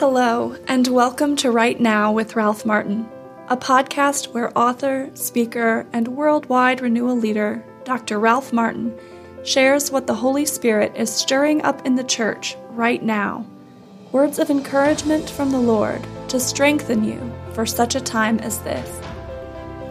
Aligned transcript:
Hello, 0.00 0.56
and 0.66 0.88
welcome 0.88 1.36
to 1.36 1.50
Right 1.50 1.78
Now 1.78 2.10
with 2.10 2.34
Ralph 2.34 2.64
Martin, 2.64 3.06
a 3.48 3.56
podcast 3.58 4.32
where 4.32 4.56
author, 4.56 5.10
speaker, 5.12 5.86
and 5.92 6.08
worldwide 6.08 6.80
renewal 6.80 7.14
leader 7.14 7.62
Dr. 7.84 8.18
Ralph 8.18 8.50
Martin 8.50 8.98
shares 9.44 9.90
what 9.90 10.06
the 10.06 10.14
Holy 10.14 10.46
Spirit 10.46 10.96
is 10.96 11.14
stirring 11.14 11.60
up 11.64 11.84
in 11.84 11.96
the 11.96 12.02
church 12.02 12.56
right 12.70 13.02
now. 13.02 13.44
Words 14.10 14.38
of 14.38 14.48
encouragement 14.48 15.28
from 15.28 15.50
the 15.50 15.60
Lord 15.60 16.02
to 16.28 16.40
strengthen 16.40 17.04
you 17.04 17.20
for 17.52 17.66
such 17.66 17.94
a 17.94 18.00
time 18.00 18.38
as 18.38 18.58
this. 18.60 19.02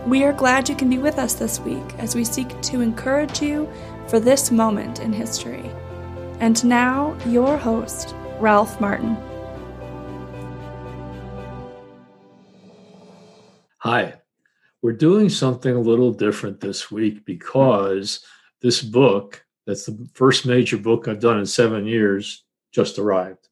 We 0.08 0.24
are 0.24 0.34
glad 0.34 0.68
you 0.68 0.76
can 0.76 0.90
be 0.90 0.98
with 0.98 1.20
us 1.20 1.36
this 1.36 1.60
week 1.60 1.86
as 2.00 2.16
we 2.16 2.26
seek 2.26 2.60
to 2.64 2.82
encourage 2.82 3.44
you 3.44 3.72
for 4.08 4.20
this 4.20 4.50
moment 4.50 5.02
in 5.02 5.14
history. 5.14 5.70
And 6.40 6.66
now, 6.66 7.16
your 7.28 7.58
host, 7.58 8.16
Ralph 8.40 8.82
Martin. 8.82 9.16
Hi, 13.84 14.16
we're 14.82 14.92
doing 14.92 15.30
something 15.30 15.74
a 15.74 15.80
little 15.80 16.12
different 16.12 16.60
this 16.60 16.92
week 16.92 17.24
because 17.24 18.26
this 18.62 18.82
book, 18.82 19.46
that's 19.66 19.86
the 19.86 20.06
first 20.14 20.46
major 20.46 20.76
book 20.76 21.08
I've 21.08 21.22
done 21.22 21.40
in 21.40 21.46
seven 21.46 21.88
years, 21.88 22.44
just 22.74 23.00
arrived 23.00 23.48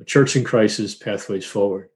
A 0.00 0.04
Church 0.04 0.34
in 0.34 0.42
Crisis 0.42 0.96
Pathways 0.96 1.46
Forward. 1.46 1.90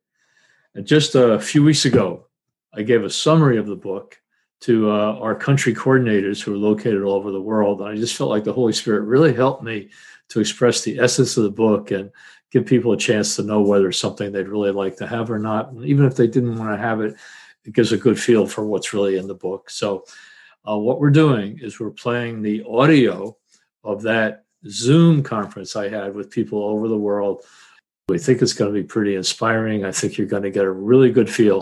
And 0.76 0.86
just 0.86 1.16
a 1.16 1.40
few 1.40 1.64
weeks 1.64 1.84
ago, 1.84 2.26
I 2.72 2.82
gave 2.82 3.02
a 3.02 3.10
summary 3.10 3.56
of 3.56 3.66
the 3.66 3.74
book 3.74 4.20
to 4.60 4.92
uh, 4.92 5.14
our 5.14 5.34
country 5.34 5.74
coordinators 5.74 6.40
who 6.40 6.54
are 6.54 6.58
located 6.58 7.02
all 7.02 7.14
over 7.16 7.32
the 7.32 7.42
world. 7.42 7.80
And 7.80 7.90
I 7.90 7.96
just 7.96 8.16
felt 8.16 8.30
like 8.30 8.44
the 8.44 8.52
Holy 8.52 8.72
Spirit 8.72 9.00
really 9.00 9.34
helped 9.34 9.64
me 9.64 9.88
to 10.28 10.38
express 10.38 10.82
the 10.82 11.00
essence 11.00 11.36
of 11.36 11.42
the 11.42 11.50
book 11.50 11.90
and 11.90 12.12
give 12.52 12.66
people 12.66 12.92
a 12.92 12.96
chance 12.96 13.34
to 13.34 13.42
know 13.42 13.60
whether 13.60 13.88
it's 13.88 13.98
something 13.98 14.30
they'd 14.30 14.46
really 14.46 14.70
like 14.70 14.96
to 14.98 15.08
have 15.08 15.28
or 15.28 15.40
not. 15.40 15.72
And 15.72 15.84
even 15.84 16.04
if 16.04 16.14
they 16.14 16.28
didn't 16.28 16.56
want 16.56 16.70
to 16.72 16.78
have 16.78 17.00
it, 17.00 17.16
it 17.68 17.74
gives 17.74 17.92
a 17.92 17.98
good 17.98 18.18
feel 18.18 18.46
for 18.46 18.64
what's 18.64 18.94
really 18.94 19.18
in 19.18 19.28
the 19.28 19.34
book. 19.34 19.68
So, 19.68 20.06
uh, 20.66 20.76
what 20.76 21.00
we're 21.00 21.10
doing 21.10 21.58
is 21.60 21.78
we're 21.78 21.90
playing 21.90 22.40
the 22.40 22.64
audio 22.66 23.36
of 23.84 24.02
that 24.02 24.44
Zoom 24.66 25.22
conference 25.22 25.76
I 25.76 25.88
had 25.88 26.14
with 26.14 26.30
people 26.30 26.64
over 26.64 26.88
the 26.88 26.96
world. 26.96 27.42
We 28.08 28.18
think 28.18 28.40
it's 28.40 28.54
going 28.54 28.72
to 28.72 28.80
be 28.80 28.86
pretty 28.86 29.16
inspiring. 29.16 29.84
I 29.84 29.92
think 29.92 30.16
you're 30.16 30.26
going 30.26 30.42
to 30.42 30.50
get 30.50 30.64
a 30.64 30.70
really 30.70 31.10
good 31.10 31.30
feel 31.30 31.60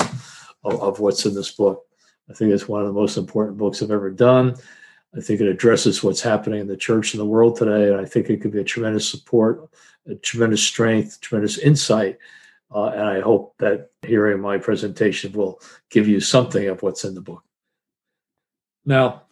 of, 0.64 0.80
of 0.80 1.00
what's 1.00 1.26
in 1.26 1.34
this 1.34 1.50
book. 1.50 1.84
I 2.30 2.34
think 2.34 2.52
it's 2.52 2.68
one 2.68 2.80
of 2.80 2.86
the 2.86 2.92
most 2.92 3.16
important 3.16 3.58
books 3.58 3.82
I've 3.82 3.90
ever 3.90 4.10
done. 4.10 4.54
I 5.16 5.20
think 5.20 5.40
it 5.40 5.48
addresses 5.48 6.04
what's 6.04 6.20
happening 6.20 6.60
in 6.60 6.68
the 6.68 6.76
church 6.76 7.14
and 7.14 7.20
the 7.20 7.26
world 7.26 7.56
today. 7.56 7.90
And 7.90 8.00
I 8.00 8.04
think 8.04 8.30
it 8.30 8.40
could 8.40 8.52
be 8.52 8.60
a 8.60 8.64
tremendous 8.64 9.08
support, 9.08 9.68
a 10.06 10.14
tremendous 10.14 10.62
strength, 10.62 11.20
tremendous 11.20 11.58
insight 11.58 12.18
uh, 12.74 12.86
and 12.86 13.02
I 13.02 13.20
hope 13.20 13.54
that 13.58 13.90
hearing 14.02 14.40
my 14.40 14.58
presentation 14.58 15.32
will 15.32 15.60
give 15.90 16.08
you 16.08 16.20
something 16.20 16.68
of 16.68 16.82
what's 16.82 17.04
in 17.04 17.14
the 17.14 17.20
book. 17.20 17.44
Now, 18.84 19.22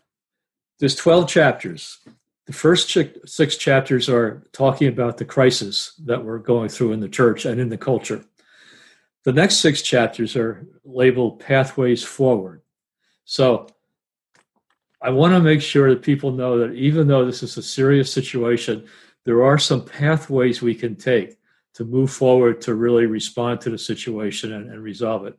there's 0.79 0.97
12 0.97 1.29
chapters. 1.29 1.99
The 2.47 2.53
first 2.53 2.97
six 3.27 3.57
chapters 3.57 4.09
are 4.09 4.45
talking 4.53 4.89
about 4.89 5.17
the 5.17 5.25
crisis 5.25 5.95
that 6.05 6.23
we're 6.23 6.39
going 6.39 6.69
through 6.69 6.93
in 6.93 7.01
the 7.01 7.09
church 7.09 7.45
and 7.45 7.61
in 7.61 7.69
the 7.69 7.79
culture. 7.79 8.25
The 9.25 9.33
next 9.33 9.57
six 9.57 9.81
chapters 9.81 10.37
are 10.37 10.67
labeled 10.85 11.41
Pathways 11.41 12.05
Forward. 12.05 12.61
So 13.25 13.69
I 15.01 15.11
want 15.11 15.33
to 15.33 15.41
make 15.41 15.63
sure 15.63 15.91
that 15.91 16.03
people 16.03 16.33
know 16.33 16.59
that 16.59 16.75
even 16.75 17.09
though 17.09 17.25
this 17.25 17.43
is 17.43 17.57
a 17.57 17.63
serious 17.63 18.13
situation, 18.13 18.87
there 19.25 19.43
are 19.43 19.59
some 19.59 19.85
pathways 19.85 20.61
we 20.61 20.75
can 20.75 20.97
take 20.97 21.39
to 21.75 21.85
move 21.85 22.11
forward 22.11 22.61
to 22.63 22.75
really 22.75 23.07
respond 23.07 23.61
to 23.61 23.71
the 23.71 23.79
situation 23.79 24.53
and, 24.53 24.71
and 24.71 24.83
resolve 24.83 25.27
it. 25.27 25.39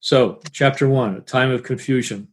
So, 0.00 0.40
chapter 0.52 0.88
one, 0.88 1.16
a 1.16 1.20
time 1.20 1.50
of 1.50 1.62
confusion. 1.62 2.28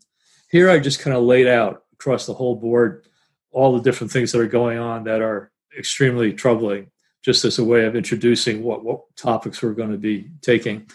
Here 0.49 0.69
I 0.69 0.79
just 0.79 0.99
kind 0.99 1.15
of 1.15 1.23
laid 1.23 1.47
out 1.47 1.83
across 1.93 2.25
the 2.25 2.33
whole 2.33 2.55
board 2.55 3.05
all 3.51 3.75
the 3.75 3.83
different 3.83 4.11
things 4.11 4.31
that 4.31 4.41
are 4.41 4.47
going 4.47 4.77
on 4.77 5.03
that 5.05 5.21
are 5.21 5.51
extremely 5.77 6.33
troubling, 6.33 6.91
just 7.23 7.45
as 7.45 7.59
a 7.59 7.63
way 7.63 7.85
of 7.85 7.95
introducing 7.95 8.63
what, 8.63 8.83
what 8.83 9.15
topics 9.15 9.61
we're 9.61 9.73
going 9.73 9.91
to 9.91 9.97
be 9.97 10.29
taking. 10.41 10.87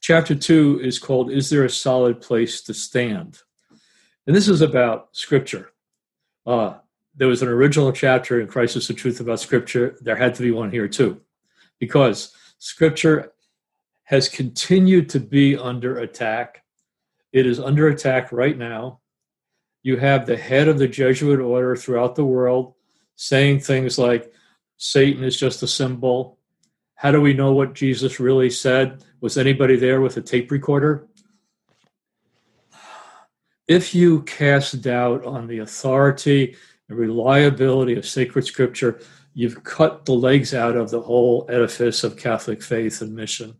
Chapter 0.00 0.34
two 0.34 0.80
is 0.82 0.98
called 0.98 1.30
Is 1.30 1.50
There 1.50 1.64
a 1.64 1.70
Solid 1.70 2.20
Place 2.20 2.62
to 2.62 2.74
Stand? 2.74 3.38
And 4.26 4.36
this 4.36 4.48
is 4.48 4.60
about 4.60 5.08
scripture. 5.12 5.72
Uh, 6.46 6.74
there 7.16 7.28
was 7.28 7.42
an 7.42 7.48
original 7.48 7.92
chapter 7.92 8.40
in 8.40 8.46
Crisis 8.46 8.88
of 8.90 8.96
Truth 8.96 9.20
about 9.20 9.40
scripture. 9.40 9.96
There 10.00 10.16
had 10.16 10.34
to 10.36 10.42
be 10.42 10.50
one 10.50 10.70
here 10.70 10.88
too 10.88 11.20
because 11.78 12.34
scripture 12.58 13.32
has 14.04 14.28
continued 14.28 15.08
to 15.10 15.20
be 15.20 15.56
under 15.56 15.98
attack. 15.98 16.64
It 17.32 17.46
is 17.46 17.60
under 17.60 17.88
attack 17.88 18.32
right 18.32 18.56
now. 18.56 19.00
You 19.82 19.96
have 19.98 20.26
the 20.26 20.36
head 20.36 20.68
of 20.68 20.78
the 20.78 20.88
Jesuit 20.88 21.40
order 21.40 21.76
throughout 21.76 22.14
the 22.14 22.24
world 22.24 22.74
saying 23.16 23.60
things 23.60 23.98
like 23.98 24.32
Satan 24.76 25.24
is 25.24 25.36
just 25.36 25.62
a 25.62 25.66
symbol. 25.66 26.38
How 26.94 27.10
do 27.10 27.20
we 27.20 27.34
know 27.34 27.52
what 27.52 27.74
Jesus 27.74 28.20
really 28.20 28.48
said? 28.48 29.04
Was 29.20 29.36
anybody 29.36 29.76
there 29.76 30.00
with 30.00 30.16
a 30.16 30.22
tape 30.22 30.50
recorder? 30.50 31.06
If 33.66 33.94
you 33.94 34.22
cast 34.22 34.80
doubt 34.80 35.26
on 35.26 35.46
the 35.46 35.58
authority 35.58 36.56
and 36.88 36.98
reliability 36.98 37.96
of 37.96 38.06
sacred 38.06 38.46
scripture, 38.46 39.00
you've 39.38 39.62
cut 39.62 40.04
the 40.04 40.12
legs 40.12 40.52
out 40.52 40.74
of 40.74 40.90
the 40.90 41.00
whole 41.00 41.46
edifice 41.48 42.02
of 42.02 42.16
Catholic 42.16 42.60
faith 42.60 43.02
and 43.02 43.14
mission. 43.14 43.54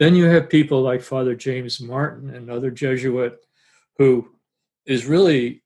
Then 0.00 0.16
you 0.16 0.24
have 0.24 0.50
people 0.50 0.82
like 0.82 1.00
Father 1.00 1.36
James 1.36 1.80
Martin, 1.80 2.34
another 2.34 2.72
Jesuit, 2.72 3.38
who 3.98 4.28
is 4.86 5.06
really 5.06 5.62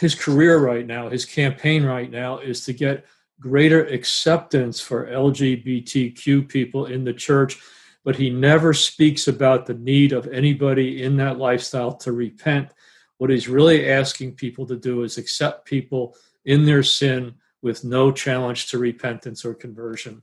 his 0.00 0.14
career 0.14 0.58
right 0.58 0.86
now, 0.86 1.10
his 1.10 1.26
campaign 1.26 1.84
right 1.84 2.10
now 2.10 2.38
is 2.38 2.64
to 2.64 2.72
get 2.72 3.04
greater 3.38 3.84
acceptance 3.88 4.80
for 4.80 5.06
LGBTQ 5.08 6.48
people 6.48 6.86
in 6.86 7.04
the 7.04 7.12
church, 7.12 7.60
but 8.04 8.16
he 8.16 8.30
never 8.30 8.72
speaks 8.72 9.28
about 9.28 9.66
the 9.66 9.74
need 9.74 10.14
of 10.14 10.28
anybody 10.28 11.02
in 11.02 11.18
that 11.18 11.36
lifestyle 11.36 11.92
to 11.96 12.12
repent. 12.12 12.70
What 13.18 13.28
he's 13.28 13.48
really 13.48 13.90
asking 13.90 14.36
people 14.36 14.64
to 14.66 14.76
do 14.76 15.02
is 15.02 15.18
accept 15.18 15.66
people 15.66 16.16
in 16.44 16.64
their 16.64 16.82
sin 16.82 17.34
with 17.62 17.84
no 17.84 18.12
challenge 18.12 18.68
to 18.68 18.78
repentance 18.78 19.44
or 19.44 19.54
conversion. 19.54 20.20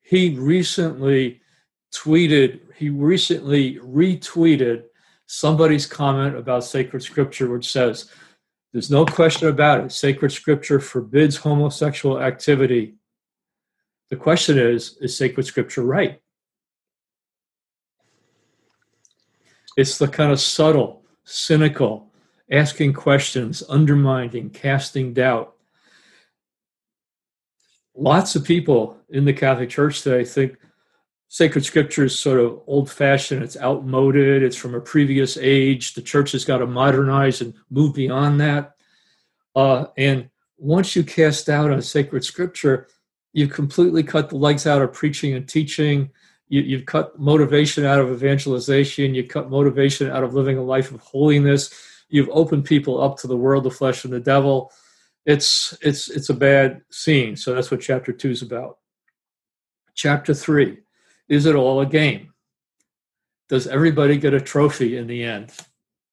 He 0.00 0.36
recently 0.36 1.40
tweeted, 1.94 2.60
he 2.76 2.90
recently 2.90 3.76
retweeted 3.76 4.84
somebody's 5.26 5.86
comment 5.86 6.36
about 6.36 6.64
sacred 6.64 7.02
scripture, 7.02 7.50
which 7.50 7.70
says, 7.70 8.10
There's 8.72 8.90
no 8.90 9.06
question 9.06 9.48
about 9.48 9.84
it. 9.84 9.92
Sacred 9.92 10.32
scripture 10.32 10.80
forbids 10.80 11.36
homosexual 11.36 12.20
activity. 12.20 12.96
The 14.10 14.16
question 14.16 14.58
is, 14.58 14.98
is 15.00 15.16
sacred 15.16 15.46
scripture 15.46 15.82
right? 15.82 16.20
It's 19.76 19.96
the 19.96 20.08
kind 20.08 20.32
of 20.32 20.40
subtle, 20.40 21.02
cynical, 21.24 22.11
asking 22.52 22.92
questions, 22.92 23.62
undermining, 23.68 24.50
casting 24.50 25.14
doubt. 25.14 25.54
Lots 27.96 28.36
of 28.36 28.44
people 28.44 28.98
in 29.08 29.24
the 29.24 29.32
Catholic 29.32 29.70
Church 29.70 30.02
today 30.02 30.24
think 30.24 30.58
sacred 31.28 31.64
scripture 31.64 32.04
is 32.04 32.18
sort 32.18 32.38
of 32.38 32.60
old 32.66 32.90
fashioned, 32.90 33.42
it's 33.42 33.56
outmoded, 33.56 34.42
it's 34.42 34.56
from 34.56 34.74
a 34.74 34.80
previous 34.80 35.38
age. 35.38 35.94
The 35.94 36.02
church 36.02 36.32
has 36.32 36.44
got 36.44 36.58
to 36.58 36.66
modernize 36.66 37.40
and 37.40 37.54
move 37.70 37.94
beyond 37.94 38.40
that. 38.42 38.74
Uh, 39.56 39.86
and 39.96 40.28
once 40.58 40.94
you 40.94 41.02
cast 41.02 41.46
doubt 41.46 41.70
on 41.70 41.80
sacred 41.80 42.22
scripture, 42.24 42.86
you've 43.32 43.50
completely 43.50 44.02
cut 44.02 44.28
the 44.28 44.36
legs 44.36 44.66
out 44.66 44.82
of 44.82 44.92
preaching 44.92 45.32
and 45.34 45.48
teaching. 45.48 46.10
You, 46.48 46.76
have 46.76 46.86
cut 46.86 47.18
motivation 47.18 47.86
out 47.86 47.98
of 47.98 48.10
evangelization. 48.10 49.14
You've 49.14 49.28
cut 49.28 49.48
motivation 49.48 50.10
out 50.10 50.22
of 50.22 50.34
living 50.34 50.58
a 50.58 50.62
life 50.62 50.92
of 50.92 51.00
holiness 51.00 51.72
you've 52.12 52.28
opened 52.30 52.66
people 52.66 53.02
up 53.02 53.16
to 53.18 53.26
the 53.26 53.36
world, 53.36 53.64
the 53.64 53.70
flesh, 53.70 54.04
and 54.04 54.12
the 54.12 54.20
devil. 54.20 54.70
It's 55.24 55.76
it's 55.80 56.10
it's 56.10 56.28
a 56.28 56.34
bad 56.34 56.82
scene. 56.90 57.34
So 57.36 57.54
that's 57.54 57.70
what 57.70 57.80
chapter 57.80 58.12
two 58.12 58.30
is 58.30 58.42
about. 58.42 58.78
Chapter 59.94 60.34
three, 60.34 60.78
is 61.28 61.46
it 61.46 61.56
all 61.56 61.80
a 61.80 61.86
game? 61.86 62.34
Does 63.48 63.66
everybody 63.66 64.18
get 64.18 64.34
a 64.34 64.40
trophy 64.40 64.96
in 64.96 65.06
the 65.06 65.24
end, 65.24 65.52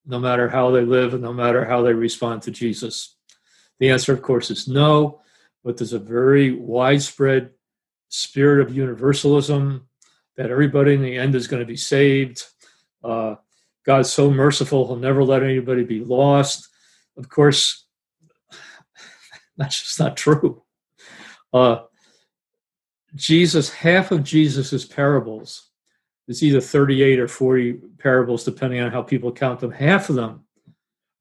no 0.06 0.20
matter 0.20 0.50
how 0.50 0.72
they 0.72 0.84
live 0.84 1.14
and 1.14 1.24
no 1.24 1.34
matter 1.34 1.66
how 1.66 1.82
they 1.82 1.94
respond 1.94 2.42
to 2.44 2.52
Jesus? 2.52 3.16
The 3.80 3.90
answer, 3.90 4.14
of 4.14 4.22
course, 4.22 4.52
is 4.52 4.68
no, 4.68 5.22
but 5.64 5.78
there's 5.78 5.94
a 5.94 6.00
very 6.00 6.52
widespread 6.52 7.52
spirit 8.10 8.62
of 8.62 8.76
universalism 8.76 9.88
that 10.38 10.50
everybody 10.50 10.94
in 10.94 11.02
the 11.02 11.18
end 11.18 11.36
is 11.36 11.48
going 11.48 11.62
to 11.62 11.66
be 11.66 11.78
saved. 11.78 12.46
Uh, 13.04 13.36
God's 13.90 14.14
so 14.14 14.30
merciful, 14.30 14.86
he'll 14.86 14.98
never 14.98 15.24
let 15.24 15.42
anybody 15.42 15.84
be 15.84 16.02
lost. 16.02 16.70
Of 17.18 17.28
course, 17.28 17.88
that's 19.58 19.82
just 19.82 20.00
not 20.00 20.16
true. 20.16 20.62
Uh, 21.52 21.80
Jesus, 23.16 23.72
half 23.72 24.12
of 24.12 24.24
Jesus's 24.24 24.86
parables, 24.86 25.72
it's 26.28 26.44
either 26.44 26.62
38 26.62 27.20
or 27.20 27.28
40 27.28 27.74
parables, 27.98 28.44
depending 28.44 28.80
on 28.80 28.92
how 28.92 29.02
people 29.02 29.32
count 29.32 29.60
them. 29.60 29.72
Half 29.72 30.10
of 30.10 30.16
them 30.16 30.44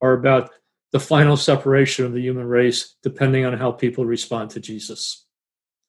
are 0.02 0.12
about 0.12 0.50
the 0.92 1.00
final 1.00 1.38
separation 1.38 2.04
of 2.04 2.12
the 2.12 2.20
human 2.20 2.46
race, 2.46 2.96
depending 3.02 3.46
on 3.46 3.54
how 3.54 3.72
people 3.72 4.04
respond 4.04 4.50
to 4.50 4.60
Jesus. 4.60 5.24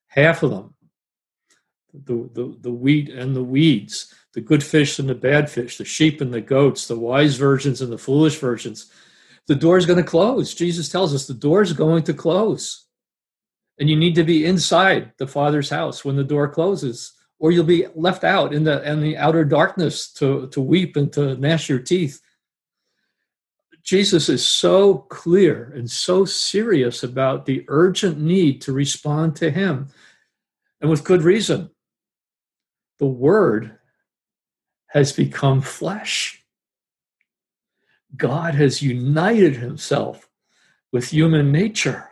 Half 0.08 0.44
of 0.44 0.52
them. 0.52 0.76
The, 1.94 2.30
the, 2.34 2.58
the 2.62 2.72
wheat 2.72 3.10
and 3.10 3.36
the 3.36 3.44
weeds, 3.44 4.14
the 4.34 4.42
good 4.42 4.64
fish 4.64 5.00
and 5.00 5.10
the 5.10 5.16
bad 5.16 5.50
fish, 5.50 5.78
the 5.78 5.86
sheep 5.86 6.22
and 6.22 6.34
the 6.34 6.42
goats, 6.42 6.88
the 6.88 7.00
wise 7.00 7.36
virgins 7.36 7.82
and 7.82 7.92
the 7.92 7.98
foolish 7.98 8.38
virgins. 8.38 8.92
The 9.48 9.56
door 9.56 9.78
is 9.78 9.86
going 9.86 9.98
to 9.98 10.04
close. 10.04 10.54
Jesus 10.54 10.90
tells 10.90 11.14
us 11.14 11.26
the 11.26 11.34
door 11.34 11.62
is 11.62 11.74
going 11.74 12.04
to 12.04 12.14
close. 12.14 12.86
And 13.80 13.90
you 13.90 13.96
need 13.96 14.16
to 14.16 14.24
be 14.24 14.46
inside 14.46 15.14
the 15.18 15.28
Father's 15.28 15.70
house 15.70 16.06
when 16.06 16.16
the 16.16 16.24
door 16.24 16.48
closes, 16.48 17.14
or 17.40 17.52
you'll 17.52 17.64
be 17.64 17.88
left 17.96 18.24
out 18.24 18.54
in 18.54 18.64
the 18.64 18.88
in 18.88 19.02
the 19.02 19.18
outer 19.18 19.46
darkness 19.46 20.12
to, 20.14 20.48
to 20.50 20.62
weep 20.62 20.96
and 20.98 21.12
to 21.14 21.36
gnash 21.38 21.70
your 21.70 21.80
teeth. 21.80 22.22
Jesus 23.82 24.30
is 24.30 24.46
so 24.46 24.98
clear 25.10 25.72
and 25.76 25.90
so 25.90 26.26
serious 26.26 27.02
about 27.02 27.46
the 27.46 27.66
urgent 27.70 28.20
need 28.20 28.62
to 28.62 28.74
respond 28.74 29.38
to 29.38 29.50
him, 29.50 29.88
and 30.82 30.92
with 30.92 31.06
good 31.06 31.24
reason. 31.24 31.72
The 33.00 33.08
Word 33.08 33.79
has 34.90 35.12
become 35.12 35.62
flesh. 35.62 36.44
God 38.16 38.56
has 38.56 38.82
united 38.82 39.56
himself 39.56 40.28
with 40.92 41.10
human 41.10 41.52
nature. 41.52 42.10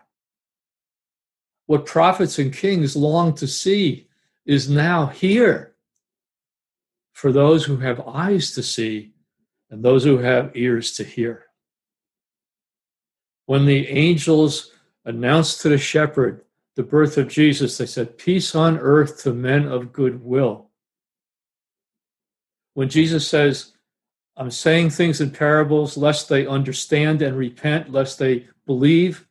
What 1.66 1.86
prophets 1.86 2.40
and 2.40 2.54
kings 2.54 2.96
long 2.96 3.34
to 3.36 3.48
see 3.48 4.08
is 4.46 4.70
now 4.70 5.08
here 5.08 5.76
for 7.14 7.32
those 7.32 7.66
who 7.66 7.78
have 7.78 8.08
eyes 8.08 8.52
to 8.52 8.64
see 8.64 9.14
and 9.70 9.84
those 9.84 10.04
who 10.04 10.20
have 10.20 10.56
ears 10.56 10.94
to 10.94 11.04
hear. 11.04 11.46
When 13.48 13.66
the 13.66 13.88
angels 13.88 14.72
announced 15.04 15.62
to 15.62 15.70
the 15.70 15.78
shepherd 15.78 16.46
the 16.76 16.84
birth 16.84 17.18
of 17.18 17.28
Jesus, 17.28 17.78
they 17.78 17.88
said, 17.88 18.18
Peace 18.18 18.54
on 18.54 18.78
earth 18.78 19.24
to 19.24 19.34
men 19.34 19.68
of 19.68 19.92
good 19.92 20.24
will. 20.24 20.67
When 22.78 22.90
Jesus 22.90 23.28
says, 23.28 23.74
I'm 24.36 24.52
saying 24.52 24.92
things 24.92 25.20
in 25.20 25.32
parables 25.32 25.98
lest 25.98 26.30
they 26.30 26.46
understand 26.46 27.24
and 27.24 27.36
repent, 27.36 27.92
lest 27.92 28.20
they 28.20 28.50
believe, 28.68 29.28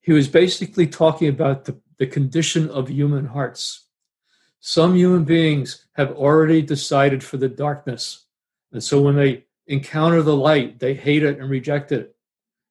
he 0.00 0.14
was 0.14 0.28
basically 0.28 0.86
talking 0.86 1.28
about 1.28 1.66
the, 1.66 1.78
the 1.98 2.06
condition 2.06 2.70
of 2.70 2.88
human 2.88 3.26
hearts. 3.26 3.84
Some 4.60 4.94
human 4.94 5.24
beings 5.24 5.84
have 5.92 6.12
already 6.12 6.62
decided 6.62 7.22
for 7.22 7.36
the 7.36 7.50
darkness. 7.50 8.24
And 8.72 8.82
so 8.82 8.98
when 8.98 9.16
they 9.16 9.44
encounter 9.66 10.22
the 10.22 10.34
light, 10.34 10.78
they 10.78 10.94
hate 10.94 11.24
it 11.24 11.38
and 11.38 11.50
reject 11.50 11.92
it. 11.92 12.16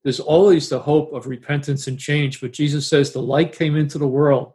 There's 0.04 0.20
always 0.20 0.70
the 0.70 0.80
hope 0.80 1.14
of 1.14 1.28
repentance 1.28 1.86
and 1.86 2.00
change. 2.00 2.42
But 2.42 2.52
Jesus 2.52 2.88
says 2.88 3.12
the 3.12 3.22
light 3.22 3.54
came 3.54 3.76
into 3.76 4.00
the 4.00 4.08
world, 4.08 4.54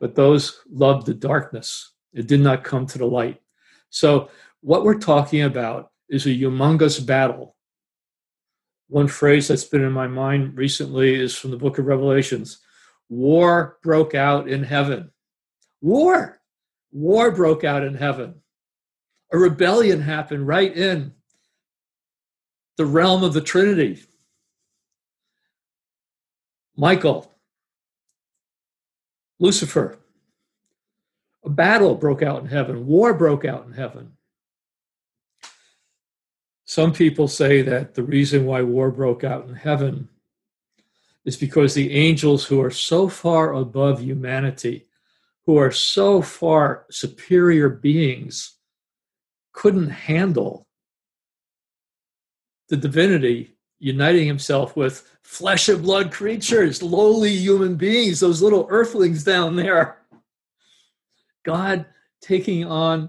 but 0.00 0.14
those 0.14 0.62
loved 0.66 1.04
the 1.04 1.12
darkness. 1.12 1.92
It 2.14 2.26
did 2.26 2.40
not 2.40 2.64
come 2.64 2.86
to 2.86 2.96
the 2.96 3.04
light. 3.04 3.42
So, 3.90 4.30
what 4.60 4.84
we're 4.84 4.98
talking 4.98 5.42
about 5.42 5.90
is 6.08 6.26
a 6.26 6.30
humongous 6.30 7.04
battle 7.04 7.56
one 8.88 9.08
phrase 9.08 9.48
that's 9.48 9.64
been 9.64 9.82
in 9.82 9.92
my 9.92 10.06
mind 10.06 10.56
recently 10.56 11.14
is 11.14 11.34
from 11.34 11.50
the 11.50 11.56
book 11.56 11.78
of 11.78 11.86
Revelations 11.86 12.60
War 13.08 13.78
broke 13.84 14.16
out 14.16 14.48
in 14.48 14.64
heaven. 14.64 15.12
War! 15.80 16.40
War 16.90 17.30
broke 17.30 17.62
out 17.62 17.84
in 17.84 17.94
heaven. 17.94 18.42
A 19.32 19.38
rebellion 19.38 20.00
happened 20.00 20.46
right 20.46 20.76
in 20.76 21.12
the 22.76 22.86
realm 22.86 23.22
of 23.22 23.32
the 23.32 23.40
Trinity. 23.40 24.02
Michael, 26.76 27.32
Lucifer, 29.38 29.98
a 31.46 31.50
battle 31.50 31.94
broke 31.94 32.22
out 32.22 32.42
in 32.42 32.48
heaven, 32.48 32.86
war 32.86 33.14
broke 33.14 33.44
out 33.44 33.66
in 33.66 33.72
heaven. 33.72 34.12
Some 36.64 36.92
people 36.92 37.28
say 37.28 37.62
that 37.62 37.94
the 37.94 38.02
reason 38.02 38.44
why 38.44 38.62
war 38.62 38.90
broke 38.90 39.22
out 39.22 39.46
in 39.48 39.54
heaven 39.54 40.08
is 41.24 41.36
because 41.36 41.74
the 41.74 41.92
angels 41.92 42.44
who 42.44 42.60
are 42.60 42.72
so 42.72 43.08
far 43.08 43.54
above 43.54 44.02
humanity, 44.02 44.86
who 45.44 45.56
are 45.56 45.70
so 45.70 46.20
far 46.20 46.86
superior 46.90 47.68
beings, 47.68 48.56
couldn't 49.52 49.90
handle 49.90 50.66
the 52.68 52.76
divinity 52.76 53.56
uniting 53.78 54.26
himself 54.26 54.76
with 54.76 55.08
flesh 55.22 55.68
and 55.68 55.82
blood 55.82 56.10
creatures, 56.10 56.82
lowly 56.82 57.30
human 57.30 57.76
beings, 57.76 58.18
those 58.18 58.42
little 58.42 58.66
earthlings 58.70 59.22
down 59.22 59.54
there. 59.54 59.98
God 61.46 61.86
taking 62.20 62.64
on 62.64 63.08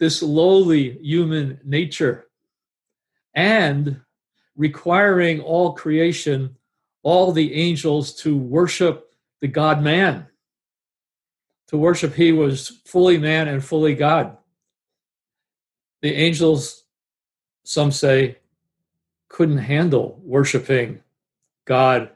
this 0.00 0.20
lowly 0.20 0.98
human 1.00 1.60
nature 1.64 2.26
and 3.34 4.00
requiring 4.56 5.40
all 5.40 5.72
creation, 5.72 6.56
all 7.04 7.30
the 7.30 7.54
angels 7.54 8.14
to 8.16 8.36
worship 8.36 9.14
the 9.40 9.46
God 9.46 9.80
man. 9.80 10.26
To 11.68 11.78
worship, 11.78 12.14
he 12.14 12.32
was 12.32 12.80
fully 12.84 13.16
man 13.16 13.46
and 13.46 13.64
fully 13.64 13.94
God. 13.94 14.36
The 16.02 16.14
angels, 16.14 16.82
some 17.62 17.92
say, 17.92 18.38
couldn't 19.28 19.58
handle 19.58 20.20
worshiping 20.24 21.00
God 21.64 22.10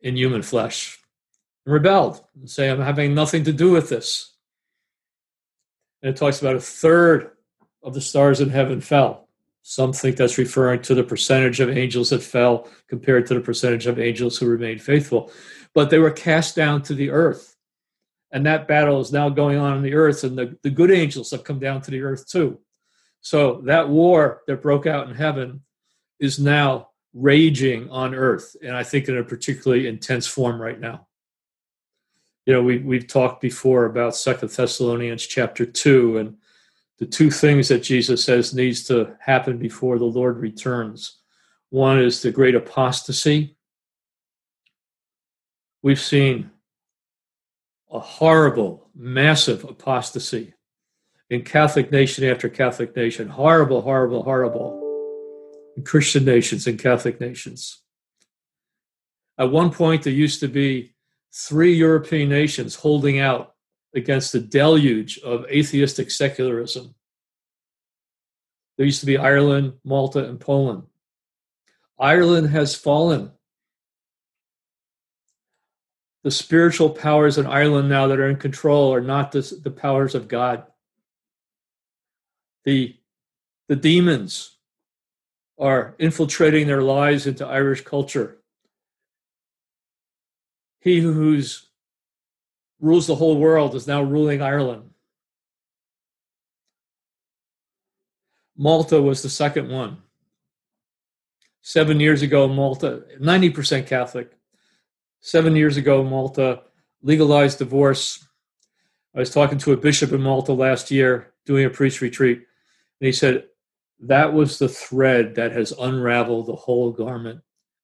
in 0.00 0.16
human 0.16 0.42
flesh 0.42 0.98
and 1.66 1.74
rebelled 1.74 2.24
and 2.40 2.48
say, 2.48 2.70
I'm 2.70 2.80
having 2.80 3.14
nothing 3.14 3.44
to 3.44 3.52
do 3.52 3.70
with 3.70 3.90
this. 3.90 4.32
And 6.02 6.10
it 6.10 6.16
talks 6.16 6.40
about 6.40 6.56
a 6.56 6.60
third 6.60 7.32
of 7.82 7.94
the 7.94 8.00
stars 8.00 8.40
in 8.40 8.50
heaven 8.50 8.80
fell. 8.80 9.28
Some 9.62 9.92
think 9.92 10.16
that's 10.16 10.38
referring 10.38 10.82
to 10.82 10.94
the 10.94 11.04
percentage 11.04 11.60
of 11.60 11.68
angels 11.68 12.10
that 12.10 12.22
fell 12.22 12.68
compared 12.88 13.26
to 13.26 13.34
the 13.34 13.40
percentage 13.40 13.86
of 13.86 13.98
angels 13.98 14.38
who 14.38 14.46
remained 14.46 14.80
faithful. 14.80 15.30
But 15.74 15.90
they 15.90 15.98
were 15.98 16.10
cast 16.10 16.56
down 16.56 16.82
to 16.84 16.94
the 16.94 17.10
earth. 17.10 17.54
And 18.30 18.46
that 18.46 18.68
battle 18.68 19.00
is 19.00 19.12
now 19.12 19.28
going 19.28 19.58
on 19.58 19.76
in 19.76 19.82
the 19.82 19.94
earth, 19.94 20.22
and 20.22 20.36
the, 20.36 20.56
the 20.62 20.70
good 20.70 20.90
angels 20.90 21.30
have 21.30 21.44
come 21.44 21.58
down 21.58 21.80
to 21.82 21.90
the 21.90 22.02
earth 22.02 22.28
too. 22.28 22.58
So 23.20 23.62
that 23.64 23.88
war 23.88 24.42
that 24.46 24.62
broke 24.62 24.86
out 24.86 25.08
in 25.08 25.14
heaven 25.14 25.62
is 26.20 26.38
now 26.38 26.90
raging 27.14 27.90
on 27.90 28.14
earth, 28.14 28.54
and 28.62 28.76
I 28.76 28.84
think 28.84 29.08
in 29.08 29.16
a 29.16 29.24
particularly 29.24 29.86
intense 29.86 30.26
form 30.26 30.60
right 30.60 30.78
now. 30.78 31.07
You 32.48 32.54
know, 32.54 32.62
we, 32.62 32.78
we've 32.78 33.06
talked 33.06 33.42
before 33.42 33.84
about 33.84 34.16
Second 34.16 34.48
Thessalonians 34.48 35.26
chapter 35.26 35.66
2 35.66 36.16
and 36.16 36.38
the 36.96 37.04
two 37.04 37.30
things 37.30 37.68
that 37.68 37.82
Jesus 37.82 38.24
says 38.24 38.54
needs 38.54 38.84
to 38.84 39.14
happen 39.20 39.58
before 39.58 39.98
the 39.98 40.06
Lord 40.06 40.38
returns. 40.38 41.18
One 41.68 41.98
is 42.00 42.22
the 42.22 42.30
great 42.30 42.54
apostasy. 42.54 43.54
We've 45.82 46.00
seen 46.00 46.50
a 47.90 48.00
horrible, 48.00 48.88
massive 48.94 49.64
apostasy 49.64 50.54
in 51.28 51.42
Catholic 51.42 51.92
nation 51.92 52.24
after 52.24 52.48
Catholic 52.48 52.96
nation. 52.96 53.28
Horrible, 53.28 53.82
horrible, 53.82 54.22
horrible. 54.22 55.66
In 55.76 55.84
Christian 55.84 56.24
nations 56.24 56.66
and 56.66 56.78
Catholic 56.78 57.20
nations. 57.20 57.82
At 59.36 59.52
one 59.52 59.70
point, 59.70 60.04
there 60.04 60.14
used 60.14 60.40
to 60.40 60.48
be 60.48 60.94
three 61.32 61.74
European 61.74 62.28
nations 62.28 62.74
holding 62.74 63.20
out 63.20 63.54
against 63.94 64.32
the 64.32 64.40
deluge 64.40 65.18
of 65.18 65.46
atheistic 65.46 66.10
secularism. 66.10 66.94
There 68.76 68.86
used 68.86 69.00
to 69.00 69.06
be 69.06 69.18
Ireland, 69.18 69.74
Malta, 69.84 70.28
and 70.28 70.38
Poland. 70.38 70.84
Ireland 71.98 72.50
has 72.50 72.74
fallen. 72.74 73.32
The 76.22 76.30
spiritual 76.30 76.90
powers 76.90 77.38
in 77.38 77.46
Ireland 77.46 77.88
now 77.88 78.06
that 78.06 78.20
are 78.20 78.28
in 78.28 78.36
control 78.36 78.94
are 78.94 79.00
not 79.00 79.32
the, 79.32 79.60
the 79.62 79.70
powers 79.70 80.14
of 80.14 80.28
God. 80.28 80.64
The, 82.64 82.96
the 83.68 83.76
demons 83.76 84.56
are 85.58 85.96
infiltrating 85.98 86.66
their 86.66 86.82
lives 86.82 87.26
into 87.26 87.46
Irish 87.46 87.82
culture. 87.82 88.37
He 90.80 91.00
who's 91.00 91.68
rules 92.80 93.06
the 93.06 93.16
whole 93.16 93.38
world 93.38 93.74
is 93.74 93.86
now 93.86 94.02
ruling 94.02 94.40
Ireland. 94.40 94.90
Malta 98.56 99.00
was 99.00 99.22
the 99.22 99.30
second 99.30 99.70
one. 99.70 99.98
Seven 101.62 102.00
years 102.00 102.22
ago, 102.22 102.48
Malta, 102.48 103.04
90% 103.20 103.86
Catholic. 103.86 104.32
Seven 105.20 105.54
years 105.54 105.76
ago, 105.76 106.02
Malta 106.02 106.62
legalized 107.02 107.58
divorce. 107.58 108.26
I 109.14 109.20
was 109.20 109.30
talking 109.30 109.58
to 109.58 109.72
a 109.72 109.76
bishop 109.76 110.12
in 110.12 110.22
Malta 110.22 110.52
last 110.52 110.90
year 110.90 111.32
doing 111.46 111.64
a 111.64 111.70
priest 111.70 112.00
retreat, 112.00 112.38
and 112.38 113.06
he 113.06 113.12
said 113.12 113.44
that 114.00 114.32
was 114.32 114.58
the 114.58 114.68
thread 114.68 115.34
that 115.36 115.52
has 115.52 115.72
unraveled 115.72 116.46
the 116.46 116.56
whole 116.56 116.92
garment. 116.92 117.40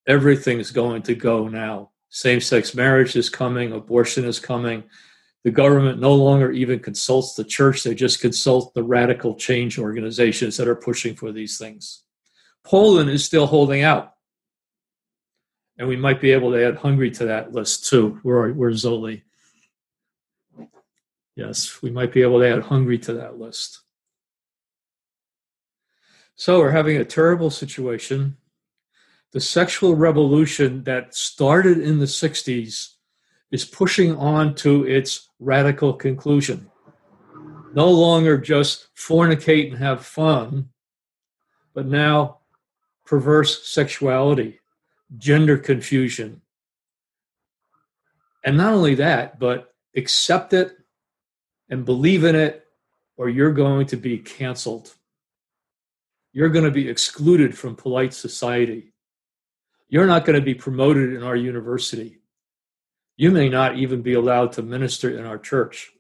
Everything's 0.07 0.71
going 0.71 1.03
to 1.03 1.15
go 1.15 1.49
now. 1.49 1.91
Same 2.15 2.41
sex 2.41 2.77
marriage 2.77 3.17
is 3.17 3.29
coming, 3.29 3.73
abortion 3.73 4.25
is 4.25 4.39
coming. 4.39 4.85
The 5.43 5.51
government 5.51 5.99
no 5.99 6.15
longer 6.15 6.53
even 6.53 6.79
consults 6.79 7.35
the 7.35 7.43
church, 7.43 7.83
they 7.83 7.93
just 7.93 8.21
consult 8.21 8.73
the 8.73 8.85
radical 8.85 9.35
change 9.35 9.81
organizations 9.81 10.57
that 10.57 10.69
are 10.69 10.77
pushing 10.77 11.17
for 11.17 11.33
these 11.33 11.59
things. 11.59 12.05
Poland 12.63 13.11
is 13.11 13.25
still 13.25 13.49
holding 13.49 13.83
out. 13.83 14.13
And 15.77 15.89
we 15.89 15.97
might 15.97 16.21
be 16.21 16.31
able 16.31 16.53
to 16.53 16.65
add 16.65 16.77
Hungary 16.77 17.11
to 17.11 17.25
that 17.25 17.53
list 17.53 17.89
too. 17.89 18.21
Where, 18.23 18.49
where's 18.53 18.85
Zoli? 18.85 19.23
Yes, 21.35 21.83
we 21.83 21.91
might 21.91 22.13
be 22.13 22.23
able 22.23 22.39
to 22.39 22.49
add 22.49 22.63
Hungary 22.63 23.01
to 23.01 23.15
that 23.15 23.41
list. 23.41 23.81
So 26.37 26.61
we're 26.61 26.71
having 26.71 26.99
a 26.99 27.05
terrible 27.05 27.51
situation. 27.51 28.37
The 29.35 29.41
sexual 29.41 29.97
revolution 29.97 30.85
that 30.85 31.13
started 31.13 31.81
in 31.81 31.99
the 31.99 32.05
60s 32.05 32.91
is 33.51 33.65
pushing 33.65 34.15
on 34.15 34.55
to 34.55 34.87
its 34.87 35.29
radical 35.41 35.93
conclusion. 35.93 36.71
No 37.75 37.91
longer 37.91 38.39
just 38.39 38.95
fornicate 38.95 39.71
and 39.71 39.79
have 39.79 40.07
fun, 40.07 40.69
but 41.75 41.85
now 41.85 42.43
perverse 43.05 43.69
sexuality, 43.69 44.61
gender 45.19 45.59
confusion. 45.59 46.41
And 48.45 48.57
not 48.57 48.73
only 48.73 48.95
that, 48.95 49.41
but 49.41 49.75
accept 49.97 50.53
it 50.53 50.77
and 51.69 51.85
believe 51.85 52.23
in 52.23 52.37
it, 52.37 52.65
or 53.17 53.29
you're 53.29 53.53
going 53.53 53.89
to 53.89 53.97
be 53.97 54.17
canceled. 54.19 54.95
You're 56.33 56.51
going 56.51 56.67
to 56.67 56.71
be 56.71 56.89
excluded 56.89 57.59
from 57.59 57.75
polite 57.75 58.15
society. 58.15 58.94
You're 59.89 60.07
not 60.07 60.25
going 60.25 60.39
to 60.39 60.45
be 60.45 60.55
promoted 60.55 61.15
in 61.15 61.23
our 61.23 61.37
university. 61.37 62.19
You 63.17 63.31
may 63.31 63.49
not 63.49 63.77
even 63.77 64.03
be 64.03 64.15
allowed 64.15 64.53
to 64.53 64.63
minister 64.63 65.17
in 65.17 65.25
our 65.25 65.39
church. 65.39 65.93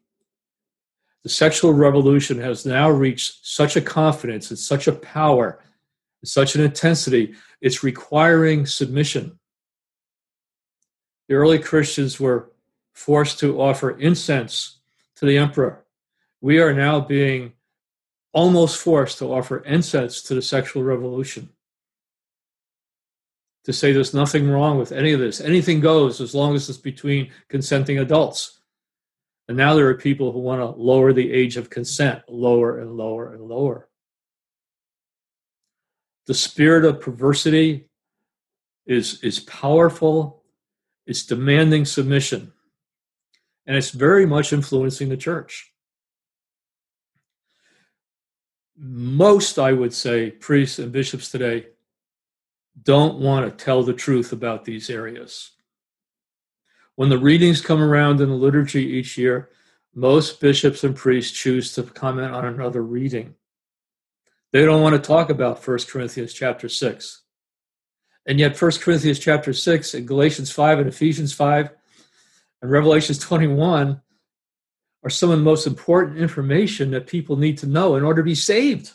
The 1.22 1.28
sexual 1.28 1.72
revolution 1.72 2.38
has 2.40 2.66
now 2.66 2.90
reached 2.90 3.46
such 3.46 3.76
a 3.76 3.80
confidence 3.80 4.50
and 4.50 4.58
such 4.58 4.88
a 4.88 4.92
power, 4.92 5.60
and 6.20 6.28
such 6.28 6.54
an 6.54 6.62
intensity, 6.62 7.34
it's 7.60 7.82
requiring 7.82 8.66
submission. 8.66 9.38
The 11.28 11.34
early 11.34 11.58
Christians 11.58 12.20
were 12.20 12.52
forced 12.92 13.38
to 13.40 13.60
offer 13.60 13.98
incense 13.98 14.78
to 15.16 15.26
the 15.26 15.38
emperor. 15.38 15.84
We 16.40 16.60
are 16.60 16.74
now 16.74 17.00
being 17.00 17.52
almost 18.32 18.78
forced 18.78 19.18
to 19.18 19.32
offer 19.32 19.58
incense 19.58 20.20
to 20.22 20.34
the 20.34 20.42
sexual 20.42 20.82
revolution 20.82 21.48
to 23.64 23.72
say 23.72 23.92
there's 23.92 24.14
nothing 24.14 24.48
wrong 24.48 24.78
with 24.78 24.92
any 24.92 25.12
of 25.12 25.20
this. 25.20 25.40
Anything 25.40 25.80
goes 25.80 26.20
as 26.20 26.34
long 26.34 26.54
as 26.54 26.68
it's 26.68 26.78
between 26.78 27.30
consenting 27.48 27.98
adults. 27.98 28.60
And 29.48 29.56
now 29.56 29.74
there 29.74 29.88
are 29.88 29.94
people 29.94 30.32
who 30.32 30.38
want 30.38 30.60
to 30.60 30.80
lower 30.80 31.12
the 31.12 31.32
age 31.32 31.56
of 31.56 31.70
consent 31.70 32.22
lower 32.28 32.78
and 32.78 32.96
lower 32.96 33.32
and 33.32 33.42
lower. 33.42 33.88
The 36.26 36.34
spirit 36.34 36.84
of 36.84 37.00
perversity 37.00 37.88
is, 38.86 39.22
is 39.22 39.40
powerful, 39.40 40.42
it's 41.06 41.26
demanding 41.26 41.84
submission, 41.84 42.52
and 43.66 43.76
it's 43.76 43.90
very 43.90 44.24
much 44.24 44.52
influencing 44.52 45.10
the 45.10 45.18
church. 45.18 45.70
Most, 48.76 49.58
I 49.58 49.72
would 49.72 49.92
say, 49.92 50.30
priests 50.30 50.78
and 50.78 50.90
bishops 50.90 51.30
today 51.30 51.66
don't 52.80 53.18
want 53.18 53.46
to 53.46 53.64
tell 53.64 53.82
the 53.82 53.92
truth 53.92 54.32
about 54.32 54.64
these 54.64 54.90
areas. 54.90 55.52
When 56.96 57.08
the 57.08 57.18
readings 57.18 57.60
come 57.60 57.82
around 57.82 58.20
in 58.20 58.28
the 58.28 58.34
liturgy 58.34 58.84
each 58.84 59.18
year, 59.18 59.50
most 59.94 60.40
bishops 60.40 60.84
and 60.84 60.94
priests 60.94 61.36
choose 61.36 61.72
to 61.74 61.82
comment 61.82 62.34
on 62.34 62.44
another 62.44 62.82
reading. 62.82 63.34
They 64.52 64.64
don't 64.64 64.82
want 64.82 64.94
to 64.94 65.06
talk 65.06 65.30
about 65.30 65.66
1 65.66 65.78
Corinthians 65.88 66.32
chapter 66.32 66.68
6. 66.68 67.22
And 68.26 68.38
yet 68.38 68.60
1 68.60 68.70
Corinthians 68.80 69.18
chapter 69.18 69.52
6 69.52 69.94
and 69.94 70.08
Galatians 70.08 70.50
5 70.50 70.78
and 70.78 70.88
Ephesians 70.88 71.32
5 71.32 71.70
and 72.62 72.70
Revelations 72.70 73.18
21 73.18 74.00
are 75.02 75.10
some 75.10 75.30
of 75.30 75.38
the 75.38 75.44
most 75.44 75.66
important 75.66 76.18
information 76.18 76.92
that 76.92 77.06
people 77.06 77.36
need 77.36 77.58
to 77.58 77.66
know 77.66 77.96
in 77.96 78.04
order 78.04 78.22
to 78.22 78.26
be 78.26 78.34
saved. 78.34 78.92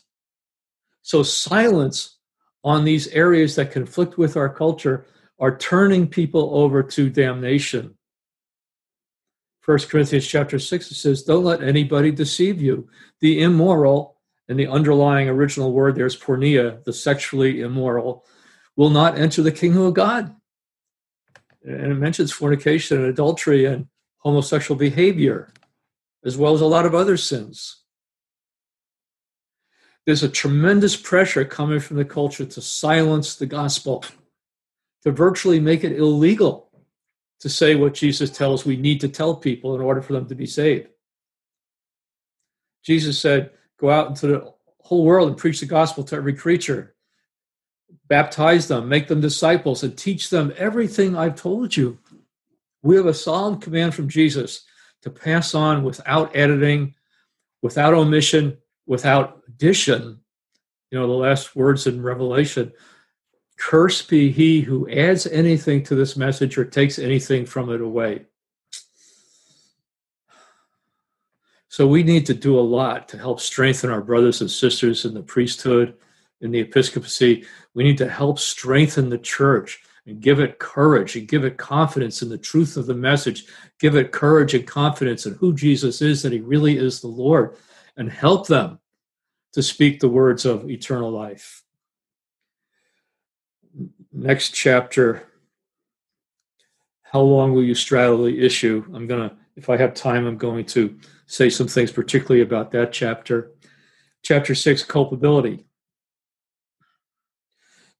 So 1.01 1.23
silence 1.23 2.18
on 2.63 2.83
these 2.83 3.07
areas 3.09 3.55
that 3.55 3.71
conflict 3.71 4.17
with 4.17 4.35
our 4.35 4.49
culture 4.49 5.05
are 5.39 5.57
turning 5.57 6.07
people 6.07 6.51
over 6.53 6.83
to 6.83 7.09
damnation. 7.09 7.95
First 9.61 9.89
Corinthians 9.89 10.27
chapter 10.27 10.59
6 10.59 10.91
it 10.91 10.95
says, 10.95 11.23
Don't 11.23 11.43
let 11.43 11.63
anybody 11.63 12.11
deceive 12.11 12.61
you. 12.61 12.89
The 13.21 13.41
immoral, 13.41 14.17
and 14.47 14.59
the 14.59 14.67
underlying 14.67 15.29
original 15.29 15.71
word 15.71 15.95
there's 15.95 16.19
porneia, 16.19 16.83
the 16.83 16.91
sexually 16.91 17.61
immoral, 17.61 18.25
will 18.75 18.89
not 18.89 19.17
enter 19.17 19.41
the 19.41 19.51
kingdom 19.51 19.83
of 19.83 19.93
God. 19.93 20.35
And 21.63 21.91
it 21.91 21.95
mentions 21.95 22.31
fornication 22.31 22.97
and 22.97 23.05
adultery 23.05 23.65
and 23.65 23.87
homosexual 24.17 24.77
behavior, 24.77 25.53
as 26.25 26.35
well 26.35 26.53
as 26.53 26.61
a 26.61 26.65
lot 26.65 26.85
of 26.85 26.95
other 26.95 27.15
sins 27.15 27.78
there's 30.05 30.23
a 30.23 30.29
tremendous 30.29 30.95
pressure 30.95 31.45
coming 31.45 31.79
from 31.79 31.97
the 31.97 32.05
culture 32.05 32.45
to 32.45 32.61
silence 32.61 33.35
the 33.35 33.45
gospel, 33.45 34.03
to 35.03 35.11
virtually 35.11 35.59
make 35.59 35.83
it 35.83 35.97
illegal 35.97 36.69
to 37.39 37.49
say 37.49 37.75
what 37.75 37.93
Jesus 37.93 38.29
tells 38.29 38.65
we 38.65 38.75
need 38.75 39.01
to 39.01 39.07
tell 39.07 39.35
people 39.35 39.75
in 39.75 39.81
order 39.81 40.01
for 40.01 40.13
them 40.13 40.27
to 40.27 40.35
be 40.35 40.45
saved. 40.45 40.87
Jesus 42.83 43.19
said, 43.19 43.51
Go 43.77 43.89
out 43.89 44.09
into 44.09 44.27
the 44.27 44.53
whole 44.81 45.05
world 45.05 45.29
and 45.29 45.37
preach 45.37 45.59
the 45.61 45.65
gospel 45.65 46.03
to 46.03 46.15
every 46.15 46.33
creature, 46.33 46.95
baptize 48.07 48.67
them, 48.67 48.89
make 48.89 49.07
them 49.07 49.21
disciples, 49.21 49.83
and 49.83 49.97
teach 49.97 50.29
them 50.29 50.53
everything 50.57 51.15
I've 51.15 51.35
told 51.35 51.77
you. 51.77 51.99
We 52.81 52.97
have 52.97 53.05
a 53.05 53.13
solemn 53.13 53.59
command 53.59 53.95
from 53.95 54.09
Jesus 54.09 54.65
to 55.03 55.09
pass 55.09 55.53
on 55.55 55.83
without 55.83 56.35
editing, 56.35 56.95
without 57.61 57.93
omission, 57.93 58.57
without 58.89 59.43
addition, 59.47 60.19
you 60.89 60.99
know, 60.99 61.05
the 61.05 61.13
last 61.13 61.55
words 61.55 61.85
in 61.85 62.01
Revelation 62.01 62.73
curse 63.55 64.01
be 64.01 64.31
he 64.31 64.61
who 64.61 64.89
adds 64.89 65.27
anything 65.27 65.83
to 65.83 65.93
this 65.93 66.17
message 66.17 66.57
or 66.57 66.65
takes 66.65 66.97
anything 66.97 67.45
from 67.45 67.69
it 67.69 67.81
away. 67.81 68.25
So 71.67 71.85
we 71.85 72.01
need 72.01 72.25
to 72.25 72.33
do 72.33 72.57
a 72.57 72.61
lot 72.61 73.07
to 73.09 73.17
help 73.17 73.39
strengthen 73.39 73.91
our 73.91 74.01
brothers 74.01 74.41
and 74.41 74.49
sisters 74.49 75.05
in 75.05 75.13
the 75.13 75.21
priesthood, 75.21 75.95
in 76.41 76.49
the 76.49 76.59
episcopacy. 76.59 77.45
We 77.75 77.83
need 77.83 77.99
to 77.99 78.09
help 78.09 78.39
strengthen 78.39 79.09
the 79.09 79.19
church 79.19 79.83
and 80.07 80.19
give 80.19 80.39
it 80.39 80.57
courage 80.57 81.15
and 81.15 81.27
give 81.27 81.45
it 81.45 81.57
confidence 81.57 82.23
in 82.23 82.29
the 82.29 82.39
truth 82.39 82.75
of 82.75 82.87
the 82.87 82.95
message. 82.95 83.45
Give 83.77 83.95
it 83.95 84.11
courage 84.11 84.55
and 84.55 84.65
confidence 84.65 85.27
in 85.27 85.35
who 85.35 85.53
Jesus 85.53 86.01
is, 86.01 86.23
that 86.23 86.31
he 86.31 86.39
really 86.39 86.77
is 86.77 87.01
the 87.01 87.07
Lord 87.07 87.55
and 87.99 88.09
help 88.09 88.47
them 88.47 88.79
to 89.53 89.61
speak 89.61 89.99
the 89.99 90.09
words 90.09 90.45
of 90.45 90.69
eternal 90.69 91.11
life. 91.11 91.63
Next 94.11 94.55
chapter 94.55 95.27
How 97.03 97.21
long 97.21 97.53
will 97.53 97.63
you 97.63 97.75
straddle 97.75 98.23
the 98.23 98.43
issue? 98.43 98.85
I'm 98.93 99.05
going 99.07 99.29
to, 99.29 99.35
if 99.55 99.69
I 99.69 99.77
have 99.77 99.93
time, 99.93 100.25
I'm 100.25 100.37
going 100.37 100.65
to 100.67 100.97
say 101.25 101.49
some 101.49 101.67
things 101.67 101.91
particularly 101.91 102.41
about 102.41 102.71
that 102.71 102.93
chapter. 102.93 103.51
Chapter 104.23 104.55
6 104.55 104.83
Culpability. 104.83 105.65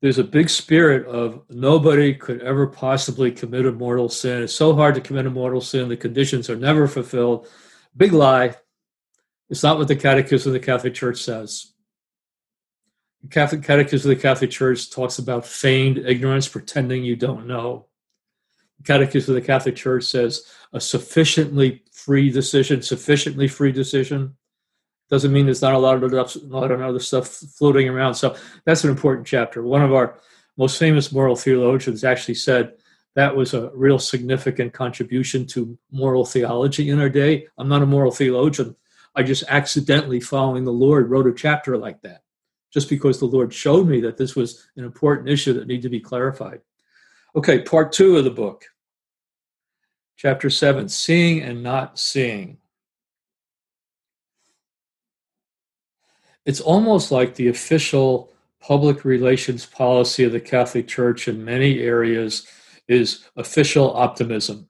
There's 0.02 0.20
a 0.20 0.24
big 0.24 0.50
spirit 0.50 1.08
of 1.08 1.44
nobody 1.50 2.14
could 2.14 2.42
ever 2.42 2.68
possibly 2.68 3.32
commit 3.32 3.66
a 3.66 3.72
mortal 3.72 4.08
sin. 4.08 4.44
It's 4.44 4.54
so 4.54 4.74
hard 4.74 4.96
to 4.96 5.02
commit 5.02 5.26
a 5.26 5.30
mortal 5.30 5.60
sin, 5.60 5.90
the 5.90 5.98
conditions 5.98 6.50
are 6.50 6.56
never 6.56 6.88
fulfilled. 6.88 7.48
Big 7.98 8.14
lie. 8.14 8.56
It's 9.50 9.64
not 9.64 9.78
what 9.78 9.88
the 9.88 9.96
Catechism 9.96 10.50
of 10.50 10.54
the 10.54 10.66
Catholic 10.66 10.94
Church 10.94 11.22
says. 11.22 11.74
The 13.24 13.30
Catholic 13.30 13.64
Catechism 13.64 14.10
of 14.10 14.18
the 14.18 14.22
Catholic 14.22 14.52
Church 14.52 14.92
talks 14.92 15.20
about 15.20 15.46
feigned 15.46 15.98
ignorance, 15.98 16.48
pretending 16.48 17.04
you 17.04 17.16
don't 17.16 17.48
know. 17.48 17.88
The 18.78 18.84
Catechism 18.84 19.36
of 19.36 19.42
the 19.42 19.46
Catholic 19.46 19.76
Church 19.76 20.06
says 20.06 20.46
a 20.72 20.80
sufficiently 20.80 21.84
free 21.92 22.30
decision, 22.30 22.82
sufficiently 22.82 23.48
free 23.48 23.72
decision 23.72 24.36
doesn't 25.10 25.34
mean 25.34 25.46
there's 25.46 25.64
not 25.64 25.74
a 25.74 25.78
lot 25.78 26.02
of 26.02 26.82
other 26.82 27.00
stuff 27.00 27.28
floating 27.28 27.90
around. 27.90 28.14
So 28.14 28.36
that's 28.66 28.84
an 28.84 28.92
important 28.92 29.26
chapter. 29.26 29.64
One 29.64 29.82
of 29.82 29.92
our 29.92 30.20
most 30.56 30.78
famous 30.78 31.12
moral 31.12 31.36
theologians 31.36 32.04
actually 32.04 32.36
said 32.36 32.74
that 33.16 33.36
was 33.36 33.56
a 33.56 33.72
real 33.74 33.98
significant 33.98 34.72
contribution 34.72 35.48
to 35.48 35.78
moral 35.92 36.26
theology 36.26 36.90
in 36.90 37.00
our 37.00 37.10
day. 37.10 37.48
I'm 37.58 37.68
not 37.68 37.82
a 37.82 37.88
moral 37.88 38.12
theologian. 38.12 38.76
I 39.16 39.24
just 39.24 39.44
accidentally, 39.48 40.20
following 40.20 40.64
the 40.64 40.72
Lord, 40.72 41.10
wrote 41.10 41.28
a 41.28 41.34
chapter 41.34 41.78
like 41.78 42.02
that, 42.04 42.24
just 42.72 42.90
because 42.90 43.20
the 43.20 43.26
Lord 43.26 43.54
showed 43.54 43.88
me 43.88 44.00
that 44.02 44.18
this 44.18 44.36
was 44.36 44.68
an 44.78 44.86
important 44.86 45.30
issue 45.30 45.54
that 45.54 45.68
needed 45.68 45.84
to 45.84 45.90
be 45.90 46.00
clarified. 46.00 46.62
Okay, 47.36 47.62
part 47.62 47.92
two 47.92 48.18
of 48.18 48.24
the 48.24 48.32
book, 48.32 48.66
chapter 50.16 50.50
seven 50.50 50.88
Seeing 50.88 51.42
and 51.42 51.62
Not 51.62 52.00
Seeing. 52.00 52.58
It's 56.46 56.62
almost 56.62 57.12
like 57.12 57.36
the 57.36 57.50
official 57.50 58.32
public 58.62 59.06
relations 59.06 59.66
policy 59.66 60.24
of 60.24 60.32
the 60.32 60.40
Catholic 60.40 60.88
Church 60.88 61.28
in 61.28 61.44
many 61.44 61.80
areas 61.80 62.48
is 62.88 63.26
official 63.36 63.96
optimism. 63.96 64.69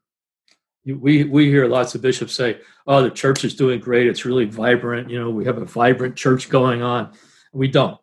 We, 0.85 1.23
we 1.23 1.47
hear 1.47 1.67
lots 1.67 1.93
of 1.93 2.01
bishops 2.01 2.33
say, 2.33 2.59
oh, 2.87 3.03
the 3.03 3.11
church 3.11 3.43
is 3.43 3.53
doing 3.53 3.79
great. 3.79 4.07
It's 4.07 4.25
really 4.25 4.45
vibrant. 4.45 5.09
You 5.09 5.19
know, 5.19 5.29
we 5.29 5.45
have 5.45 5.57
a 5.57 5.65
vibrant 5.65 6.15
church 6.15 6.49
going 6.49 6.81
on. 6.81 7.13
We 7.53 7.67
don't. 7.67 7.99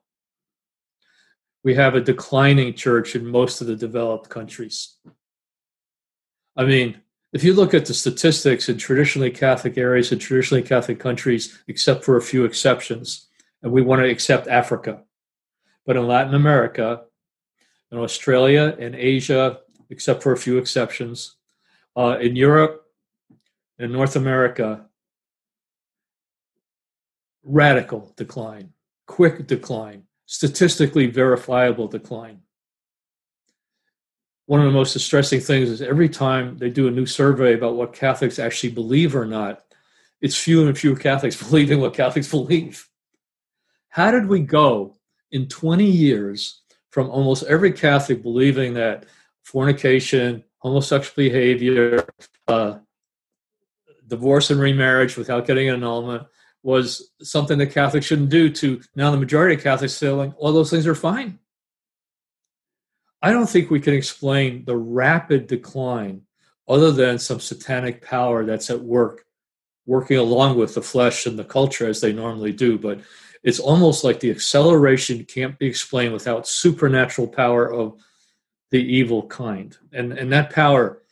We 1.64 1.74
have 1.74 1.94
a 1.94 2.00
declining 2.00 2.74
church 2.74 3.16
in 3.16 3.26
most 3.26 3.60
of 3.60 3.66
the 3.66 3.76
developed 3.76 4.28
countries. 4.28 4.96
I 6.54 6.64
mean, 6.64 7.00
if 7.32 7.44
you 7.44 7.54
look 7.54 7.74
at 7.74 7.86
the 7.86 7.94
statistics 7.94 8.68
in 8.68 8.78
traditionally 8.78 9.30
Catholic 9.30 9.76
areas 9.76 10.12
and 10.12 10.20
traditionally 10.20 10.62
Catholic 10.62 10.98
countries, 10.98 11.58
except 11.68 12.04
for 12.04 12.16
a 12.16 12.22
few 12.22 12.44
exceptions, 12.44 13.26
and 13.62 13.72
we 13.72 13.82
want 13.82 14.00
to 14.00 14.08
accept 14.08 14.48
Africa, 14.48 15.02
but 15.84 15.96
in 15.96 16.06
Latin 16.06 16.34
America, 16.34 17.02
in 17.90 17.98
Australia, 17.98 18.74
in 18.78 18.94
Asia, 18.94 19.60
except 19.90 20.22
for 20.22 20.32
a 20.32 20.36
few 20.36 20.58
exceptions. 20.58 21.35
Uh, 21.96 22.18
in 22.20 22.36
Europe 22.36 22.84
and 23.78 23.92
North 23.92 24.16
America, 24.16 24.84
radical 27.42 28.12
decline, 28.16 28.72
quick 29.06 29.46
decline, 29.46 30.02
statistically 30.26 31.06
verifiable 31.06 31.88
decline. 31.88 32.42
One 34.46 34.60
of 34.60 34.66
the 34.66 34.72
most 34.72 34.92
distressing 34.92 35.40
things 35.40 35.70
is 35.70 35.80
every 35.80 36.08
time 36.08 36.58
they 36.58 36.70
do 36.70 36.86
a 36.86 36.90
new 36.90 37.06
survey 37.06 37.54
about 37.54 37.76
what 37.76 37.94
Catholics 37.94 38.38
actually 38.38 38.70
believe 38.70 39.16
or 39.16 39.24
not, 39.24 39.62
it's 40.20 40.36
fewer 40.36 40.66
and 40.66 40.76
fewer 40.76 40.96
Catholics 40.96 41.42
believing 41.48 41.80
what 41.80 41.94
Catholics 41.94 42.28
believe. 42.28 42.88
How 43.88 44.10
did 44.10 44.26
we 44.26 44.40
go 44.40 44.96
in 45.32 45.48
20 45.48 45.84
years 45.84 46.60
from 46.90 47.10
almost 47.10 47.44
every 47.44 47.72
Catholic 47.72 48.22
believing 48.22 48.74
that 48.74 49.06
fornication, 49.42 50.44
homosexual 50.66 51.14
behavior, 51.16 52.04
uh, 52.48 52.78
divorce 54.08 54.50
and 54.50 54.60
remarriage 54.60 55.16
without 55.16 55.46
getting 55.46 55.68
an 55.68 55.76
annulment 55.76 56.26
was 56.64 57.12
something 57.22 57.58
that 57.58 57.68
Catholics 57.68 58.06
shouldn't 58.06 58.30
do 58.30 58.50
to 58.50 58.80
now 58.96 59.12
the 59.12 59.16
majority 59.16 59.54
of 59.54 59.62
Catholics 59.62 59.92
saying 59.92 60.34
all 60.36 60.52
those 60.52 60.70
things 60.70 60.86
are 60.86 60.96
fine. 60.96 61.38
I 63.22 63.30
don't 63.30 63.48
think 63.48 63.70
we 63.70 63.78
can 63.78 63.94
explain 63.94 64.64
the 64.64 64.76
rapid 64.76 65.46
decline 65.46 66.22
other 66.68 66.90
than 66.90 67.20
some 67.20 67.38
satanic 67.38 68.02
power 68.02 68.44
that's 68.44 68.68
at 68.68 68.80
work, 68.80 69.24
working 69.86 70.18
along 70.18 70.58
with 70.58 70.74
the 70.74 70.82
flesh 70.82 71.26
and 71.26 71.38
the 71.38 71.44
culture 71.44 71.86
as 71.86 72.00
they 72.00 72.12
normally 72.12 72.52
do. 72.52 72.76
But 72.76 73.00
it's 73.44 73.60
almost 73.60 74.02
like 74.02 74.18
the 74.18 74.32
acceleration 74.32 75.24
can't 75.24 75.56
be 75.60 75.66
explained 75.66 76.12
without 76.12 76.48
supernatural 76.48 77.28
power 77.28 77.72
of 77.72 77.94
the 78.70 78.82
evil 78.82 79.26
kind. 79.26 79.76
And, 79.92 80.12
and 80.12 80.32
that 80.32 80.50
power 80.50 81.02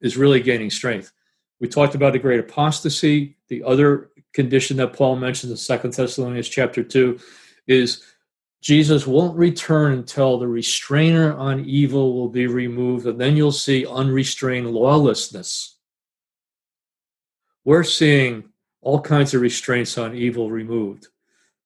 is 0.00 0.16
really 0.16 0.40
gaining 0.40 0.70
strength. 0.70 1.12
We 1.60 1.68
talked 1.68 1.94
about 1.94 2.12
the 2.12 2.18
great 2.18 2.40
apostasy. 2.40 3.36
The 3.48 3.62
other 3.62 4.10
condition 4.32 4.76
that 4.78 4.92
Paul 4.92 5.16
mentions 5.16 5.50
in 5.50 5.56
Second 5.56 5.94
Thessalonians 5.94 6.48
chapter 6.48 6.82
2 6.82 7.18
is 7.66 8.02
Jesus 8.60 9.06
won't 9.06 9.36
return 9.36 9.92
until 9.92 10.38
the 10.38 10.48
restrainer 10.48 11.36
on 11.36 11.64
evil 11.64 12.14
will 12.14 12.30
be 12.30 12.46
removed, 12.46 13.06
and 13.06 13.20
then 13.20 13.36
you'll 13.36 13.52
see 13.52 13.86
unrestrained 13.86 14.70
lawlessness. 14.70 15.76
We're 17.64 17.84
seeing 17.84 18.44
all 18.80 19.00
kinds 19.00 19.34
of 19.34 19.40
restraints 19.40 19.96
on 19.98 20.14
evil 20.14 20.50
removed. 20.50 21.08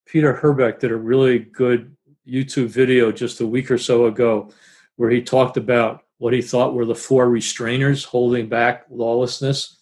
Peter 0.05 0.33
Herbeck 0.33 0.79
did 0.79 0.91
a 0.91 0.95
really 0.97 1.39
good 1.39 1.95
YouTube 2.27 2.67
video 2.67 3.11
just 3.11 3.41
a 3.41 3.47
week 3.47 3.71
or 3.71 3.77
so 3.77 4.05
ago 4.05 4.51
where 4.99 5.09
he 5.09 5.21
talked 5.21 5.55
about 5.55 6.03
what 6.17 6.33
he 6.33 6.41
thought 6.41 6.73
were 6.73 6.83
the 6.83 6.93
four 6.93 7.27
restrainers 7.27 8.03
holding 8.03 8.49
back 8.49 8.83
lawlessness. 8.89 9.77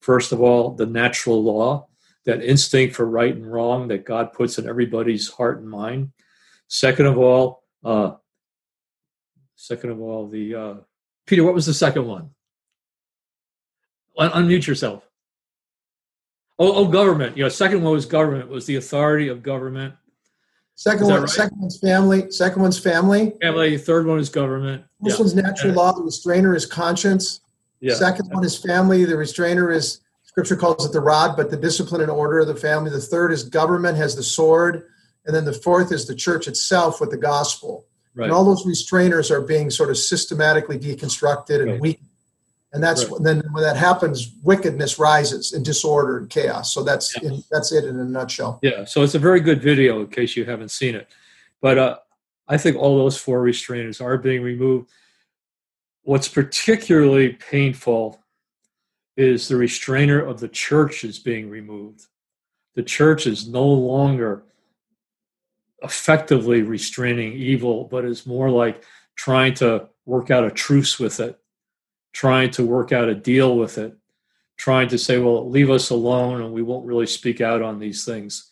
First 0.00 0.30
of 0.30 0.40
all, 0.40 0.76
the 0.76 0.86
natural 0.86 1.42
law, 1.42 1.88
that 2.24 2.44
instinct 2.44 2.94
for 2.94 3.04
right 3.04 3.34
and 3.34 3.52
wrong 3.52 3.88
that 3.88 4.04
God 4.04 4.32
puts 4.32 4.58
in 4.58 4.68
everybody's 4.68 5.28
heart 5.28 5.58
and 5.58 5.68
mind. 5.68 6.12
Second 6.68 7.06
of 7.06 7.18
all, 7.18 7.64
uh, 7.84 8.12
second 9.56 9.90
of 9.90 10.00
all, 10.00 10.28
the 10.28 10.54
uh, 10.54 10.74
Peter, 11.26 11.42
what 11.42 11.54
was 11.54 11.66
the 11.66 11.74
second 11.74 12.06
one? 12.06 12.30
Un- 14.18 14.30
unmute 14.30 14.68
yourself. 14.68 15.02
Oh, 16.60 16.72
oh, 16.74 16.86
government. 16.86 17.36
You 17.36 17.42
know, 17.42 17.48
second 17.48 17.82
one 17.82 17.92
was 17.92 18.06
government. 18.06 18.48
Was 18.48 18.66
the 18.66 18.76
authority 18.76 19.26
of 19.26 19.42
government. 19.42 19.94
Second 20.80 21.08
one, 21.08 21.20
right? 21.20 21.28
second 21.28 21.60
one's 21.60 21.78
family. 21.78 22.30
Second 22.30 22.62
one's 22.62 22.78
family. 22.78 23.34
Family. 23.42 23.76
Third 23.76 24.06
one 24.06 24.18
is 24.18 24.30
government. 24.30 24.82
This 25.02 25.12
yeah. 25.12 25.20
one's 25.20 25.34
natural 25.34 25.74
law. 25.74 25.92
The 25.92 26.02
restrainer 26.02 26.54
is 26.54 26.64
conscience. 26.64 27.40
Yeah. 27.80 27.92
Second 27.92 28.30
one 28.32 28.42
is 28.46 28.56
family. 28.56 29.04
The 29.04 29.18
restrainer 29.18 29.70
is 29.70 30.00
Scripture 30.22 30.56
calls 30.56 30.86
it 30.86 30.92
the 30.92 31.00
rod, 31.00 31.36
but 31.36 31.50
the 31.50 31.58
discipline 31.58 32.00
and 32.00 32.10
order 32.10 32.38
of 32.38 32.46
the 32.46 32.54
family. 32.54 32.90
The 32.90 32.98
third 32.98 33.30
is 33.30 33.42
government 33.42 33.98
has 33.98 34.16
the 34.16 34.22
sword, 34.22 34.86
and 35.26 35.36
then 35.36 35.44
the 35.44 35.52
fourth 35.52 35.92
is 35.92 36.06
the 36.06 36.14
church 36.14 36.48
itself 36.48 36.98
with 36.98 37.10
the 37.10 37.18
gospel. 37.18 37.84
Right. 38.14 38.24
And 38.24 38.32
all 38.32 38.46
those 38.46 38.64
restrainers 38.64 39.30
are 39.30 39.42
being 39.42 39.68
sort 39.68 39.90
of 39.90 39.98
systematically 39.98 40.78
deconstructed 40.78 41.60
and 41.60 41.72
right. 41.72 41.80
weakened. 41.80 42.08
And 42.72 42.82
that's 42.82 43.04
right. 43.06 43.22
then 43.22 43.42
when 43.50 43.64
that 43.64 43.76
happens, 43.76 44.32
wickedness 44.44 44.98
rises 44.98 45.52
and 45.52 45.64
disorder 45.64 46.18
and 46.18 46.30
chaos. 46.30 46.72
So 46.72 46.84
that's 46.84 47.16
yeah. 47.20 47.30
in, 47.30 47.44
that's 47.50 47.72
it 47.72 47.84
in 47.84 47.98
a 47.98 48.04
nutshell. 48.04 48.60
Yeah. 48.62 48.84
So 48.84 49.02
it's 49.02 49.16
a 49.16 49.18
very 49.18 49.40
good 49.40 49.60
video 49.60 50.00
in 50.00 50.06
case 50.06 50.36
you 50.36 50.44
haven't 50.44 50.70
seen 50.70 50.94
it. 50.94 51.08
But 51.60 51.78
uh, 51.78 51.98
I 52.46 52.58
think 52.58 52.76
all 52.76 52.96
those 52.96 53.18
four 53.18 53.42
restrainers 53.42 54.00
are 54.00 54.16
being 54.16 54.42
removed. 54.42 54.90
What's 56.02 56.28
particularly 56.28 57.30
painful 57.30 58.22
is 59.16 59.48
the 59.48 59.56
restrainer 59.56 60.24
of 60.24 60.38
the 60.38 60.48
church 60.48 61.04
is 61.04 61.18
being 61.18 61.50
removed. 61.50 62.06
The 62.76 62.82
church 62.84 63.26
is 63.26 63.48
no 63.48 63.66
longer 63.66 64.44
effectively 65.82 66.62
restraining 66.62 67.32
evil, 67.32 67.84
but 67.84 68.04
is 68.04 68.26
more 68.26 68.48
like 68.48 68.84
trying 69.16 69.54
to 69.54 69.88
work 70.06 70.30
out 70.30 70.44
a 70.44 70.50
truce 70.50 70.98
with 70.98 71.18
it 71.20 71.38
trying 72.12 72.50
to 72.50 72.66
work 72.66 72.92
out 72.92 73.08
a 73.08 73.14
deal 73.14 73.56
with 73.56 73.78
it, 73.78 73.96
trying 74.56 74.88
to 74.88 74.98
say, 74.98 75.18
well, 75.18 75.48
leave 75.48 75.70
us 75.70 75.90
alone 75.90 76.42
and 76.42 76.52
we 76.52 76.62
won't 76.62 76.86
really 76.86 77.06
speak 77.06 77.40
out 77.40 77.62
on 77.62 77.78
these 77.78 78.04
things. 78.04 78.50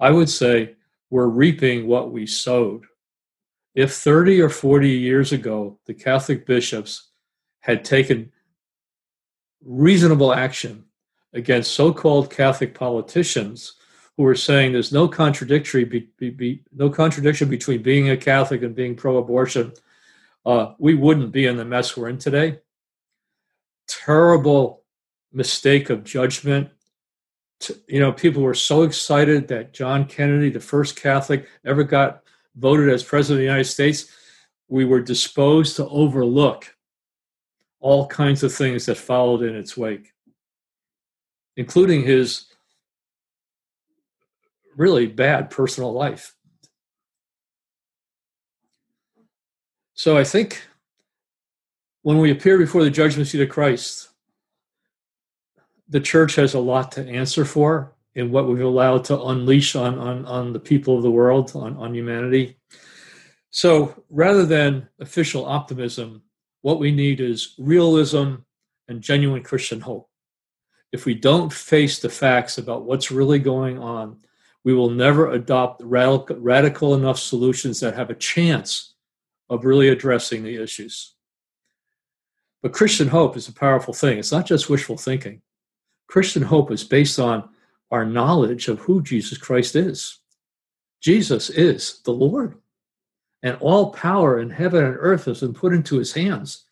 I 0.00 0.10
would 0.10 0.28
say 0.28 0.74
we're 1.10 1.28
reaping 1.28 1.86
what 1.86 2.12
we 2.12 2.26
sowed. 2.26 2.84
If 3.74 3.94
30 3.94 4.40
or 4.40 4.48
40 4.48 4.88
years 4.88 5.32
ago 5.32 5.78
the 5.86 5.94
Catholic 5.94 6.46
bishops 6.46 7.10
had 7.60 7.84
taken 7.84 8.32
reasonable 9.64 10.32
action 10.32 10.84
against 11.32 11.72
so 11.72 11.92
called 11.92 12.30
Catholic 12.30 12.74
politicians 12.74 13.74
who 14.16 14.22
were 14.22 14.34
saying 14.34 14.72
there's 14.72 14.92
no 14.92 15.06
contradictory 15.06 15.84
be, 15.84 16.08
be, 16.16 16.30
be, 16.30 16.62
no 16.72 16.88
contradiction 16.88 17.50
between 17.50 17.82
being 17.82 18.08
a 18.08 18.16
Catholic 18.16 18.62
and 18.62 18.74
being 18.74 18.96
pro-abortion, 18.96 19.72
uh, 20.46 20.72
we 20.78 20.94
wouldn't 20.94 21.32
be 21.32 21.44
in 21.46 21.56
the 21.56 21.64
mess 21.64 21.96
we're 21.96 22.08
in 22.08 22.16
today 22.16 22.58
terrible 23.88 24.82
mistake 25.32 25.90
of 25.90 26.04
judgment. 26.04 26.70
You 27.88 28.00
know, 28.00 28.12
people 28.12 28.42
were 28.42 28.54
so 28.54 28.82
excited 28.82 29.48
that 29.48 29.72
John 29.72 30.04
Kennedy, 30.04 30.50
the 30.50 30.60
first 30.60 30.96
Catholic, 30.96 31.48
ever 31.64 31.84
got 31.84 32.22
voted 32.56 32.88
as 32.88 33.02
president 33.02 33.36
of 33.36 33.40
the 33.40 33.44
United 33.44 33.64
States. 33.64 34.10
We 34.68 34.84
were 34.84 35.00
disposed 35.00 35.76
to 35.76 35.88
overlook 35.88 36.74
all 37.80 38.06
kinds 38.08 38.42
of 38.42 38.52
things 38.52 38.86
that 38.86 38.96
followed 38.96 39.42
in 39.42 39.54
its 39.54 39.76
wake, 39.76 40.12
including 41.56 42.02
his 42.02 42.46
really 44.76 45.06
bad 45.06 45.50
personal 45.50 45.92
life. 45.92 46.34
So 49.94 50.18
I 50.18 50.24
think 50.24 50.62
when 52.06 52.18
we 52.18 52.30
appear 52.30 52.56
before 52.56 52.84
the 52.84 52.90
judgment 52.90 53.26
seat 53.26 53.40
of 53.40 53.48
Christ, 53.48 54.10
the 55.88 55.98
church 55.98 56.36
has 56.36 56.54
a 56.54 56.60
lot 56.60 56.92
to 56.92 57.04
answer 57.04 57.44
for 57.44 57.96
in 58.14 58.30
what 58.30 58.46
we've 58.46 58.60
allowed 58.60 59.02
to 59.06 59.20
unleash 59.20 59.74
on, 59.74 59.98
on, 59.98 60.24
on 60.24 60.52
the 60.52 60.60
people 60.60 60.96
of 60.96 61.02
the 61.02 61.10
world, 61.10 61.50
on, 61.56 61.76
on 61.76 61.92
humanity. 61.92 62.58
So 63.50 64.04
rather 64.08 64.46
than 64.46 64.88
official 65.00 65.46
optimism, 65.46 66.22
what 66.62 66.78
we 66.78 66.92
need 66.92 67.20
is 67.20 67.56
realism 67.58 68.34
and 68.86 69.02
genuine 69.02 69.42
Christian 69.42 69.80
hope. 69.80 70.08
If 70.92 71.06
we 71.06 71.14
don't 71.14 71.52
face 71.52 71.98
the 71.98 72.08
facts 72.08 72.56
about 72.56 72.84
what's 72.84 73.10
really 73.10 73.40
going 73.40 73.80
on, 73.80 74.18
we 74.62 74.74
will 74.74 74.90
never 74.90 75.32
adopt 75.32 75.82
radical, 75.82 76.36
radical 76.36 76.94
enough 76.94 77.18
solutions 77.18 77.80
that 77.80 77.96
have 77.96 78.10
a 78.10 78.14
chance 78.14 78.94
of 79.50 79.64
really 79.64 79.88
addressing 79.88 80.44
the 80.44 80.62
issues. 80.62 81.15
But 82.62 82.72
Christian 82.72 83.08
hope 83.08 83.36
is 83.36 83.48
a 83.48 83.52
powerful 83.52 83.94
thing. 83.94 84.18
It's 84.18 84.32
not 84.32 84.46
just 84.46 84.68
wishful 84.70 84.96
thinking. 84.96 85.42
Christian 86.08 86.42
hope 86.42 86.70
is 86.70 86.84
based 86.84 87.18
on 87.18 87.48
our 87.90 88.04
knowledge 88.04 88.68
of 88.68 88.80
who 88.80 89.02
Jesus 89.02 89.38
Christ 89.38 89.76
is. 89.76 90.18
Jesus 91.00 91.50
is 91.50 92.00
the 92.04 92.12
Lord, 92.12 92.56
and 93.42 93.56
all 93.60 93.92
power 93.92 94.40
in 94.40 94.50
heaven 94.50 94.84
and 94.84 94.96
earth 94.98 95.26
has 95.26 95.40
been 95.40 95.54
put 95.54 95.72
into 95.72 95.98
his 95.98 96.12
hands. 96.12 96.64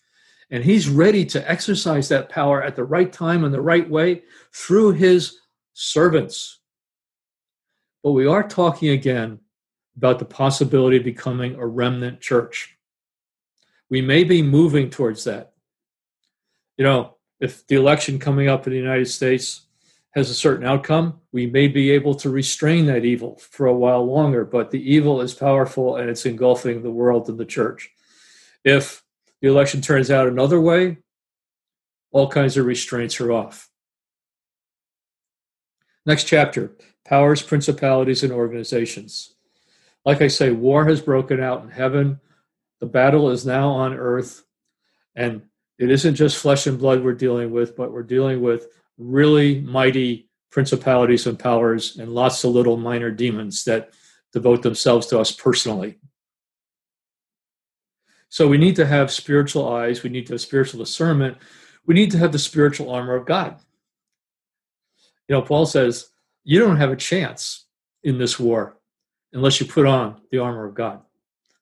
And 0.51 0.62
he's 0.62 0.88
ready 0.88 1.25
to 1.27 1.51
exercise 1.51 2.09
that 2.09 2.29
power 2.29 2.62
at 2.62 2.77
the 2.77 2.85
right 2.85 3.12
time 3.12 3.44
and 3.44 3.53
the 3.53 3.61
right 3.61 3.88
way 3.88 4.23
through 4.53 4.92
his 4.92 5.38
servants. 5.73 6.61
But 8.03 8.12
we 8.12 8.27
are 8.27 8.47
talking 8.47 8.90
again 8.90 9.40
about 9.97 10.18
the 10.18 10.25
possibility 10.25 10.99
of 10.99 11.05
becoming 11.05 11.55
a 11.55 11.66
remnant 11.66 12.20
church. 12.20 12.77
We 13.88 14.03
may 14.03 14.25
be 14.25 14.42
moving 14.42 14.90
towards 14.90 15.25
that. 15.25 15.53
You 16.76 16.84
know, 16.84 17.16
if 17.40 17.66
the 17.66 17.76
election 17.76 18.18
coming 18.18 18.48
up 18.48 18.66
in 18.66 18.72
the 18.72 18.78
United 18.78 19.06
States 19.06 19.66
has 20.14 20.30
a 20.30 20.34
certain 20.34 20.66
outcome, 20.66 21.20
we 21.32 21.46
may 21.46 21.68
be 21.68 21.90
able 21.90 22.14
to 22.14 22.30
restrain 22.30 22.87
that 22.87 23.04
evil 23.04 23.37
for 23.38 23.66
a 23.66 23.74
while 23.74 24.04
longer, 24.04 24.44
but 24.44 24.70
the 24.70 24.92
evil 24.92 25.20
is 25.20 25.34
powerful 25.34 25.96
and 25.96 26.08
it's 26.08 26.26
engulfing 26.26 26.82
the 26.82 26.90
world 26.90 27.28
and 27.28 27.38
the 27.38 27.44
church. 27.44 27.90
If 28.64 29.02
the 29.40 29.48
election 29.48 29.80
turns 29.80 30.10
out 30.10 30.28
another 30.28 30.60
way, 30.60 30.98
all 32.12 32.28
kinds 32.28 32.56
of 32.56 32.64
restraints 32.64 33.20
are 33.20 33.32
off. 33.32 33.68
Next 36.06 36.24
chapter 36.24 36.72
powers, 37.04 37.42
principalities, 37.42 38.22
and 38.22 38.32
organizations. 38.32 39.34
Like 40.04 40.22
I 40.22 40.28
say, 40.28 40.50
war 40.50 40.87
has 40.87 41.00
broken 41.00 41.42
out 41.42 41.62
in 41.62 41.70
heaven. 41.70 42.20
The 42.80 42.87
battle 42.87 43.30
is 43.30 43.44
now 43.44 43.70
on 43.70 43.94
earth. 43.94 44.44
And 45.14 45.42
it 45.78 45.90
isn't 45.90 46.14
just 46.14 46.38
flesh 46.38 46.66
and 46.66 46.78
blood 46.78 47.02
we're 47.02 47.14
dealing 47.14 47.50
with, 47.50 47.76
but 47.76 47.92
we're 47.92 48.02
dealing 48.02 48.40
with 48.40 48.68
really 48.96 49.60
mighty 49.60 50.28
principalities 50.50 51.26
and 51.26 51.38
powers 51.38 51.96
and 51.96 52.12
lots 52.12 52.44
of 52.44 52.52
little 52.52 52.76
minor 52.76 53.10
demons 53.10 53.64
that 53.64 53.90
devote 54.32 54.62
themselves 54.62 55.06
to 55.08 55.18
us 55.18 55.32
personally. 55.32 55.98
So 58.28 58.48
we 58.48 58.58
need 58.58 58.76
to 58.76 58.87
have 58.87 59.12
spiritual 59.12 59.72
eyes, 59.72 60.02
we 60.02 60.10
need 60.10 60.26
to 60.26 60.34
have 60.34 60.40
spiritual 60.40 60.80
discernment, 60.80 61.38
we 61.87 61.94
need 61.94 62.10
to 62.12 62.18
have 62.18 62.32
the 62.32 62.38
spiritual 62.38 62.90
armor 62.90 63.14
of 63.14 63.26
God. 63.26 63.56
You 65.28 65.37
know, 65.37 65.42
Paul 65.42 65.66
says, 65.66 66.08
you 66.44 66.60
don't 66.60 66.76
have 66.76 66.90
a 66.90 66.96
chance 66.96 67.66
in 68.02 68.18
this 68.18 68.38
war 68.38 68.76
unless 69.32 69.60
you 69.60 69.66
put 69.66 69.87
on 69.87 70.20
the 70.30 70.38
armor 70.38 70.66
of 70.66 70.74
God, 70.74 71.00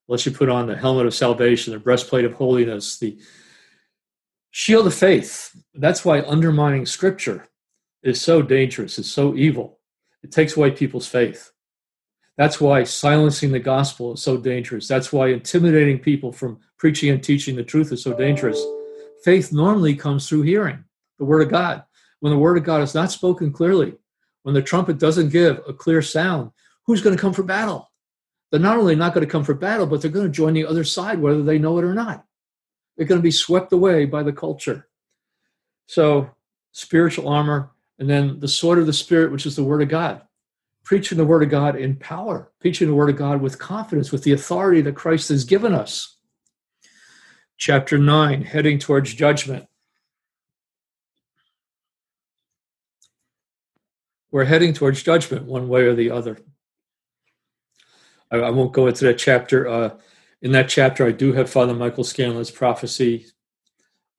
unless 0.09 0.27
you 0.27 0.33
put 0.33 0.48
on 0.48 0.66
the 0.66 0.77
helmet 0.77 1.07
of 1.07 1.14
salvation, 1.14 1.72
the 1.72 1.79
breastplate 1.79 2.25
of 2.25 2.35
holiness, 2.35 2.98
the 2.98 3.18
shield 4.53 4.87
of 4.87 4.95
faith. 4.95 5.57
That's 5.75 6.05
why 6.05 6.23
undermining 6.23 6.87
scripture 6.87 7.49
is 8.03 8.21
so 8.21 8.43
dangerous, 8.43 8.99
it's 8.99 9.11
so 9.11 9.35
evil. 9.35 9.81
It 10.23 10.31
takes 10.31 10.57
away 10.57 10.71
people's 10.71 11.09
faith. 11.09 11.51
That's 12.37 12.61
why 12.61 12.85
silencing 12.85 13.51
the 13.51 13.59
gospel 13.59 14.15
is 14.15 14.23
so 14.23 14.37
dangerous. 14.37 14.87
That's 14.87 15.12
why 15.12 15.29
intimidating 15.29 15.99
people 15.99 16.33
from 16.33 16.61
preaching 16.79 17.11
and 17.11 17.23
teaching 17.23 17.57
the 17.57 17.65
truth 17.65 17.93
is 17.93 18.03
so 18.03 18.15
dangerous. 18.15 18.62
Faith 19.25 19.53
normally 19.53 19.95
comes 19.95 20.29
through 20.29 20.43
hearing 20.43 20.85
the 21.19 21.25
word 21.25 21.43
of 21.43 21.51
God. 21.51 21.83
When 22.21 22.33
the 22.33 22.38
word 22.38 22.57
of 22.57 22.65
God 22.65 22.83
is 22.83 22.95
not 22.95 23.11
spoken 23.11 23.53
clearly, 23.53 23.95
when 24.43 24.55
the 24.55 24.62
trumpet 24.62 24.99
doesn't 24.99 25.31
give 25.31 25.61
a 25.67 25.73
clear 25.73 26.03
sound, 26.03 26.51
who's 26.87 27.03
going 27.03 27.17
to 27.17 27.21
come 27.21 27.33
for 27.33 27.43
battle? 27.43 27.91
They're 28.51 28.61
not 28.61 28.79
only 28.79 28.97
not 28.97 29.15
going 29.15 29.27
to 29.27 29.31
come 29.31 29.45
for 29.45 29.55
battle, 29.55 29.87
but 29.87 30.03
they're 30.03 30.11
going 30.11 30.27
to 30.27 30.33
join 30.33 30.55
the 30.55 30.67
other 30.67 30.85
side, 30.85 31.21
whether 31.21 31.43
they 31.43 31.59
know 31.59 31.79
it 31.79 31.85
or 31.85 31.95
not. 31.95 32.27
They're 33.03 33.09
going 33.09 33.19
to 33.19 33.25
be 33.25 33.33
swept 33.33 33.73
away 33.73 34.05
by 34.05 34.23
the 34.23 34.33
culture. 34.33 34.87
So, 35.88 36.31
spiritual 36.71 37.29
armor, 37.29 37.73
and 37.99 38.09
then 38.09 38.38
the 38.38 38.47
sword 38.47 38.79
of 38.79 38.87
the 38.87 38.93
Spirit, 38.93 39.33
which 39.33 39.45
is 39.45 39.57
the 39.57 39.65
Word 39.65 39.83
of 39.83 39.88
God. 39.88 40.23
Preaching 40.85 41.19
the 41.19 41.25
Word 41.25 41.43
of 41.43 41.51
God 41.51 41.75
in 41.75 41.97
power, 41.97 42.53
preaching 42.61 42.87
the 42.87 42.95
Word 42.95 43.11
of 43.11 43.17
God 43.17 43.41
with 43.41 43.59
confidence, 43.59 44.12
with 44.12 44.23
the 44.23 44.31
authority 44.31 44.83
that 44.83 44.95
Christ 44.95 45.31
has 45.31 45.43
given 45.43 45.75
us. 45.75 46.17
Chapter 47.59 47.99
9, 47.99 48.43
heading 48.43 48.79
towards 48.79 49.12
judgment. 49.12 49.67
We're 54.31 54.45
heading 54.45 54.75
towards 54.75 55.03
judgment 55.03 55.47
one 55.47 55.67
way 55.67 55.83
or 55.87 55.95
the 55.97 56.12
other. 56.12 56.38
I, 58.31 58.51
won't 58.51 58.73
go 58.73 58.87
into 58.87 59.07
that 59.07 59.19
chapter. 59.19 59.67
Uh, 59.67 59.91
in 60.42 60.50
that 60.52 60.68
chapter, 60.68 61.07
I 61.07 61.12
do 61.12 61.33
have 61.33 61.48
Father 61.48 61.72
Michael 61.72 62.05
Scanlon's 62.05 62.50
prophecy. 62.50 63.26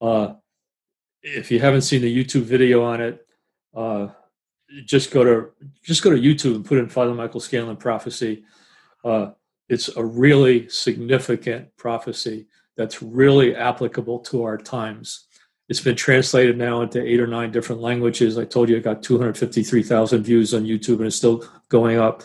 Uh, 0.01 0.35
if 1.21 1.51
you 1.51 1.59
haven't 1.59 1.81
seen 1.81 2.01
the 2.01 2.23
YouTube 2.23 2.43
video 2.43 2.83
on 2.83 3.01
it, 3.01 3.27
uh, 3.75 4.07
just 4.85 5.11
go 5.11 5.23
to 5.23 5.51
just 5.83 6.01
go 6.01 6.09
to 6.09 6.19
YouTube 6.19 6.55
and 6.55 6.65
put 6.65 6.77
in 6.77 6.87
Father 6.87 7.13
Michael 7.13 7.41
Scanlon 7.41 7.75
prophecy. 7.75 8.45
Uh, 9.03 9.31
it's 9.67 9.89
a 9.95 10.03
really 10.03 10.67
significant 10.69 11.75
prophecy 11.75 12.47
that's 12.77 13.01
really 13.03 13.55
applicable 13.55 14.19
to 14.19 14.43
our 14.43 14.57
times. 14.57 15.27
It's 15.69 15.81
been 15.81 15.95
translated 15.95 16.57
now 16.57 16.81
into 16.81 17.01
eight 17.01 17.19
or 17.19 17.27
nine 17.27 17.51
different 17.51 17.81
languages. 17.81 18.37
I 18.37 18.45
told 18.45 18.69
you 18.69 18.77
I 18.77 18.79
got 18.79 19.03
253,000 19.03 20.23
views 20.23 20.53
on 20.53 20.63
YouTube 20.63 20.97
and 20.97 21.07
it's 21.07 21.15
still 21.15 21.45
going 21.69 21.97
up. 21.97 22.23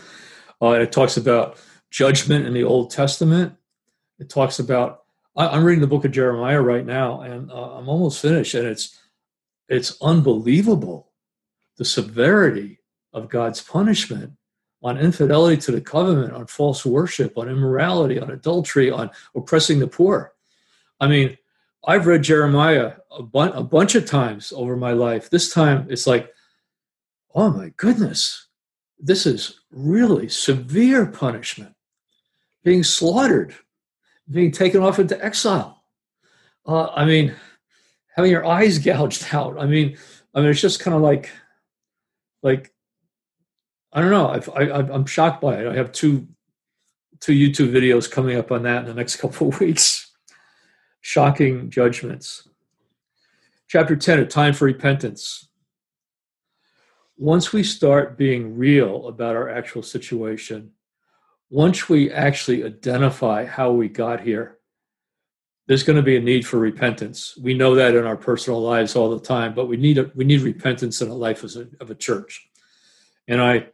Uh, 0.61 0.71
it 0.71 0.91
talks 0.91 1.17
about 1.17 1.59
judgment 1.91 2.47
in 2.47 2.53
the 2.53 2.65
Old 2.65 2.91
Testament 2.91 3.58
it 4.19 4.29
talks 4.29 4.59
about 4.59 5.05
I, 5.37 5.57
am 5.57 5.65
reading 5.65 5.81
the 5.81 5.87
book 5.87 6.05
of 6.05 6.11
Jeremiah 6.11 6.61
right 6.61 6.85
now, 6.85 7.21
and 7.21 7.51
uh, 7.51 7.77
I'm 7.77 7.89
almost 7.89 8.21
finished, 8.21 8.55
and 8.55 8.67
it's 8.67 8.99
it's 9.69 9.97
unbelievable 10.03 11.13
the 11.77 11.85
severity 11.85 12.81
of 13.13 13.29
God's 13.29 13.63
punishment 13.63 14.33
on 14.83 14.99
infidelity 14.99 15.57
to 15.63 15.73
the 15.73 15.81
covenant, 15.81 16.33
on 16.33 16.47
false 16.47 16.85
worship, 16.85 17.39
on 17.39 17.49
immorality, 17.49 18.19
on 18.19 18.31
adultery, 18.31 18.91
on 18.91 19.11
oppressing 19.35 19.79
the 19.79 19.87
poor. 19.87 20.33
I 21.01 21.07
mean, 21.07 21.37
I've 21.87 22.07
read 22.07 22.23
Jeremiah 22.23 22.95
a, 23.11 23.23
a 23.23 23.63
bunch 23.63 23.95
of 23.95 24.07
times 24.07 24.53
over 24.55 24.77
my 24.77 24.93
life. 24.93 25.31
This 25.31 25.53
time 25.53 25.87
it's 25.89 26.07
like, 26.07 26.33
oh 27.35 27.51
my 27.51 27.73
goodness, 27.77 28.49
this 28.99 29.27
is 29.27 29.61
really 29.71 30.29
severe 30.29 31.07
punishment, 31.07 31.75
being 32.65 32.83
slaughtered 32.83 33.55
being 34.31 34.53
taken 34.53 34.83
off 34.83 34.99
into 34.99 35.23
exile. 35.25 35.83
Uh, 36.67 36.89
I 36.89 37.05
mean, 37.05 37.35
having 38.15 38.31
your 38.31 38.45
eyes 38.45 38.79
gouged 38.85 39.27
out. 39.33 39.59
I 39.59 39.67
mean, 39.67 39.97
I 40.35 40.41
mean, 40.41 40.51
it's 40.51 40.61
just 40.61 40.81
kind 40.81 40.95
of 40.95 41.03
like, 41.03 41.31
like, 42.43 42.73
I 43.93 44.01
don't 44.01 44.11
know. 44.11 44.29
I've, 44.29 44.49
I, 44.51 44.65
I'm 44.93 45.07
shocked 45.07 45.41
by 45.41 45.57
it. 45.57 45.67
I 45.67 45.75
have 45.75 45.93
two, 45.93 46.29
two 47.21 47.33
YouTube 47.33 47.73
videos 47.73 48.11
coming 48.11 48.37
up 48.37 48.53
on 48.53 48.63
that 48.65 48.83
in 48.83 48.85
the 48.87 48.95
next 48.95 49.17
couple 49.21 49.49
of 49.49 49.61
weeks. 49.61 50.13
Shocking 51.01 51.71
judgments. 51.71 52.49
Chapter 53.67 53.97
10, 53.97 54.21
a 54.21 54.27
time 54.27 54.53
for 54.53 54.65
repentance. 54.65 55.49
Once 57.17 57.53
we 57.53 57.63
start 57.63 58.17
being 58.17 58.57
real 58.57 59.09
about 59.09 59.37
our 59.37 59.49
actual 59.49 59.83
situation, 59.83 60.71
once 61.51 61.89
we 61.89 62.11
actually 62.11 62.65
identify 62.65 63.45
how 63.45 63.73
we 63.73 63.89
got 63.89 64.21
here, 64.21 64.59
there's 65.67 65.83
going 65.83 65.97
to 65.97 66.03
be 66.03 66.17
a 66.17 66.21
need 66.21 66.47
for 66.47 66.59
repentance. 66.59 67.37
We 67.43 67.55
know 67.55 67.75
that 67.75 67.95
in 67.95 68.07
our 68.07 68.17
personal 68.17 68.61
lives 68.61 68.97
all 68.97 69.11
the 69.11 69.25
time, 69.25 69.55
but 69.55 69.67
we 69.67 69.77
need 69.77 69.99
a, 69.99 70.11
we 70.15 70.25
need 70.25 70.41
repentance 70.41 71.01
in 71.03 71.09
a 71.09 71.15
life 71.15 71.45
as 71.45 71.57
a, 71.57 71.69
of 71.81 71.91
a 71.91 71.95
church. 71.95 72.49
And 73.27 73.41
I 73.41 73.69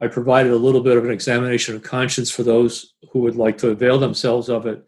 I 0.00 0.08
provided 0.08 0.52
a 0.52 0.56
little 0.56 0.80
bit 0.80 0.96
of 0.96 1.04
an 1.04 1.10
examination 1.10 1.76
of 1.76 1.82
conscience 1.82 2.30
for 2.30 2.42
those 2.42 2.94
who 3.10 3.18
would 3.20 3.36
like 3.36 3.58
to 3.58 3.68
avail 3.70 3.98
themselves 3.98 4.48
of 4.48 4.66
it. 4.66 4.86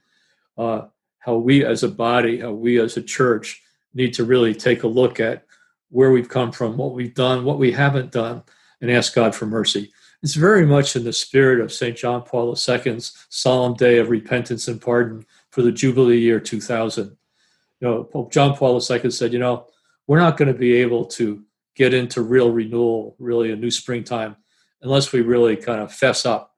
Uh, 0.57 0.83
how 1.19 1.37
we 1.37 1.65
as 1.65 1.83
a 1.83 1.89
body, 1.89 2.41
how 2.41 2.53
we 2.53 2.81
as 2.81 2.97
a 2.97 3.03
church 3.03 3.63
need 3.95 4.15
to 4.15 4.25
really 4.25 4.55
take 4.55 4.83
a 4.83 4.89
look 4.89 5.21
at 5.21 5.45
where 5.91 6.11
we've 6.11 6.29
come 6.29 6.51
from, 6.51 6.77
what 6.77 6.95
we've 6.95 7.15
done, 7.15 7.45
what 7.45 7.59
we 7.59 7.71
haven't 7.73 8.11
done, 8.11 8.43
and 8.81 8.91
ask 8.91 9.15
God 9.15 9.35
for 9.35 9.47
mercy. 9.47 9.93
It's 10.23 10.35
very 10.35 10.65
much 10.65 10.95
in 10.95 11.05
the 11.05 11.13
spirit 11.13 11.61
of 11.61 11.73
St. 11.73 11.97
John 11.97 12.23
Paul 12.23 12.57
II's 12.57 13.27
solemn 13.29 13.75
day 13.75 13.99
of 13.99 14.09
repentance 14.09 14.69
and 14.69 14.81
pardon 14.81 15.27
for 15.51 15.63
the 15.63 15.73
Jubilee 15.73 16.21
year 16.21 16.39
2000. 16.39 17.05
You 17.05 17.89
know, 17.89 18.05
Pope 18.05 18.33
John 18.33 18.55
Paul 18.57 18.75
II 18.75 19.11
said, 19.11 19.33
you 19.33 19.41
know, 19.41 19.67
we're 20.07 20.21
not 20.21 20.37
going 20.37 20.53
to 20.53 20.59
be 20.59 20.75
able 20.75 21.07
to 21.07 21.43
get 21.75 21.93
into 21.93 22.23
real 22.23 22.53
renewal, 22.53 23.17
really 23.19 23.51
a 23.51 23.57
new 23.57 23.71
springtime, 23.71 24.37
unless 24.83 25.13
we 25.13 25.23
really 25.23 25.57
kind 25.57 25.81
of 25.81 25.93
fess 25.93 26.25
up 26.25 26.55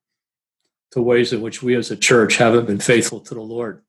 to 0.91 1.01
ways 1.01 1.33
in 1.33 1.41
which 1.41 1.63
we 1.63 1.75
as 1.75 1.91
a 1.91 1.97
church 1.97 2.37
haven't 2.37 2.67
been 2.67 2.79
faithful 2.79 3.21
to 3.21 3.35
the 3.35 3.41
Lord. 3.41 3.83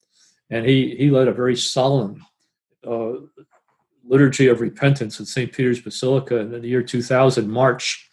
and 0.49 0.65
he 0.65 0.95
he 0.95 1.09
led 1.09 1.27
a 1.27 1.33
very 1.33 1.55
solemn 1.55 2.23
uh, 2.87 3.13
liturgy 4.03 4.47
of 4.47 4.61
repentance 4.61 5.19
at 5.19 5.27
St. 5.27 5.51
Peter's 5.51 5.81
Basilica 5.81 6.37
in 6.37 6.51
the 6.51 6.67
year 6.67 6.83
2000, 6.83 7.49
March, 7.49 8.09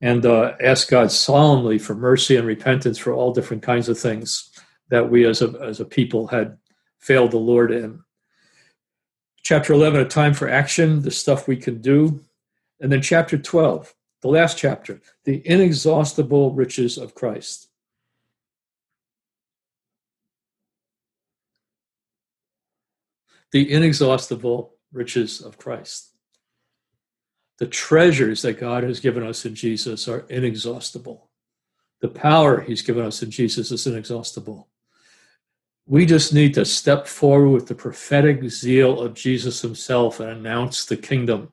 and 0.00 0.24
uh, 0.24 0.54
asked 0.62 0.90
God 0.90 1.12
solemnly 1.12 1.78
for 1.78 1.94
mercy 1.94 2.36
and 2.36 2.46
repentance 2.46 2.98
for 2.98 3.12
all 3.12 3.32
different 3.32 3.62
kinds 3.62 3.88
of 3.88 3.98
things 3.98 4.50
that 4.88 5.10
we 5.10 5.26
as 5.26 5.42
a 5.42 5.52
as 5.62 5.80
a 5.80 5.84
people 5.84 6.28
had 6.28 6.58
failed 6.98 7.30
the 7.30 7.38
Lord 7.38 7.70
in. 7.70 8.02
Chapter 9.42 9.72
11, 9.72 10.00
a 10.00 10.04
time 10.04 10.34
for 10.34 10.48
action, 10.48 11.02
the 11.02 11.10
stuff 11.10 11.48
we 11.48 11.56
can 11.56 11.80
do. 11.80 12.20
And 12.80 12.92
then 12.92 13.02
chapter 13.02 13.36
12, 13.36 13.94
the 14.22 14.28
last 14.28 14.58
chapter, 14.58 15.00
the 15.24 15.42
inexhaustible 15.46 16.52
riches 16.52 16.98
of 16.98 17.14
Christ. 17.14 17.68
The 23.52 23.70
inexhaustible 23.70 24.74
riches 24.92 25.40
of 25.40 25.58
Christ. 25.58 26.09
The 27.60 27.66
treasures 27.66 28.42
that 28.42 28.58
God 28.58 28.82
has 28.84 28.98
given 29.00 29.22
us 29.22 29.44
in 29.44 29.54
Jesus 29.54 30.08
are 30.08 30.24
inexhaustible. 30.30 31.30
The 32.00 32.08
power 32.08 32.62
He's 32.62 32.82
given 32.82 33.04
us 33.04 33.22
in 33.22 33.30
Jesus 33.30 33.70
is 33.70 33.86
inexhaustible. 33.86 34.66
We 35.86 36.06
just 36.06 36.32
need 36.32 36.54
to 36.54 36.64
step 36.64 37.06
forward 37.06 37.50
with 37.50 37.68
the 37.68 37.74
prophetic 37.74 38.42
zeal 38.48 39.00
of 39.00 39.14
Jesus 39.14 39.60
Himself 39.60 40.18
and 40.20 40.30
announce 40.30 40.86
the 40.86 40.96
kingdom 40.96 41.52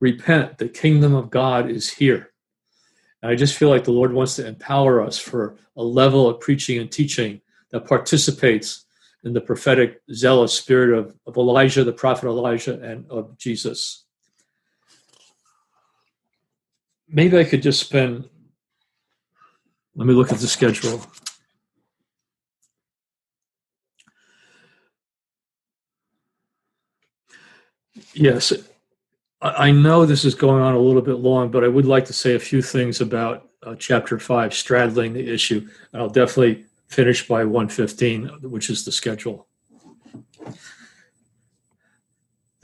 repent, 0.00 0.58
the 0.58 0.68
kingdom 0.68 1.14
of 1.14 1.30
God 1.30 1.70
is 1.70 1.90
here. 1.90 2.32
And 3.22 3.30
I 3.30 3.34
just 3.34 3.56
feel 3.56 3.70
like 3.70 3.84
the 3.84 3.90
Lord 3.90 4.12
wants 4.12 4.36
to 4.36 4.46
empower 4.46 5.00
us 5.00 5.18
for 5.18 5.56
a 5.76 5.82
level 5.82 6.28
of 6.28 6.40
preaching 6.40 6.78
and 6.78 6.90
teaching 6.90 7.40
that 7.70 7.86
participates 7.86 8.84
in 9.24 9.32
the 9.32 9.40
prophetic, 9.40 10.02
zealous 10.12 10.52
spirit 10.52 10.98
of, 10.98 11.14
of 11.26 11.36
Elijah, 11.36 11.84
the 11.84 11.92
prophet 11.92 12.26
Elijah, 12.26 12.80
and 12.82 13.06
of 13.10 13.36
Jesus. 13.38 14.03
Maybe 17.08 17.38
I 17.38 17.44
could 17.44 17.62
just 17.62 17.80
spend, 17.80 18.28
let 19.94 20.06
me 20.06 20.14
look 20.14 20.32
at 20.32 20.38
the 20.38 20.46
schedule. 20.46 21.04
Yes, 28.14 28.52
I 29.40 29.70
know 29.70 30.06
this 30.06 30.24
is 30.24 30.34
going 30.34 30.62
on 30.62 30.74
a 30.74 30.78
little 30.78 31.02
bit 31.02 31.18
long, 31.18 31.50
but 31.50 31.64
I 31.64 31.68
would 31.68 31.84
like 31.84 32.06
to 32.06 32.12
say 32.12 32.34
a 32.34 32.38
few 32.38 32.62
things 32.62 33.00
about 33.00 33.50
uh, 33.62 33.74
chapter 33.74 34.18
five, 34.18 34.54
straddling 34.54 35.12
the 35.12 35.32
issue. 35.32 35.68
And 35.92 36.00
I'll 36.00 36.08
definitely 36.08 36.64
finish 36.88 37.28
by 37.28 37.44
115, 37.44 38.28
which 38.42 38.70
is 38.70 38.84
the 38.84 38.92
schedule. 38.92 39.46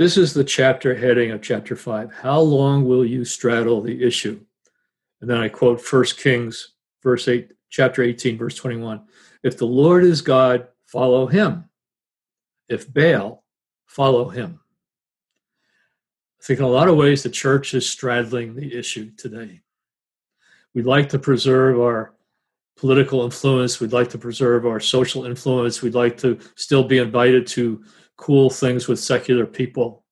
This 0.00 0.16
is 0.16 0.32
the 0.32 0.44
chapter 0.44 0.94
heading 0.94 1.30
of 1.30 1.42
chapter 1.42 1.76
five. 1.76 2.10
How 2.10 2.40
long 2.40 2.86
will 2.86 3.04
you 3.04 3.22
straddle 3.22 3.82
the 3.82 4.02
issue? 4.02 4.40
And 5.20 5.28
then 5.28 5.36
I 5.36 5.50
quote 5.50 5.78
First 5.78 6.18
Kings, 6.18 6.72
verse 7.02 7.28
8, 7.28 7.50
chapter 7.68 8.02
18, 8.02 8.38
verse 8.38 8.54
21. 8.54 9.02
If 9.42 9.58
the 9.58 9.66
Lord 9.66 10.04
is 10.04 10.22
God, 10.22 10.68
follow 10.86 11.26
him. 11.26 11.66
If 12.66 12.90
Baal, 12.90 13.44
follow 13.84 14.30
him. 14.30 14.60
I 16.40 16.46
think 16.46 16.60
in 16.60 16.64
a 16.64 16.70
lot 16.70 16.88
of 16.88 16.96
ways 16.96 17.22
the 17.22 17.28
church 17.28 17.74
is 17.74 17.86
straddling 17.86 18.54
the 18.54 18.74
issue 18.74 19.10
today. 19.18 19.60
We'd 20.72 20.86
like 20.86 21.10
to 21.10 21.18
preserve 21.18 21.78
our 21.78 22.14
political 22.74 23.22
influence. 23.22 23.80
We'd 23.80 23.92
like 23.92 24.08
to 24.08 24.18
preserve 24.18 24.64
our 24.64 24.80
social 24.80 25.26
influence. 25.26 25.82
We'd 25.82 25.92
like 25.92 26.16
to 26.20 26.38
still 26.54 26.84
be 26.84 26.96
invited 26.96 27.46
to 27.48 27.84
cool 28.20 28.50
things 28.50 28.86
with 28.86 29.00
secular 29.00 29.46
people. 29.46 30.04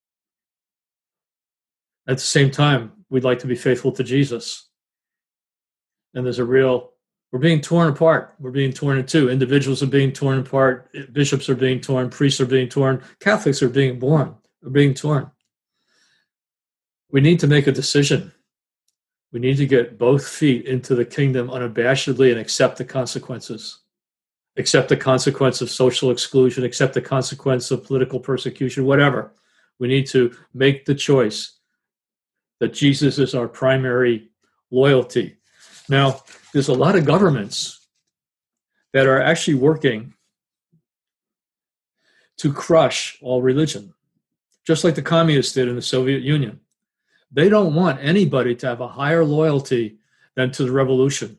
At 2.06 2.16
the 2.16 2.22
same 2.22 2.50
time, 2.50 2.92
we'd 3.10 3.24
like 3.24 3.38
to 3.40 3.46
be 3.46 3.54
faithful 3.54 3.92
to 3.92 4.02
Jesus. 4.02 4.68
And 6.14 6.24
there's 6.24 6.38
a 6.38 6.44
real, 6.44 6.92
we're 7.30 7.38
being 7.38 7.60
torn 7.60 7.88
apart. 7.88 8.34
We're 8.40 8.50
being 8.50 8.72
torn 8.72 8.98
in 8.98 9.06
two. 9.06 9.28
Individuals 9.28 9.82
are 9.82 9.86
being 9.86 10.12
torn 10.12 10.38
apart. 10.38 10.90
Bishops 11.12 11.48
are 11.48 11.54
being 11.54 11.80
torn. 11.80 12.10
Priests 12.10 12.40
are 12.40 12.46
being 12.46 12.68
torn. 12.68 13.02
Catholics 13.20 13.62
are 13.62 13.68
being 13.68 13.98
born, 13.98 14.34
are 14.64 14.70
being 14.70 14.94
torn 14.94 15.30
we 17.10 17.20
need 17.20 17.40
to 17.40 17.46
make 17.46 17.66
a 17.66 17.72
decision. 17.72 18.32
We 19.32 19.40
need 19.40 19.56
to 19.58 19.66
get 19.66 19.98
both 19.98 20.26
feet 20.26 20.66
into 20.66 20.94
the 20.94 21.04
kingdom 21.04 21.48
unabashedly 21.48 22.30
and 22.30 22.40
accept 22.40 22.78
the 22.78 22.84
consequences. 22.84 23.80
Accept 24.58 24.88
the 24.88 24.96
consequence 24.96 25.60
of 25.60 25.70
social 25.70 26.10
exclusion, 26.10 26.64
accept 26.64 26.92
the 26.92 27.00
consequence 27.00 27.70
of 27.70 27.84
political 27.84 28.18
persecution, 28.18 28.84
whatever. 28.84 29.32
We 29.78 29.88
need 29.88 30.06
to 30.08 30.36
make 30.52 30.84
the 30.84 30.94
choice 30.94 31.52
that 32.58 32.74
Jesus 32.74 33.18
is 33.18 33.34
our 33.34 33.46
primary 33.48 34.30
loyalty. 34.70 35.36
Now, 35.88 36.22
there's 36.52 36.68
a 36.68 36.74
lot 36.74 36.96
of 36.96 37.04
governments 37.04 37.86
that 38.92 39.06
are 39.06 39.22
actually 39.22 39.54
working 39.54 40.14
to 42.38 42.52
crush 42.52 43.18
all 43.22 43.42
religion, 43.42 43.94
just 44.66 44.82
like 44.84 44.94
the 44.94 45.02
communists 45.02 45.54
did 45.54 45.68
in 45.68 45.76
the 45.76 45.82
Soviet 45.82 46.22
Union. 46.22 46.60
They 47.30 47.48
don't 47.48 47.74
want 47.74 48.00
anybody 48.00 48.54
to 48.56 48.66
have 48.66 48.80
a 48.80 48.88
higher 48.88 49.24
loyalty 49.24 49.98
than 50.34 50.50
to 50.52 50.64
the 50.64 50.72
revolution. 50.72 51.38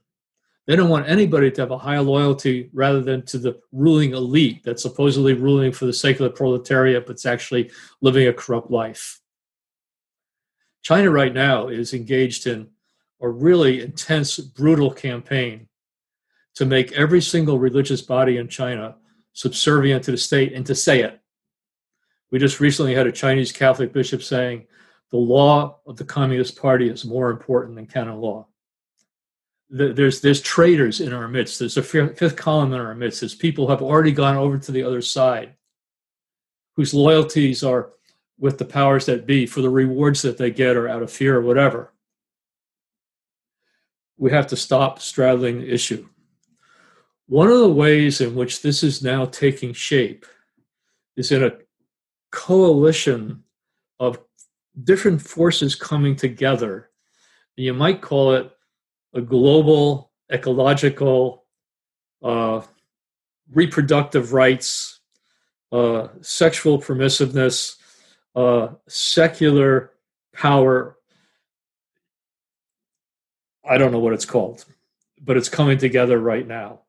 They 0.69 0.75
don't 0.75 0.89
want 0.89 1.09
anybody 1.09 1.49
to 1.49 1.61
have 1.61 1.71
a 1.71 1.79
higher 1.79 2.03
loyalty 2.03 2.69
rather 2.73 3.01
than 3.01 3.25
to 3.25 3.39
the 3.39 3.59
ruling 3.71 4.13
elite 4.13 4.61
that's 4.63 4.83
supposedly 4.83 5.33
ruling 5.33 5.71
for 5.71 5.87
the 5.87 5.93
sake 5.93 6.19
of 6.19 6.25
the 6.25 6.29
proletariat, 6.29 7.07
but's 7.07 7.25
actually 7.25 7.71
living 8.01 8.27
a 8.27 8.33
corrupt 8.33 8.69
life. 8.69 9.19
China 10.83 11.09
right 11.09 11.33
now 11.33 11.69
is 11.69 11.95
engaged 11.95 12.45
in 12.45 12.67
a 13.19 13.27
really 13.27 13.81
intense, 13.81 14.37
brutal 14.37 14.91
campaign 14.91 15.67
to 16.53 16.67
make 16.67 16.91
every 16.91 17.19
single 17.19 17.57
religious 17.57 18.03
body 18.03 18.37
in 18.37 18.47
China 18.47 18.95
subservient 19.33 20.03
to 20.03 20.11
the 20.11 20.17
state 20.17 20.53
and 20.53 20.67
to 20.67 20.75
say 20.75 21.01
it. 21.01 21.19
We 22.29 22.37
just 22.37 22.59
recently 22.59 22.93
had 22.93 23.07
a 23.07 23.11
Chinese 23.11 23.51
Catholic 23.51 23.91
bishop 23.91 24.21
saying 24.21 24.67
the 25.09 25.17
law 25.17 25.79
of 25.87 25.97
the 25.97 26.05
Communist 26.05 26.61
Party 26.61 26.89
is 26.89 27.05
more 27.05 27.31
important 27.31 27.75
than 27.75 27.87
canon 27.87 28.21
law. 28.21 28.45
There's 29.69 30.21
there's 30.21 30.41
traitors 30.41 30.99
in 30.99 31.13
our 31.13 31.27
midst. 31.27 31.59
There's 31.59 31.77
a 31.77 31.83
fifth 31.83 32.35
column 32.35 32.73
in 32.73 32.79
our 32.79 32.95
midst. 32.95 33.19
There's 33.19 33.35
people 33.35 33.65
who 33.65 33.71
have 33.71 33.83
already 33.83 34.11
gone 34.11 34.35
over 34.35 34.57
to 34.57 34.71
the 34.71 34.83
other 34.83 35.01
side, 35.01 35.55
whose 36.75 36.93
loyalties 36.93 37.63
are 37.63 37.91
with 38.39 38.57
the 38.57 38.65
powers 38.65 39.05
that 39.05 39.27
be 39.27 39.45
for 39.45 39.61
the 39.61 39.69
rewards 39.69 40.21
that 40.23 40.37
they 40.37 40.49
get 40.49 40.75
or 40.75 40.87
out 40.87 41.03
of 41.03 41.11
fear 41.11 41.37
or 41.37 41.41
whatever. 41.41 41.93
We 44.17 44.31
have 44.31 44.47
to 44.47 44.55
stop 44.55 44.99
straddling 44.99 45.59
the 45.59 45.71
issue. 45.71 46.07
One 47.27 47.49
of 47.51 47.59
the 47.59 47.69
ways 47.69 48.21
in 48.21 48.33
which 48.33 48.63
this 48.63 48.81
is 48.81 49.03
now 49.03 49.25
taking 49.25 49.73
shape 49.73 50.25
is 51.15 51.31
in 51.31 51.43
a 51.43 51.57
coalition 52.31 53.43
of 53.99 54.19
different 54.83 55.21
forces 55.21 55.75
coming 55.75 56.15
together. 56.15 56.89
You 57.55 57.73
might 57.73 58.01
call 58.01 58.33
it 58.33 58.51
a 59.13 59.21
global 59.21 60.11
ecological 60.31 61.45
uh, 62.23 62.61
reproductive 63.51 64.33
rights, 64.33 64.99
uh, 65.71 66.09
sexual 66.21 66.79
permissiveness, 66.79 67.77
uh, 68.35 68.69
secular 68.87 69.91
power. 70.33 70.97
I 73.67 73.77
don't 73.77 73.91
know 73.91 73.99
what 73.99 74.13
it's 74.13 74.25
called, 74.25 74.65
but 75.21 75.37
it's 75.37 75.49
coming 75.49 75.77
together 75.77 76.19
right 76.19 76.47
now. 76.47 76.81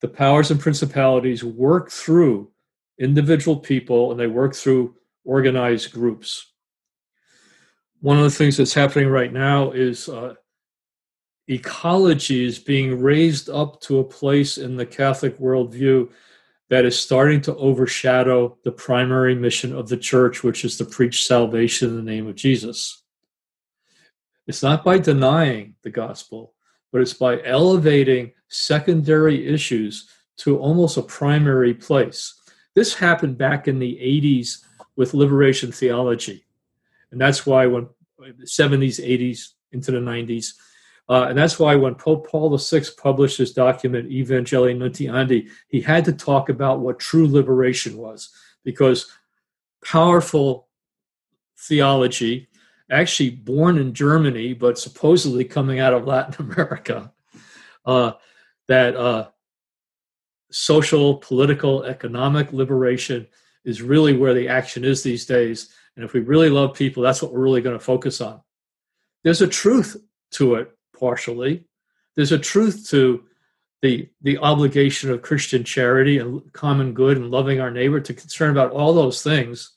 The 0.00 0.08
powers 0.08 0.50
and 0.50 0.60
principalities 0.60 1.42
work 1.42 1.90
through 1.90 2.50
individual 2.98 3.56
people 3.56 4.10
and 4.10 4.20
they 4.20 4.26
work 4.26 4.54
through 4.54 4.94
organized 5.24 5.92
groups 5.92 6.52
one 8.00 8.16
of 8.16 8.22
the 8.22 8.30
things 8.30 8.56
that's 8.56 8.74
happening 8.74 9.08
right 9.08 9.32
now 9.32 9.72
is 9.72 10.08
uh, 10.08 10.34
ecology 11.48 12.44
is 12.44 12.58
being 12.58 13.00
raised 13.00 13.48
up 13.48 13.80
to 13.82 13.98
a 13.98 14.04
place 14.04 14.58
in 14.58 14.76
the 14.76 14.86
Catholic 14.86 15.38
worldview 15.38 16.10
that 16.68 16.84
is 16.84 16.98
starting 16.98 17.40
to 17.42 17.56
overshadow 17.56 18.56
the 18.62 18.72
primary 18.72 19.34
mission 19.34 19.74
of 19.74 19.88
the 19.88 19.96
church, 19.96 20.42
which 20.42 20.64
is 20.64 20.76
to 20.76 20.84
preach 20.84 21.26
salvation 21.26 21.88
in 21.88 21.96
the 21.96 22.10
name 22.10 22.26
of 22.26 22.34
Jesus. 22.34 23.02
It's 24.46 24.62
not 24.62 24.84
by 24.84 24.98
denying 24.98 25.74
the 25.82 25.90
gospel, 25.90 26.54
but 26.92 27.00
it's 27.00 27.14
by 27.14 27.42
elevating 27.42 28.32
secondary 28.48 29.46
issues 29.46 30.10
to 30.38 30.58
almost 30.58 30.96
a 30.96 31.02
primary 31.02 31.74
place. 31.74 32.34
This 32.74 32.94
happened 32.94 33.38
back 33.38 33.66
in 33.68 33.78
the 33.78 33.98
80s 34.02 34.64
with 34.96 35.14
liberation 35.14 35.72
theology 35.72 36.44
and 37.10 37.20
that's 37.20 37.46
why 37.46 37.66
when 37.66 37.88
the 38.18 38.44
70s, 38.44 39.00
80s, 39.00 39.52
into 39.72 39.92
the 39.92 39.98
90s, 39.98 40.54
Uh, 41.08 41.26
and 41.28 41.38
that's 41.38 41.58
why 41.58 41.74
when 41.74 41.94
Pope 41.94 42.28
Paul 42.28 42.56
VI 42.56 42.82
published 42.96 43.38
his 43.38 43.52
document, 43.52 44.10
Evangelii 44.10 44.76
Nuntiandi, 44.76 45.48
he 45.68 45.80
had 45.80 46.04
to 46.04 46.12
talk 46.12 46.48
about 46.50 46.80
what 46.80 46.98
true 46.98 47.26
liberation 47.26 47.96
was, 47.96 48.30
because 48.62 49.10
powerful 49.84 50.68
theology, 51.56 52.48
actually 52.90 53.30
born 53.30 53.78
in 53.78 53.94
Germany, 53.94 54.52
but 54.52 54.78
supposedly 54.78 55.44
coming 55.44 55.80
out 55.80 55.94
of 55.94 56.06
Latin 56.06 56.46
America, 56.52 57.12
uh, 57.86 58.12
that 58.66 58.94
uh, 58.94 59.28
social, 60.50 61.16
political, 61.16 61.84
economic 61.84 62.52
liberation 62.52 63.26
is 63.64 63.82
really 63.82 64.16
where 64.16 64.34
the 64.34 64.48
action 64.48 64.84
is 64.84 65.02
these 65.02 65.26
days. 65.26 65.70
And 65.96 66.04
if 66.04 66.12
we 66.12 66.20
really 66.20 66.50
love 66.50 66.74
people, 66.74 67.02
that's 67.02 67.22
what 67.22 67.32
we're 67.32 67.40
really 67.40 67.62
going 67.62 67.78
to 67.78 67.84
focus 67.84 68.20
on. 68.20 68.40
There's 69.24 69.42
a 69.42 69.48
truth 69.48 69.96
to 70.32 70.56
it, 70.56 70.77
partially. 70.98 71.64
There's 72.16 72.32
a 72.32 72.38
truth 72.38 72.88
to 72.90 73.24
the 73.82 74.08
the 74.22 74.38
obligation 74.38 75.10
of 75.10 75.22
Christian 75.22 75.62
charity 75.62 76.18
and 76.18 76.52
common 76.52 76.92
good 76.92 77.16
and 77.16 77.30
loving 77.30 77.60
our 77.60 77.70
neighbor 77.70 78.00
to 78.00 78.14
concern 78.14 78.50
about 78.50 78.72
all 78.72 78.92
those 78.92 79.22
things. 79.22 79.72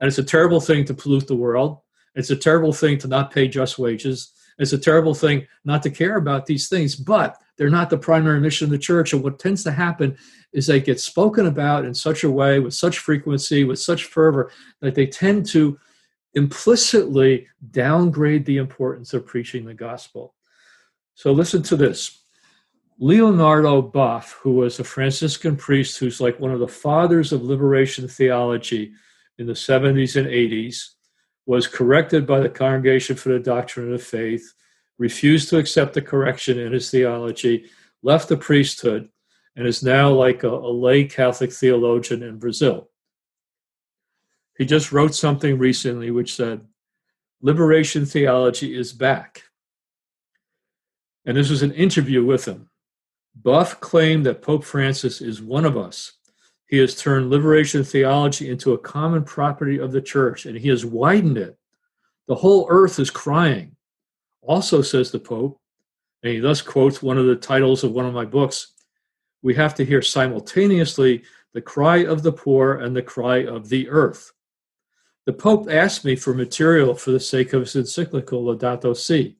And 0.00 0.08
it's 0.08 0.18
a 0.18 0.24
terrible 0.24 0.60
thing 0.60 0.84
to 0.84 0.94
pollute 0.94 1.26
the 1.26 1.36
world. 1.36 1.78
It's 2.14 2.30
a 2.30 2.36
terrible 2.36 2.72
thing 2.72 2.98
to 2.98 3.08
not 3.08 3.32
pay 3.32 3.48
just 3.48 3.78
wages. 3.78 4.32
It's 4.58 4.72
a 4.72 4.78
terrible 4.78 5.14
thing 5.14 5.46
not 5.64 5.82
to 5.82 5.90
care 5.90 6.16
about 6.16 6.46
these 6.46 6.68
things, 6.68 6.94
but 6.94 7.38
they're 7.56 7.70
not 7.70 7.90
the 7.90 7.98
primary 7.98 8.40
mission 8.40 8.66
of 8.66 8.70
the 8.70 8.78
church. 8.78 9.12
And 9.12 9.22
what 9.22 9.38
tends 9.38 9.64
to 9.64 9.72
happen 9.72 10.16
is 10.52 10.66
they 10.66 10.80
get 10.80 11.00
spoken 11.00 11.46
about 11.46 11.84
in 11.84 11.94
such 11.94 12.22
a 12.22 12.30
way, 12.30 12.60
with 12.60 12.74
such 12.74 12.98
frequency, 12.98 13.64
with 13.64 13.80
such 13.80 14.04
fervor, 14.04 14.52
that 14.80 14.94
they 14.94 15.06
tend 15.06 15.46
to 15.46 15.78
implicitly 16.34 17.48
downgrade 17.70 18.44
the 18.44 18.58
importance 18.58 19.12
of 19.12 19.26
preaching 19.26 19.64
the 19.64 19.74
gospel. 19.74 20.34
So 21.14 21.32
listen 21.32 21.62
to 21.64 21.76
this. 21.76 22.20
Leonardo 22.98 23.82
Boff, 23.82 24.32
who 24.34 24.52
was 24.52 24.78
a 24.78 24.84
Franciscan 24.84 25.56
priest 25.56 25.98
who's 25.98 26.20
like 26.20 26.38
one 26.38 26.52
of 26.52 26.60
the 26.60 26.68
fathers 26.68 27.32
of 27.32 27.42
liberation 27.42 28.06
theology 28.06 28.92
in 29.38 29.46
the 29.46 29.52
70s 29.52 30.16
and 30.16 30.28
80s, 30.28 30.90
was 31.46 31.66
corrected 31.66 32.26
by 32.26 32.40
the 32.40 32.48
Congregation 32.48 33.16
for 33.16 33.30
the 33.30 33.38
Doctrine 33.38 33.92
of 33.92 34.02
Faith, 34.02 34.54
refused 34.98 35.48
to 35.50 35.58
accept 35.58 35.92
the 35.94 36.02
correction 36.02 36.58
in 36.58 36.72
his 36.72 36.90
theology, 36.90 37.68
left 38.02 38.28
the 38.28 38.36
priesthood, 38.36 39.08
and 39.56 39.66
is 39.66 39.82
now 39.82 40.10
like 40.10 40.42
a, 40.44 40.48
a 40.48 40.72
lay 40.72 41.04
Catholic 41.04 41.52
theologian 41.52 42.22
in 42.22 42.38
Brazil. 42.38 42.88
He 44.56 44.64
just 44.64 44.92
wrote 44.92 45.14
something 45.14 45.58
recently 45.58 46.10
which 46.10 46.34
said, 46.34 46.62
Liberation 47.42 48.06
theology 48.06 48.76
is 48.76 48.92
back. 48.92 49.42
And 51.24 51.36
this 51.36 51.50
was 51.50 51.62
an 51.62 51.72
interview 51.72 52.24
with 52.24 52.46
him. 52.46 52.68
Boff 53.40 53.80
claimed 53.80 54.26
that 54.26 54.42
Pope 54.42 54.64
Francis 54.64 55.20
is 55.20 55.42
one 55.42 55.64
of 55.64 55.76
us. 55.76 56.12
He 56.68 56.78
has 56.78 56.94
turned 56.94 57.30
liberation 57.30 57.84
theology 57.84 58.48
into 58.48 58.72
a 58.72 58.78
common 58.78 59.24
property 59.24 59.78
of 59.78 59.92
the 59.92 60.00
church 60.00 60.46
and 60.46 60.56
he 60.56 60.68
has 60.68 60.84
widened 60.84 61.38
it. 61.38 61.58
The 62.26 62.34
whole 62.34 62.66
earth 62.70 62.98
is 62.98 63.10
crying. 63.10 63.76
Also, 64.42 64.82
says 64.82 65.10
the 65.10 65.18
Pope, 65.18 65.58
and 66.22 66.32
he 66.32 66.38
thus 66.38 66.60
quotes 66.60 67.02
one 67.02 67.18
of 67.18 67.26
the 67.26 67.36
titles 67.36 67.84
of 67.84 67.92
one 67.92 68.06
of 68.06 68.14
my 68.14 68.24
books 68.24 68.74
we 69.44 69.54
have 69.54 69.74
to 69.74 69.84
hear 69.84 70.02
simultaneously 70.02 71.22
the 71.52 71.60
cry 71.60 71.98
of 71.98 72.22
the 72.22 72.32
poor 72.32 72.78
and 72.78 72.96
the 72.96 73.02
cry 73.02 73.44
of 73.44 73.68
the 73.68 73.88
earth. 73.90 74.32
The 75.26 75.34
Pope 75.34 75.68
asked 75.70 76.04
me 76.04 76.16
for 76.16 76.34
material 76.34 76.94
for 76.94 77.10
the 77.10 77.20
sake 77.20 77.52
of 77.52 77.60
his 77.60 77.76
encyclical 77.76 78.42
Laudato 78.42 78.96
Si. 78.96 79.36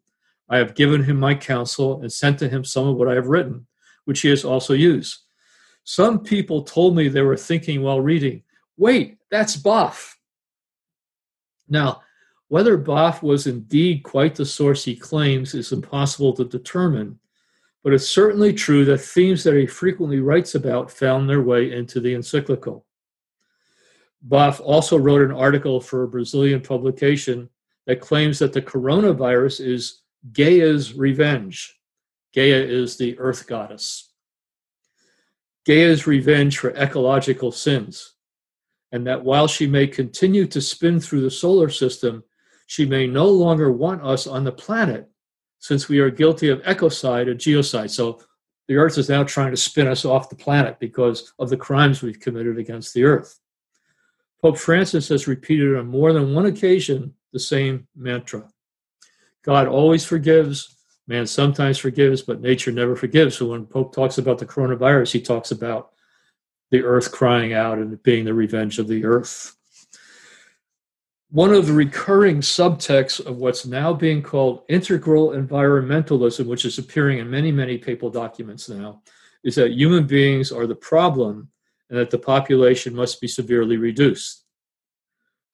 I 0.49 0.59
have 0.59 0.75
given 0.75 1.03
him 1.05 1.19
my 1.19 1.35
counsel 1.35 2.01
and 2.01 2.13
sent 2.13 2.39
to 2.41 2.49
him 2.49 2.65
some 2.65 2.87
of 2.87 2.97
what 2.97 3.09
I 3.09 3.15
have 3.15 3.29
written, 3.29 3.67
which 4.05 4.21
he 4.21 4.29
has 4.29 4.45
also 4.45 4.75
used. 4.75 5.19
Some 5.85 6.21
people 6.21 6.63
told 6.63 6.97
me 6.97 7.09
they 7.09 7.23
were 7.23 7.37
thinking 7.37 7.83
while 7.83 8.01
reading, 8.01 8.43
wait, 8.77 9.19
that's 9.31 9.57
Boff. 9.57 10.15
Now, 11.69 12.03
whether 12.49 12.79
Boff 12.79 13.23
was 13.23 13.47
indeed 13.47 14.03
quite 14.03 14.35
the 14.35 14.45
source 14.45 14.85
he 14.85 14.97
claims 14.97 15.55
is 15.55 15.73
impossible 15.73 16.33
to 16.35 16.45
determine, 16.45 17.19
but 17.83 17.93
it's 17.93 18.09
certainly 18.09 18.53
true 18.53 18.85
that 18.85 18.99
themes 18.99 19.45
that 19.45 19.55
he 19.55 19.67
frequently 19.67 20.21
writes 20.21 20.55
about 20.55 20.91
found 20.91 21.29
their 21.29 21.43
way 21.43 21.73
into 21.73 22.01
the 22.01 22.15
encyclical. 22.15 22.87
Boff 24.27 24.61
also 24.61 24.97
wrote 24.97 25.23
an 25.23 25.33
article 25.33 25.81
for 25.81 26.03
a 26.03 26.09
Brazilian 26.09 26.61
publication 26.61 27.49
that 27.87 28.01
claims 28.01 28.39
that 28.39 28.53
the 28.55 28.63
coronavirus 28.63 29.67
is 29.67 30.03
Gaia's 30.33 30.95
revenge. 30.95 31.79
Gaia 32.35 32.63
is 32.63 32.97
the 32.97 33.19
earth 33.19 33.47
goddess. 33.47 34.11
Gaia's 35.67 36.07
revenge 36.07 36.59
for 36.59 36.71
ecological 36.71 37.53
sins, 37.53 38.15
and 38.91 39.07
that 39.07 39.25
while 39.25 39.47
she 39.47 39.67
may 39.67 39.87
continue 39.87 40.47
to 40.47 40.61
spin 40.61 40.99
through 41.01 41.21
the 41.21 41.31
solar 41.31 41.69
system, 41.69 42.25
she 42.67 42.87
may 42.87 43.07
no 43.07 43.27
longer 43.27 43.71
want 43.71 44.03
us 44.03 44.27
on 44.27 44.45
the 44.45 44.53
planet 44.53 45.09
since 45.59 45.89
we 45.89 45.99
are 46.01 46.11
guilty 46.11 46.49
of 46.49 46.63
ecocide 46.63 47.31
and 47.31 47.39
geocide. 47.39 47.91
So 47.91 48.21
the 48.67 48.77
earth 48.77 48.99
is 48.99 49.09
now 49.09 49.25
trying 49.25 49.51
to 49.51 49.57
spin 49.57 49.87
us 49.87 50.05
off 50.05 50.31
the 50.31 50.37
planet 50.37 50.79
because 50.81 51.33
of 51.39 51.51
the 51.51 51.57
crimes 51.57 52.03
we've 52.03 52.21
committed 52.21 52.59
against 52.59 52.95
the 52.95 53.05
earth. 53.05 53.39
Pope 54.41 54.59
Francis 54.59 55.09
has 55.09 55.29
repeated 55.29 55.77
on 55.77 55.87
more 55.87 56.13
than 56.13 56.35
one 56.35 56.47
occasion 56.47 57.15
the 57.33 57.41
same 57.41 57.87
mantra 57.95 58.49
God 59.45 59.69
always 59.69 60.05
forgives, 60.05 60.75
man 61.07 61.27
sometimes 61.27 61.79
forgives, 61.79 62.23
but 62.23 62.41
nature 62.41 62.73
never 62.73 62.97
forgives. 62.97 63.37
So 63.37 63.51
when 63.51 63.67
Pope 63.67 63.95
talks 63.95 64.19
about 64.19 64.39
the 64.39 64.47
coronavirus, 64.47 65.13
he 65.13 65.21
talks 65.21 65.51
about 65.51 65.91
the 66.71 66.83
earth 66.83 67.13
crying 67.13 67.53
out 67.53 67.79
and 67.79 68.03
being 68.03 68.25
the 68.25 68.35
revenge 68.35 68.79
of 68.79 68.89
the 68.89 69.05
earth. 69.05 69.55
One 71.31 71.53
of 71.53 71.67
the 71.67 71.73
recurring 71.73 72.41
subtexts 72.41 73.25
of 73.27 73.37
what's 73.37 73.67
now 73.67 73.93
being 73.93 74.23
called 74.23 74.63
integral 74.69 75.31
environmentalism, 75.31 76.47
which 76.47 76.65
is 76.65 76.79
appearing 76.79 77.19
in 77.19 77.31
many, 77.31 77.53
many 77.53 77.77
papal 77.77 78.09
documents 78.09 78.69
now, 78.69 79.03
is 79.43 79.57
that 79.57 79.73
human 79.73 80.07
beings 80.07 80.53
are 80.53 80.67
the 80.67 80.75
problem 80.77 81.51
and 81.91 81.99
that 81.99 82.11
the 82.11 82.19
population 82.19 82.95
must 82.95 83.21
be 83.21 83.29
severely 83.29 83.77
reduced. 83.77 84.45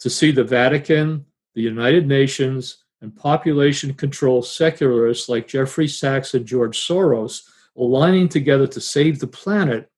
To 0.00 0.10
see 0.10 0.30
the 0.30 0.44
Vatican, 0.44 1.24
the 1.54 1.62
United 1.62 2.06
Nations, 2.06 2.79
and 3.02 3.16
population 3.16 3.94
control 3.94 4.42
secularists 4.42 5.28
like 5.28 5.48
Jeffrey 5.48 5.88
Sachs 5.88 6.34
and 6.34 6.46
George 6.46 6.78
Soros 6.78 7.42
aligning 7.76 8.28
together 8.28 8.66
to 8.66 8.80
save 8.80 9.18
the 9.18 9.26
planet 9.26 9.90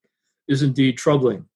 is 0.48 0.62
indeed 0.62 0.96
troubling. 0.96 1.46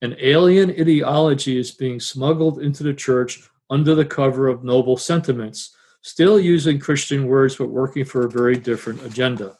An 0.00 0.16
alien 0.20 0.70
ideology 0.70 1.58
is 1.58 1.70
being 1.70 2.00
smuggled 2.00 2.60
into 2.60 2.82
the 2.82 2.94
church 2.94 3.48
under 3.70 3.94
the 3.94 4.04
cover 4.04 4.48
of 4.48 4.64
noble 4.64 4.96
sentiments, 4.96 5.76
still 6.02 6.40
using 6.40 6.78
Christian 6.78 7.26
words 7.26 7.56
but 7.56 7.68
working 7.68 8.04
for 8.04 8.26
a 8.26 8.30
very 8.30 8.56
different 8.56 9.04
agenda. 9.04 9.56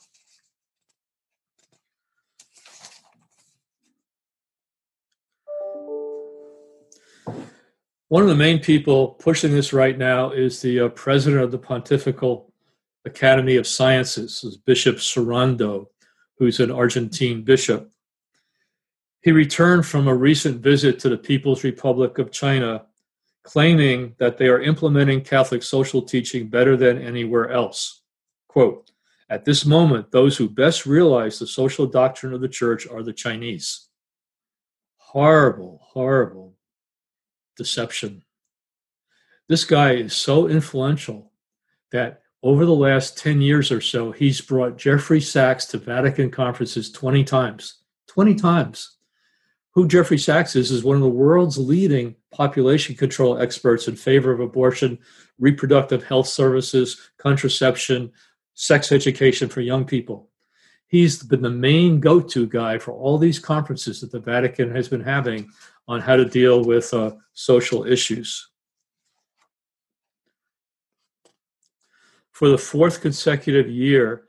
One 8.13 8.25
of 8.25 8.29
the 8.29 8.35
main 8.35 8.59
people 8.59 9.09
pushing 9.09 9.53
this 9.53 9.73
right 9.73 9.97
now 9.97 10.33
is 10.33 10.61
the 10.61 10.81
uh, 10.81 10.89
president 10.91 11.43
of 11.43 11.51
the 11.51 11.57
Pontifical 11.57 12.53
Academy 13.07 13.57
of 13.57 13.67
Sciences, 13.67 14.45
is 14.45 14.59
Bishop 14.59 14.97
Sorondo, 14.97 15.87
who's 16.37 16.61
an 16.61 16.71
Argentine 16.71 17.41
bishop. 17.41 17.91
He 19.23 19.33
returned 19.33 19.87
from 19.87 20.09
a 20.09 20.15
recent 20.15 20.61
visit 20.61 20.99
to 20.99 21.09
the 21.09 21.17
People's 21.17 21.65
Republic 21.65 22.19
of 22.19 22.31
China, 22.31 22.85
claiming 23.45 24.15
that 24.19 24.37
they 24.37 24.49
are 24.49 24.61
implementing 24.61 25.23
Catholic 25.23 25.63
social 25.63 26.03
teaching 26.03 26.49
better 26.49 26.77
than 26.77 27.01
anywhere 27.01 27.51
else. 27.51 28.03
Quote, 28.47 28.91
at 29.31 29.47
this 29.47 29.65
moment, 29.65 30.11
those 30.11 30.37
who 30.37 30.51
best 30.51 30.85
realize 30.85 31.39
the 31.39 31.47
social 31.47 31.87
doctrine 31.87 32.35
of 32.35 32.43
the 32.43 32.47
church 32.47 32.87
are 32.87 33.03
the 33.03 33.15
Chinese. 33.15 33.89
Horrible, 34.99 35.81
horrible 35.83 36.52
deception. 37.57 38.23
This 39.49 39.65
guy 39.65 39.93
is 39.93 40.15
so 40.15 40.49
influential 40.49 41.33
that 41.91 42.23
over 42.43 42.65
the 42.65 42.75
last 42.75 43.17
10 43.19 43.41
years 43.41 43.71
or 43.71 43.81
so, 43.81 44.11
he's 44.11 44.41
brought 44.41 44.79
Jeffrey 44.79 45.21
Sachs 45.21 45.67
to 45.67 45.79
Vatican 45.79 46.31
conferences 46.31 46.91
20 46.91 47.23
times. 47.25 47.83
20 48.09 48.35
times. 48.35 48.97
Who 49.73 49.89
Jeffrey 49.89 50.19
Sachs 50.19 50.57
is, 50.57 50.71
is 50.71 50.85
one 50.85 50.97
of 50.97 51.03
the 51.03 51.09
world's 51.09 51.57
leading 51.57 52.17
population 52.31 52.95
control 52.95 53.39
experts 53.39 53.89
in 53.89 53.97
favor 53.97 54.33
of 54.33 54.41
abortion, 54.41 54.99
reproductive 55.39 56.05
health 56.05 56.27
services, 56.27 57.11
contraception, 57.17 58.13
sex 58.55 58.93
education 58.93 59.49
for 59.49 59.61
young 59.61 59.85
people. 59.85 60.29
He's 60.93 61.21
been 61.23 61.43
the 61.43 61.51
main 61.51 61.99
go 61.99 62.21
to 62.21 62.47
guy 62.47 62.79
for 62.79 62.93
all 62.93 63.19
these 63.19 63.41
conferences 63.41 64.01
that 64.01 64.13
the 64.13 64.21
Vatican 64.21 64.71
has 64.77 64.89
been 64.89 65.03
having 65.03 65.51
on 65.89 66.01
how 66.01 66.15
to 66.15 66.25
deal 66.25 66.63
with 66.65 66.95
uh, 66.95 67.13
social 67.33 67.85
issues. 67.85 68.53
for 72.43 72.49
the 72.49 72.59
fourth 72.59 73.01
consecutive 73.01 73.71
year 73.71 74.25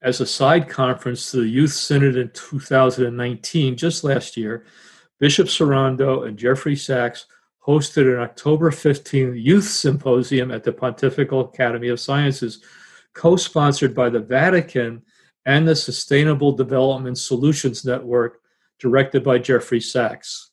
as 0.00 0.22
a 0.22 0.26
side 0.26 0.68
conference 0.70 1.30
to 1.30 1.38
the 1.38 1.48
Youth 1.48 1.72
Synod 1.72 2.16
in 2.16 2.30
2019, 2.30 3.76
just 3.76 4.04
last 4.04 4.38
year, 4.38 4.64
Bishop 5.18 5.48
Sorondo 5.48 6.26
and 6.26 6.38
Jeffrey 6.38 6.76
Sachs 6.76 7.26
hosted 7.66 8.10
an 8.10 8.20
October 8.20 8.70
15th 8.70 9.42
youth 9.42 9.64
symposium 9.64 10.50
at 10.50 10.64
the 10.64 10.72
Pontifical 10.72 11.40
Academy 11.40 11.88
of 11.88 12.00
Sciences, 12.00 12.62
co 13.12 13.36
sponsored 13.36 13.94
by 13.94 14.08
the 14.08 14.20
Vatican 14.20 15.02
and 15.46 15.66
the 15.66 15.76
Sustainable 15.76 16.52
Development 16.52 17.16
Solutions 17.16 17.84
Network, 17.84 18.40
directed 18.80 19.22
by 19.24 19.38
Jeffrey 19.38 19.80
Sachs. 19.80 20.50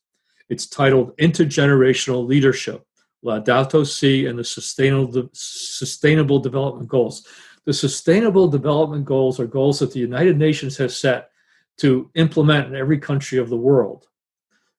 It's 0.49 0.67
titled 0.67 1.17
Intergenerational 1.17 2.25
Leadership 2.25 2.85
Laudato 3.25 3.85
Si 3.85 4.27
and 4.27 4.37
the 4.37 4.43
Sustainable, 4.43 5.29
Sustainable 5.33 6.39
Development 6.39 6.87
Goals. 6.87 7.27
The 7.65 7.73
Sustainable 7.73 8.47
Development 8.47 9.03
Goals 9.03 9.39
are 9.39 9.47
goals 9.47 9.79
that 9.79 9.91
the 9.91 9.99
United 9.99 10.37
Nations 10.37 10.77
has 10.77 10.95
set 10.95 11.31
to 11.77 12.11
implement 12.15 12.67
in 12.67 12.75
every 12.75 12.99
country 12.99 13.39
of 13.39 13.49
the 13.49 13.57
world. 13.57 14.05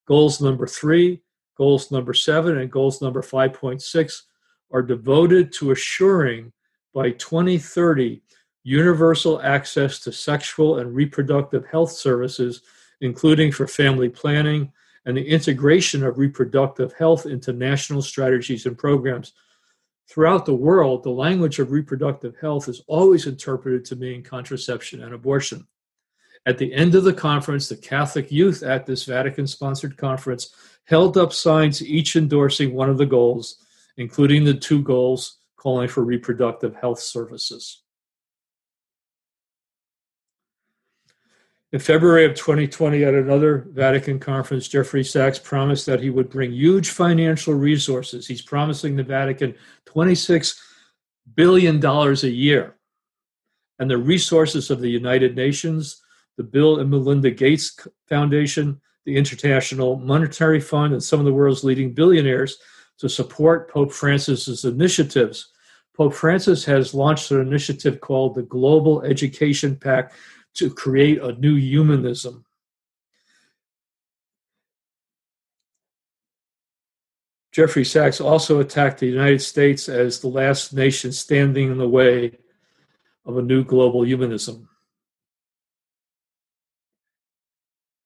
Goals 0.07 0.41
number 0.41 0.67
three, 0.67 1.23
goals 1.57 1.91
number 1.91 2.15
seven, 2.15 2.59
and 2.59 2.71
goals 2.71 3.03
number 3.03 3.23
5.6 3.23 4.23
are 4.71 4.83
devoted 4.83 5.53
to 5.55 5.73
assuring 5.73 6.53
by 6.93 7.11
2030 7.13 8.23
universal 8.65 9.41
access 9.43 10.01
to 10.01 10.11
sexual 10.11 10.79
and 10.79 10.95
reproductive 10.95 11.67
health 11.67 11.93
services, 11.93 12.63
including 13.01 13.53
for 13.53 13.69
family 13.69 14.09
planning 14.09 14.73
and 15.07 15.17
the 15.17 15.27
integration 15.27 16.03
of 16.03 16.19
reproductive 16.19 16.93
health 16.95 17.27
into 17.27 17.53
national 17.53 18.01
strategies 18.01 18.65
and 18.67 18.77
programs. 18.77 19.33
Throughout 20.09 20.47
the 20.47 20.55
world, 20.55 21.03
the 21.03 21.11
language 21.11 21.59
of 21.59 21.73
reproductive 21.73 22.37
health 22.41 22.69
is 22.69 22.83
always 22.87 23.27
interpreted 23.27 23.85
to 23.87 23.97
mean 23.97 24.23
contraception 24.23 25.03
and 25.03 25.15
abortion. 25.15 25.67
At 26.47 26.59
the 26.59 26.73
end 26.75 26.95
of 26.95 27.05
the 27.05 27.13
conference, 27.13 27.69
the 27.69 27.77
Catholic 27.77 28.31
youth 28.31 28.63
at 28.63 28.85
this 28.85 29.05
Vatican 29.05 29.47
sponsored 29.47 29.97
conference 29.97 30.55
held 30.85 31.17
up 31.17 31.33
signs, 31.33 31.83
each 31.83 32.17
endorsing 32.17 32.75
one 32.75 32.91
of 32.91 32.99
the 32.99 33.07
goals, 33.07 33.59
including 33.97 34.45
the 34.45 34.55
two 34.55 34.83
goals 34.83 35.39
calling 35.57 35.89
for 35.89 36.05
reproductive 36.05 36.77
health 36.77 37.01
services. 37.01 37.84
In 41.75 41.81
February 41.81 42.25
of 42.25 42.37
2020, 42.37 43.03
at 43.03 43.15
another 43.15 43.67
Vatican 43.73 44.21
conference, 44.21 44.69
Jeffrey 44.69 45.03
Sachs 45.03 45.41
promised 45.41 45.87
that 45.87 46.01
he 46.01 46.09
would 46.09 46.31
bring 46.31 46.53
huge 46.53 46.91
financial 46.91 47.53
resources. 47.53 48.29
He's 48.29 48.43
promising 48.43 48.95
the 48.95 49.03
Vatican 49.03 49.57
$26 49.87 50.57
billion 51.35 51.85
a 51.85 52.15
year. 52.29 52.77
And 53.81 53.91
the 53.91 53.99
resources 53.99 54.71
of 54.71 54.81
the 54.81 54.89
United 54.89 55.35
Nations, 55.35 56.01
the 56.37 56.45
Bill 56.45 56.79
and 56.79 56.89
Melinda 56.89 57.33
Gates 57.33 57.77
Foundation, 58.09 58.81
the 59.05 59.17
International 59.17 59.97
Monetary 59.97 60.61
Fund, 60.61 60.93
and 60.93 61.03
some 61.03 61.19
of 61.19 61.27
the 61.27 61.35
world's 61.35 61.65
leading 61.65 61.93
billionaires 61.93 62.59
to 62.99 63.09
support 63.09 63.69
Pope 63.69 63.91
Francis's 63.91 64.65
initiatives. 64.65 65.49
Pope 65.97 66.15
Francis 66.15 66.65
has 66.67 66.95
launched 66.95 67.33
an 67.33 67.41
initiative 67.41 68.01
called 68.01 68.37
the 68.37 68.43
Global 68.43 69.03
Education 69.03 69.75
Pact 69.75 70.15
to 70.55 70.71
create 70.71 71.21
a 71.21 71.33
new 71.33 71.57
humanism. 71.57 72.45
Jeffrey 77.53 77.85
Sachs 77.85 78.21
also 78.21 78.59
attacked 78.59 78.99
the 78.99 79.07
United 79.07 79.41
States 79.41 79.89
as 79.89 80.19
the 80.19 80.29
last 80.29 80.73
nation 80.73 81.13
standing 81.13 81.71
in 81.71 81.79
the 81.79 81.89
way 81.89 82.37
of 83.25 83.37
a 83.37 83.43
new 83.43 83.63
global 83.63 84.05
humanism. 84.05 84.69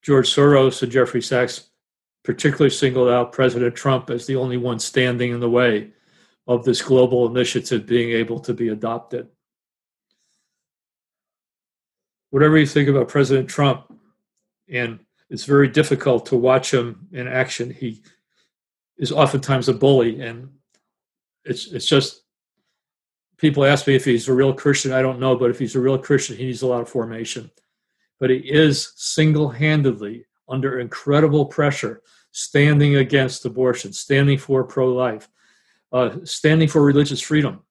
George 0.02 0.28
Soros 0.28 0.82
and 0.82 0.92
Jeffrey 0.92 1.22
Sachs 1.22 1.70
particularly 2.24 2.70
singled 2.70 3.08
out 3.08 3.32
President 3.32 3.74
Trump 3.74 4.10
as 4.10 4.26
the 4.26 4.36
only 4.36 4.58
one 4.58 4.78
standing 4.78 5.32
in 5.32 5.40
the 5.40 5.48
way 5.48 5.92
of 6.46 6.64
this 6.64 6.82
global 6.82 7.26
initiative 7.26 7.86
being 7.86 8.10
able 8.10 8.40
to 8.40 8.52
be 8.52 8.68
adopted 8.68 9.28
whatever 12.30 12.58
you 12.58 12.66
think 12.66 12.88
about 12.88 13.08
President 13.08 13.48
Trump, 13.48 13.92
and 14.68 15.00
it's 15.30 15.44
very 15.44 15.68
difficult 15.68 16.26
to 16.26 16.36
watch 16.36 16.72
him 16.72 17.08
in 17.12 17.26
action. 17.28 17.70
He 17.70 18.02
is 18.98 19.12
oftentimes 19.12 19.68
a 19.68 19.74
bully, 19.74 20.20
and 20.20 20.50
it's 21.44 21.66
it's 21.72 21.86
just 21.86 22.22
people 23.36 23.64
ask 23.64 23.86
me 23.86 23.94
if 23.94 24.04
he's 24.04 24.28
a 24.28 24.34
real 24.34 24.52
Christian. 24.52 24.92
I 24.92 25.02
don't 25.02 25.20
know, 25.20 25.36
but 25.36 25.50
if 25.50 25.58
he's 25.58 25.76
a 25.76 25.80
real 25.80 25.98
Christian, 25.98 26.36
he 26.36 26.46
needs 26.46 26.62
a 26.62 26.66
lot 26.66 26.80
of 26.80 26.88
formation. 26.88 27.50
But 28.20 28.30
he 28.30 28.38
is 28.38 28.92
single-handedly 28.96 30.24
under 30.48 30.80
incredible 30.80 31.46
pressure, 31.46 32.02
standing 32.32 32.96
against 32.96 33.44
abortion, 33.44 33.92
standing 33.92 34.38
for 34.38 34.64
pro-life, 34.64 35.28
uh, 35.92 36.16
standing 36.24 36.68
for 36.68 36.82
religious 36.82 37.20
freedom 37.20 37.62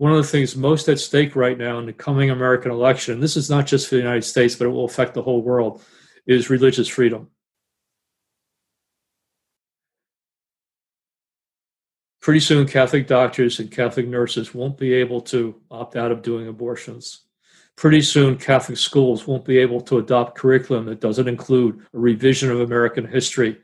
one 0.00 0.12
of 0.12 0.16
the 0.16 0.24
things 0.24 0.56
most 0.56 0.88
at 0.88 0.98
stake 0.98 1.36
right 1.36 1.58
now 1.58 1.78
in 1.78 1.84
the 1.84 1.92
coming 1.92 2.30
American 2.30 2.70
election, 2.70 3.20
this 3.20 3.36
is 3.36 3.50
not 3.50 3.66
just 3.66 3.86
for 3.86 3.96
the 3.96 4.00
United 4.00 4.24
States, 4.24 4.54
but 4.54 4.64
it 4.64 4.70
will 4.70 4.86
affect 4.86 5.12
the 5.12 5.20
whole 5.20 5.42
world, 5.42 5.82
is 6.26 6.48
religious 6.48 6.88
freedom. 6.88 7.28
Pretty 12.22 12.40
soon, 12.40 12.66
Catholic 12.66 13.06
doctors 13.06 13.60
and 13.60 13.70
Catholic 13.70 14.08
nurses 14.08 14.54
won't 14.54 14.78
be 14.78 14.94
able 14.94 15.20
to 15.20 15.60
opt 15.70 15.96
out 15.96 16.10
of 16.10 16.22
doing 16.22 16.48
abortions. 16.48 17.26
Pretty 17.76 18.00
soon, 18.00 18.38
Catholic 18.38 18.78
schools 18.78 19.26
won't 19.26 19.44
be 19.44 19.58
able 19.58 19.82
to 19.82 19.98
adopt 19.98 20.38
curriculum 20.38 20.86
that 20.86 21.02
doesn't 21.02 21.28
include 21.28 21.78
a 21.92 21.98
revision 21.98 22.50
of 22.50 22.62
American 22.62 23.06
history 23.06 23.58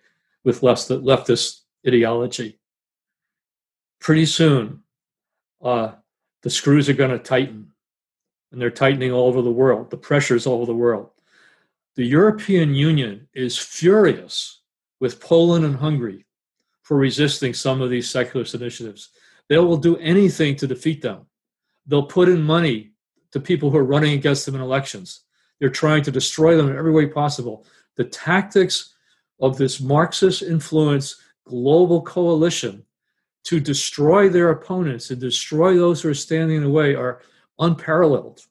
with 0.44 0.62
less 0.62 0.86
leftist 0.88 1.60
ideology. 1.86 2.58
Pretty 4.00 4.26
soon, 4.26 4.82
uh, 5.64 5.92
the 6.46 6.50
screws 6.50 6.88
are 6.88 6.92
going 6.92 7.10
to 7.10 7.18
tighten. 7.18 7.72
And 8.52 8.60
they're 8.60 8.70
tightening 8.70 9.10
all 9.10 9.26
over 9.26 9.42
the 9.42 9.50
world. 9.50 9.90
The 9.90 9.96
pressures 9.96 10.46
all 10.46 10.58
over 10.58 10.66
the 10.66 10.76
world. 10.76 11.10
The 11.96 12.04
European 12.04 12.72
Union 12.72 13.26
is 13.34 13.58
furious 13.58 14.60
with 15.00 15.18
Poland 15.20 15.64
and 15.64 15.74
Hungary 15.74 16.24
for 16.84 16.96
resisting 16.96 17.52
some 17.52 17.82
of 17.82 17.90
these 17.90 18.08
secularist 18.08 18.54
initiatives. 18.54 19.08
They 19.48 19.58
will 19.58 19.76
do 19.76 19.96
anything 19.96 20.54
to 20.58 20.68
defeat 20.68 21.02
them. 21.02 21.26
They'll 21.84 22.06
put 22.06 22.28
in 22.28 22.40
money 22.44 22.92
to 23.32 23.40
people 23.40 23.68
who 23.68 23.78
are 23.78 23.84
running 23.84 24.12
against 24.12 24.46
them 24.46 24.54
in 24.54 24.60
elections. 24.60 25.22
They're 25.58 25.68
trying 25.68 26.04
to 26.04 26.12
destroy 26.12 26.56
them 26.56 26.68
in 26.68 26.76
every 26.76 26.92
way 26.92 27.08
possible. 27.08 27.66
The 27.96 28.04
tactics 28.04 28.94
of 29.40 29.58
this 29.58 29.80
Marxist 29.80 30.42
influence 30.42 31.20
global 31.44 32.02
coalition 32.02 32.84
to 33.46 33.60
destroy 33.60 34.28
their 34.28 34.50
opponents 34.50 35.10
and 35.10 35.20
destroy 35.20 35.76
those 35.76 36.02
who 36.02 36.08
are 36.08 36.14
standing 36.14 36.56
in 36.56 36.64
the 36.64 36.70
way 36.70 36.96
are 36.96 37.22
unparalleled. 37.60 38.44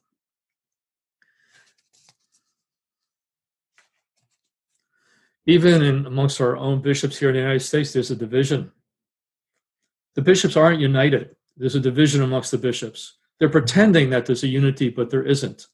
Even 5.44 5.82
in 5.82 6.06
amongst 6.06 6.40
our 6.40 6.56
own 6.56 6.80
bishops 6.80 7.18
here 7.18 7.28
in 7.28 7.34
the 7.34 7.40
United 7.40 7.60
States, 7.60 7.92
there's 7.92 8.10
a 8.10 8.16
division. 8.16 8.72
The 10.14 10.22
bishops 10.22 10.56
aren't 10.56 10.80
united. 10.80 11.36
There's 11.58 11.76
a 11.76 11.80
division 11.80 12.22
amongst 12.22 12.50
the 12.50 12.58
bishops. 12.58 13.18
They're 13.38 13.50
pretending 13.50 14.10
that 14.10 14.24
there's 14.24 14.44
a 14.44 14.48
unity, 14.48 14.88
but 14.88 15.10
there 15.10 15.22
isn't. 15.22 15.66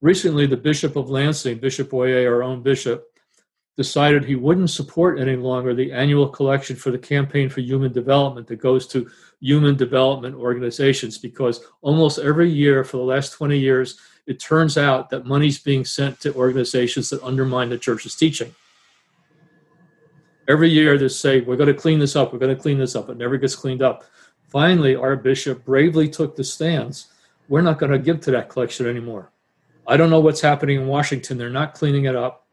Recently, 0.00 0.46
the 0.46 0.56
Bishop 0.56 0.96
of 0.96 1.10
Lansing, 1.10 1.58
Bishop 1.58 1.90
Boyea, 1.90 2.26
our 2.26 2.42
own 2.42 2.62
bishop, 2.62 3.04
decided 3.78 4.24
he 4.24 4.34
wouldn't 4.34 4.70
support 4.70 5.20
any 5.20 5.36
longer 5.36 5.72
the 5.72 5.92
annual 5.92 6.28
collection 6.28 6.74
for 6.74 6.90
the 6.90 6.98
Campaign 6.98 7.48
for 7.48 7.60
Human 7.60 7.92
Development 7.92 8.44
that 8.48 8.56
goes 8.56 8.88
to 8.88 9.08
human 9.40 9.76
development 9.76 10.34
organizations 10.34 11.16
because 11.16 11.64
almost 11.80 12.18
every 12.18 12.50
year 12.50 12.82
for 12.82 12.96
the 12.96 13.04
last 13.04 13.34
20 13.34 13.56
years, 13.56 14.00
it 14.26 14.40
turns 14.40 14.76
out 14.76 15.08
that 15.10 15.26
money's 15.26 15.60
being 15.60 15.84
sent 15.84 16.18
to 16.18 16.34
organizations 16.34 17.08
that 17.08 17.22
undermine 17.22 17.68
the 17.68 17.78
church's 17.78 18.16
teaching. 18.16 18.52
Every 20.48 20.68
year 20.68 20.98
they 20.98 21.06
say, 21.06 21.40
We're 21.40 21.56
going 21.56 21.72
to 21.72 21.80
clean 21.80 22.00
this 22.00 22.16
up, 22.16 22.32
we're 22.32 22.40
going 22.40 22.56
to 22.56 22.60
clean 22.60 22.78
this 22.78 22.96
up. 22.96 23.08
It 23.08 23.16
never 23.16 23.36
gets 23.36 23.54
cleaned 23.54 23.82
up. 23.82 24.02
Finally, 24.48 24.96
our 24.96 25.14
bishop 25.14 25.64
bravely 25.64 26.08
took 26.08 26.34
the 26.34 26.42
stance 26.42 27.12
we're 27.48 27.62
not 27.62 27.78
going 27.78 27.92
to 27.92 27.98
give 27.98 28.20
to 28.22 28.30
that 28.32 28.48
collection 28.48 28.86
anymore. 28.86 29.30
I 29.86 29.96
don't 29.96 30.10
know 30.10 30.20
what's 30.20 30.40
happening 30.40 30.80
in 30.80 30.86
Washington. 30.86 31.38
They're 31.38 31.48
not 31.48 31.74
cleaning 31.74 32.04
it 32.04 32.14
up. 32.14 32.47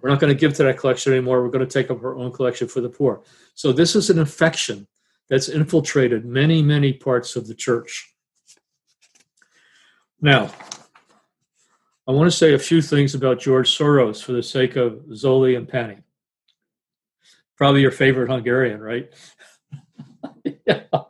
We're 0.00 0.10
not 0.10 0.20
going 0.20 0.32
to 0.32 0.38
give 0.38 0.54
to 0.54 0.64
that 0.64 0.78
collection 0.78 1.12
anymore. 1.12 1.42
We're 1.42 1.50
going 1.50 1.66
to 1.66 1.72
take 1.72 1.90
up 1.90 2.02
our 2.02 2.16
own 2.16 2.32
collection 2.32 2.68
for 2.68 2.80
the 2.80 2.88
poor. 2.88 3.22
So 3.54 3.72
this 3.72 3.94
is 3.94 4.10
an 4.10 4.18
infection 4.18 4.86
that's 5.28 5.48
infiltrated 5.48 6.24
many, 6.24 6.62
many 6.62 6.92
parts 6.92 7.36
of 7.36 7.46
the 7.46 7.54
church. 7.54 8.14
Now, 10.20 10.50
I 12.06 12.12
want 12.12 12.30
to 12.30 12.36
say 12.36 12.54
a 12.54 12.58
few 12.58 12.82
things 12.82 13.14
about 13.14 13.38
George 13.40 13.76
Soros 13.76 14.22
for 14.22 14.32
the 14.32 14.42
sake 14.42 14.76
of 14.76 14.94
Zoli 15.10 15.56
and 15.56 15.68
Penny. 15.68 15.98
Probably 17.56 17.82
your 17.82 17.90
favorite 17.90 18.30
Hungarian, 18.30 18.80
right? 18.80 19.12
yeah. 20.66 20.82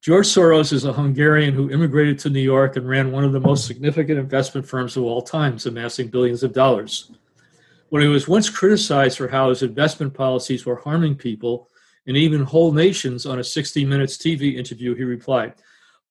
George 0.00 0.26
Soros 0.26 0.72
is 0.72 0.84
a 0.84 0.92
Hungarian 0.92 1.54
who 1.54 1.70
immigrated 1.70 2.18
to 2.20 2.30
New 2.30 2.40
York 2.40 2.76
and 2.76 2.88
ran 2.88 3.12
one 3.12 3.22
of 3.22 3.32
the 3.32 3.38
most 3.38 3.66
significant 3.66 4.18
investment 4.18 4.66
firms 4.66 4.96
of 4.96 5.04
all 5.04 5.22
times, 5.22 5.66
amassing 5.66 6.08
billions 6.08 6.42
of 6.42 6.52
dollars. 6.52 7.12
When 7.92 8.00
he 8.00 8.08
was 8.08 8.26
once 8.26 8.48
criticized 8.48 9.18
for 9.18 9.28
how 9.28 9.50
his 9.50 9.62
investment 9.62 10.14
policies 10.14 10.64
were 10.64 10.76
harming 10.76 11.16
people 11.16 11.68
and 12.06 12.16
even 12.16 12.42
whole 12.42 12.72
nations 12.72 13.26
on 13.26 13.38
a 13.38 13.44
60 13.44 13.84
Minutes 13.84 14.16
TV 14.16 14.54
interview, 14.54 14.94
he 14.94 15.04
replied, 15.04 15.56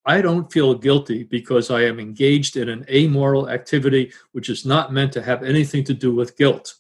I 0.06 0.22
don't 0.22 0.54
feel 0.54 0.76
guilty 0.76 1.24
because 1.24 1.72
I 1.72 1.82
am 1.86 2.00
engaged 2.00 2.56
in 2.56 2.70
an 2.70 2.86
amoral 2.88 3.50
activity 3.50 4.14
which 4.32 4.48
is 4.48 4.64
not 4.64 4.94
meant 4.94 5.12
to 5.14 5.24
have 5.24 5.42
anything 5.42 5.84
to 5.86 5.96
do 5.96 6.14
with 6.14 6.38
guilt. 6.38 6.76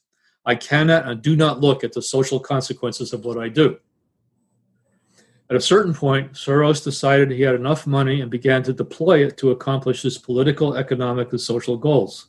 I 0.46 0.54
cannot 0.54 1.08
and 1.08 1.20
do 1.20 1.36
not 1.36 1.62
look 1.62 1.84
at 1.84 1.94
the 1.94 2.02
social 2.04 2.40
consequences 2.40 3.12
of 3.12 3.26
what 3.26 3.40
I 3.40 3.50
do. 3.50 3.80
At 5.50 5.56
a 5.56 5.62
certain 5.62 5.96
point, 5.96 6.34
Soros 6.34 6.84
decided 6.84 7.32
he 7.32 7.42
had 7.42 7.56
enough 7.56 7.88
money 7.88 8.22
and 8.22 8.30
began 8.30 8.62
to 8.62 8.72
deploy 8.72 9.26
it 9.26 9.36
to 9.38 9.50
accomplish 9.50 10.04
his 10.04 10.20
political, 10.20 10.76
economic, 10.76 11.32
and 11.32 11.42
social 11.42 11.76
goals. 11.76 12.28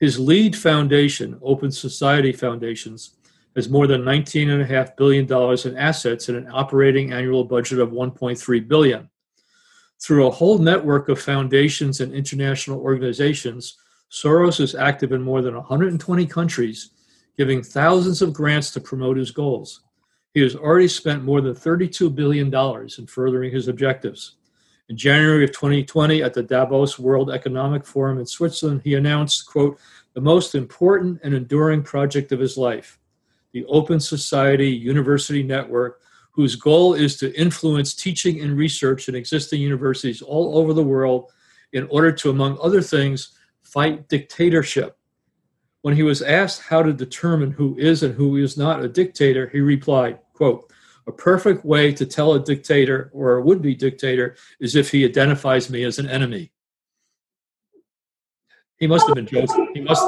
His 0.00 0.18
lead 0.18 0.54
foundation, 0.54 1.38
Open 1.42 1.72
Society 1.72 2.32
Foundations, 2.32 3.16
has 3.56 3.68
more 3.68 3.88
than 3.88 4.02
$19.5 4.02 4.96
billion 4.96 5.24
in 5.66 5.76
assets 5.76 6.28
and 6.28 6.38
an 6.38 6.48
operating 6.52 7.12
annual 7.12 7.44
budget 7.44 7.80
of 7.80 7.90
1.3 7.90 8.68
billion. 8.68 9.10
Through 10.00 10.28
a 10.28 10.30
whole 10.30 10.58
network 10.58 11.08
of 11.08 11.20
foundations 11.20 12.00
and 12.00 12.14
international 12.14 12.80
organizations, 12.80 13.76
Soros 14.12 14.60
is 14.60 14.76
active 14.76 15.10
in 15.10 15.20
more 15.20 15.42
than 15.42 15.54
120 15.54 16.26
countries, 16.26 16.90
giving 17.36 17.62
thousands 17.62 18.22
of 18.22 18.32
grants 18.32 18.70
to 18.70 18.80
promote 18.80 19.16
his 19.16 19.32
goals. 19.32 19.80
He 20.34 20.40
has 20.40 20.54
already 20.54 20.86
spent 20.86 21.24
more 21.24 21.40
than 21.40 21.54
$32 21.54 22.14
billion 22.14 22.54
in 22.54 23.06
furthering 23.06 23.52
his 23.52 23.66
objectives. 23.66 24.36
In 24.88 24.96
January 24.96 25.44
of 25.44 25.52
2020, 25.52 26.22
at 26.22 26.32
the 26.32 26.42
Davos 26.42 26.98
World 26.98 27.30
Economic 27.30 27.84
Forum 27.84 28.18
in 28.18 28.24
Switzerland, 28.24 28.80
he 28.84 28.94
announced, 28.94 29.46
quote, 29.46 29.78
the 30.14 30.20
most 30.20 30.54
important 30.54 31.20
and 31.22 31.34
enduring 31.34 31.82
project 31.82 32.32
of 32.32 32.40
his 32.40 32.56
life, 32.56 32.98
the 33.52 33.66
Open 33.66 34.00
Society 34.00 34.70
University 34.70 35.42
Network, 35.42 36.00
whose 36.30 36.56
goal 36.56 36.94
is 36.94 37.18
to 37.18 37.38
influence 37.38 37.92
teaching 37.92 38.40
and 38.40 38.56
research 38.56 39.10
in 39.10 39.14
existing 39.14 39.60
universities 39.60 40.22
all 40.22 40.56
over 40.56 40.72
the 40.72 40.82
world 40.82 41.32
in 41.74 41.86
order 41.88 42.10
to, 42.10 42.30
among 42.30 42.56
other 42.62 42.80
things, 42.80 43.36
fight 43.62 44.08
dictatorship. 44.08 44.96
When 45.82 45.94
he 45.94 46.02
was 46.02 46.22
asked 46.22 46.62
how 46.62 46.82
to 46.82 46.94
determine 46.94 47.50
who 47.50 47.76
is 47.76 48.02
and 48.02 48.14
who 48.14 48.36
is 48.36 48.56
not 48.56 48.82
a 48.82 48.88
dictator, 48.88 49.48
he 49.48 49.60
replied, 49.60 50.18
quote, 50.32 50.72
a 51.08 51.12
perfect 51.12 51.64
way 51.64 51.90
to 51.90 52.04
tell 52.04 52.34
a 52.34 52.44
dictator 52.44 53.10
or 53.14 53.36
a 53.36 53.42
would 53.42 53.62
be 53.62 53.74
dictator 53.74 54.36
is 54.60 54.76
if 54.76 54.90
he 54.90 55.06
identifies 55.06 55.70
me 55.70 55.82
as 55.82 55.98
an 55.98 56.06
enemy. 56.06 56.52
He 58.78 58.86
must 58.86 59.06
have 59.08 59.16
been 59.16 59.26
joking. 59.26 59.70
He 59.74 59.80
must, 59.80 60.06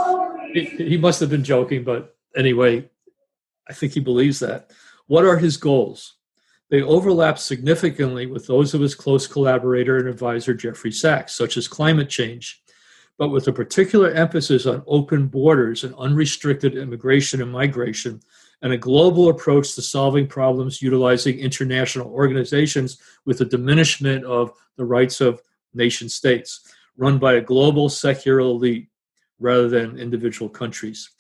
he, 0.53 0.99
must 0.99 1.19
have 1.21 1.31
been 1.31 1.43
joking, 1.43 1.83
but 1.85 2.17
anyway, 2.37 2.89
I 3.69 3.73
think 3.73 3.95
he 3.95 4.01
believes 4.01 4.39
that. 4.41 4.71
What 5.07 5.25
are 5.25 5.39
his 5.39 5.57
goals? 5.57 6.17
They 6.69 6.83
overlap 6.83 7.39
significantly 7.39 8.27
with 8.27 8.47
those 8.47 8.75
of 8.75 8.81
his 8.81 8.95
close 8.95 9.27
collaborator 9.27 9.97
and 9.97 10.07
advisor, 10.07 10.55
Jeffrey 10.55 10.93
Sachs, 10.93 11.35
such 11.35 11.57
as 11.57 11.67
climate 11.67 12.11
change, 12.11 12.63
but 13.19 13.31
with 13.31 13.49
a 13.49 13.53
particular 13.53 14.11
emphasis 14.11 14.67
on 14.67 14.85
open 14.87 15.27
borders 15.27 15.83
and 15.83 15.95
unrestricted 15.97 16.77
immigration 16.77 17.43
and 17.43 17.51
migration, 17.51 18.21
and 18.63 18.73
a 18.73 18.79
global 18.79 19.29
approach 19.29 19.75
to 19.75 19.83
solving 19.83 20.27
problems 20.27 20.83
utilizing 20.83 21.39
international 21.39 22.09
organizations 22.09 22.99
with 23.25 23.39
the 23.39 23.45
diminishment 23.45 24.25
of 24.25 24.53
the 24.77 24.85
rights 24.85 25.21
of 25.21 25.41
nation 25.75 26.09
states, 26.09 26.61
run 26.97 27.19
by 27.19 27.35
a 27.35 27.41
global 27.41 27.89
secular 27.89 28.41
elite 28.41 28.89
rather 29.39 29.69
than 29.69 29.99
individual 29.99 30.49
countries. 30.49 31.11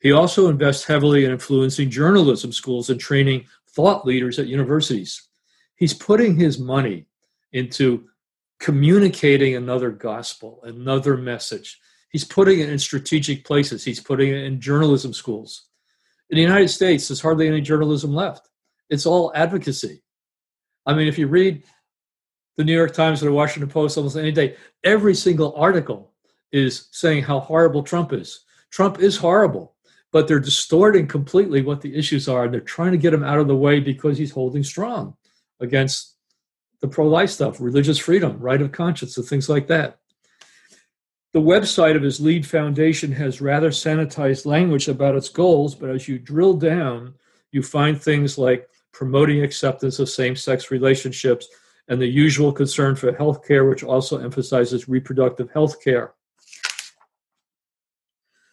He 0.00 0.12
also 0.12 0.48
invests 0.48 0.84
heavily 0.84 1.24
in 1.24 1.30
influencing 1.30 1.88
journalism 1.88 2.52
schools 2.52 2.90
and 2.90 3.00
training 3.00 3.46
thought 3.68 4.04
leaders 4.04 4.38
at 4.38 4.48
universities. 4.48 5.28
He's 5.76 5.94
putting 5.94 6.36
his 6.36 6.58
money 6.58 7.06
into 7.52 8.08
communicating 8.58 9.56
another 9.56 9.90
gospel, 9.90 10.60
another 10.64 11.16
message. 11.16 11.80
He's 12.10 12.24
putting 12.24 12.60
it 12.60 12.68
in 12.68 12.78
strategic 12.78 13.44
places. 13.44 13.84
He's 13.84 14.00
putting 14.00 14.28
it 14.28 14.44
in 14.44 14.60
journalism 14.60 15.12
schools. 15.12 15.68
In 16.32 16.36
the 16.36 16.42
United 16.42 16.68
States, 16.68 17.06
there's 17.06 17.20
hardly 17.20 17.46
any 17.46 17.60
journalism 17.60 18.12
left. 18.12 18.48
It's 18.90 19.06
all 19.06 19.30
advocacy. 19.34 20.02
I 20.84 20.94
mean, 20.94 21.06
if 21.06 21.16
you 21.16 21.28
read 21.28 21.62
the 22.56 22.64
New 22.64 22.74
York 22.74 22.92
Times 22.92 23.22
or 23.22 23.26
the 23.26 23.32
Washington 23.32 23.70
Post 23.70 23.96
almost 23.96 24.16
any 24.16 24.32
day, 24.32 24.56
every 24.82 25.14
single 25.14 25.54
article 25.54 26.12
is 26.50 26.88
saying 26.90 27.22
how 27.22 27.38
horrible 27.38 27.84
Trump 27.84 28.12
is. 28.12 28.40
Trump 28.72 28.98
is 28.98 29.16
horrible 29.16 29.72
but 30.12 30.28
they're 30.28 30.38
distorting 30.38 31.08
completely 31.08 31.62
what 31.62 31.80
the 31.80 31.96
issues 31.96 32.28
are. 32.28 32.44
And 32.44 32.54
they're 32.54 32.60
trying 32.60 32.92
to 32.92 32.98
get 32.98 33.14
him 33.14 33.24
out 33.24 33.38
of 33.38 33.48
the 33.48 33.56
way 33.56 33.80
because 33.80 34.18
he's 34.18 34.30
holding 34.30 34.62
strong 34.62 35.16
against 35.58 36.14
the 36.80 36.88
pro 36.88 37.08
life 37.08 37.30
stuff, 37.30 37.60
religious 37.60 37.98
freedom, 37.98 38.38
right 38.38 38.60
of 38.60 38.72
conscience, 38.72 39.16
and 39.16 39.26
things 39.26 39.48
like 39.48 39.68
that. 39.68 39.98
The 41.32 41.40
website 41.40 41.96
of 41.96 42.02
his 42.02 42.20
lead 42.20 42.46
foundation 42.46 43.10
has 43.12 43.40
rather 43.40 43.70
sanitized 43.70 44.44
language 44.44 44.88
about 44.88 45.16
its 45.16 45.30
goals, 45.30 45.74
but 45.74 45.88
as 45.88 46.06
you 46.06 46.18
drill 46.18 46.54
down, 46.54 47.14
you 47.52 47.62
find 47.62 48.00
things 48.00 48.36
like 48.36 48.68
promoting 48.92 49.42
acceptance 49.42 49.98
of 49.98 50.10
same 50.10 50.36
sex 50.36 50.70
relationships 50.70 51.48
and 51.88 51.98
the 51.98 52.06
usual 52.06 52.52
concern 52.52 52.94
for 52.96 53.14
health 53.14 53.46
care, 53.46 53.64
which 53.64 53.82
also 53.82 54.18
emphasizes 54.18 54.90
reproductive 54.90 55.50
health 55.50 55.82
care. 55.82 56.12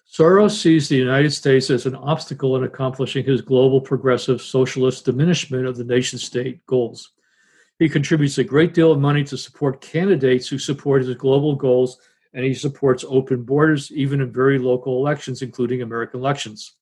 Soros 0.10 0.52
sees 0.52 0.88
the 0.88 0.96
United 0.96 1.32
States 1.32 1.70
as 1.70 1.86
an 1.86 1.96
obstacle 1.96 2.56
in 2.56 2.64
accomplishing 2.64 3.26
his 3.26 3.42
global 3.42 3.82
progressive 3.82 4.42
socialist 4.42 5.04
diminishment 5.06 5.66
of 5.66 5.76
the 5.76 5.84
nation 5.84 6.18
state 6.18 6.66
goals. 6.66 7.12
He 7.78 7.90
contributes 7.90 8.38
a 8.38 8.44
great 8.44 8.74
deal 8.74 8.92
of 8.92 9.00
money 9.00 9.24
to 9.26 9.38
support 9.38 9.82
candidates 9.82 10.48
who 10.48 10.58
support 10.58 11.04
his 11.04 11.16
global 11.16 11.56
goals, 11.56 12.00
and 12.34 12.46
he 12.46 12.54
supports 12.54 13.06
open 13.08 13.44
borders 13.44 13.92
even 13.92 14.22
in 14.22 14.32
very 14.32 14.60
local 14.60 14.98
elections, 14.98 15.42
including 15.42 15.82
American 15.82 16.20
elections. 16.20 16.74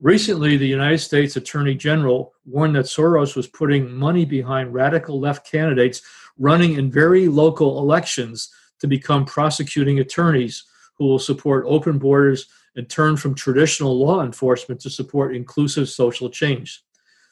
Recently, 0.00 0.56
the 0.56 0.66
United 0.66 0.98
States 0.98 1.36
Attorney 1.36 1.74
General 1.74 2.32
warned 2.44 2.74
that 2.74 2.86
Soros 2.86 3.36
was 3.36 3.46
putting 3.46 3.92
money 3.92 4.24
behind 4.24 4.74
radical 4.74 5.20
left 5.20 5.48
candidates 5.48 6.02
running 6.38 6.74
in 6.74 6.90
very 6.90 7.28
local 7.28 7.78
elections 7.78 8.52
to 8.80 8.88
become 8.88 9.24
prosecuting 9.24 10.00
attorneys 10.00 10.64
who 10.94 11.06
will 11.06 11.20
support 11.20 11.64
open 11.68 11.98
borders 11.98 12.48
and 12.74 12.88
turn 12.88 13.16
from 13.16 13.34
traditional 13.34 13.98
law 13.98 14.24
enforcement 14.24 14.80
to 14.80 14.90
support 14.90 15.36
inclusive 15.36 15.88
social 15.88 16.28
change. 16.28 16.82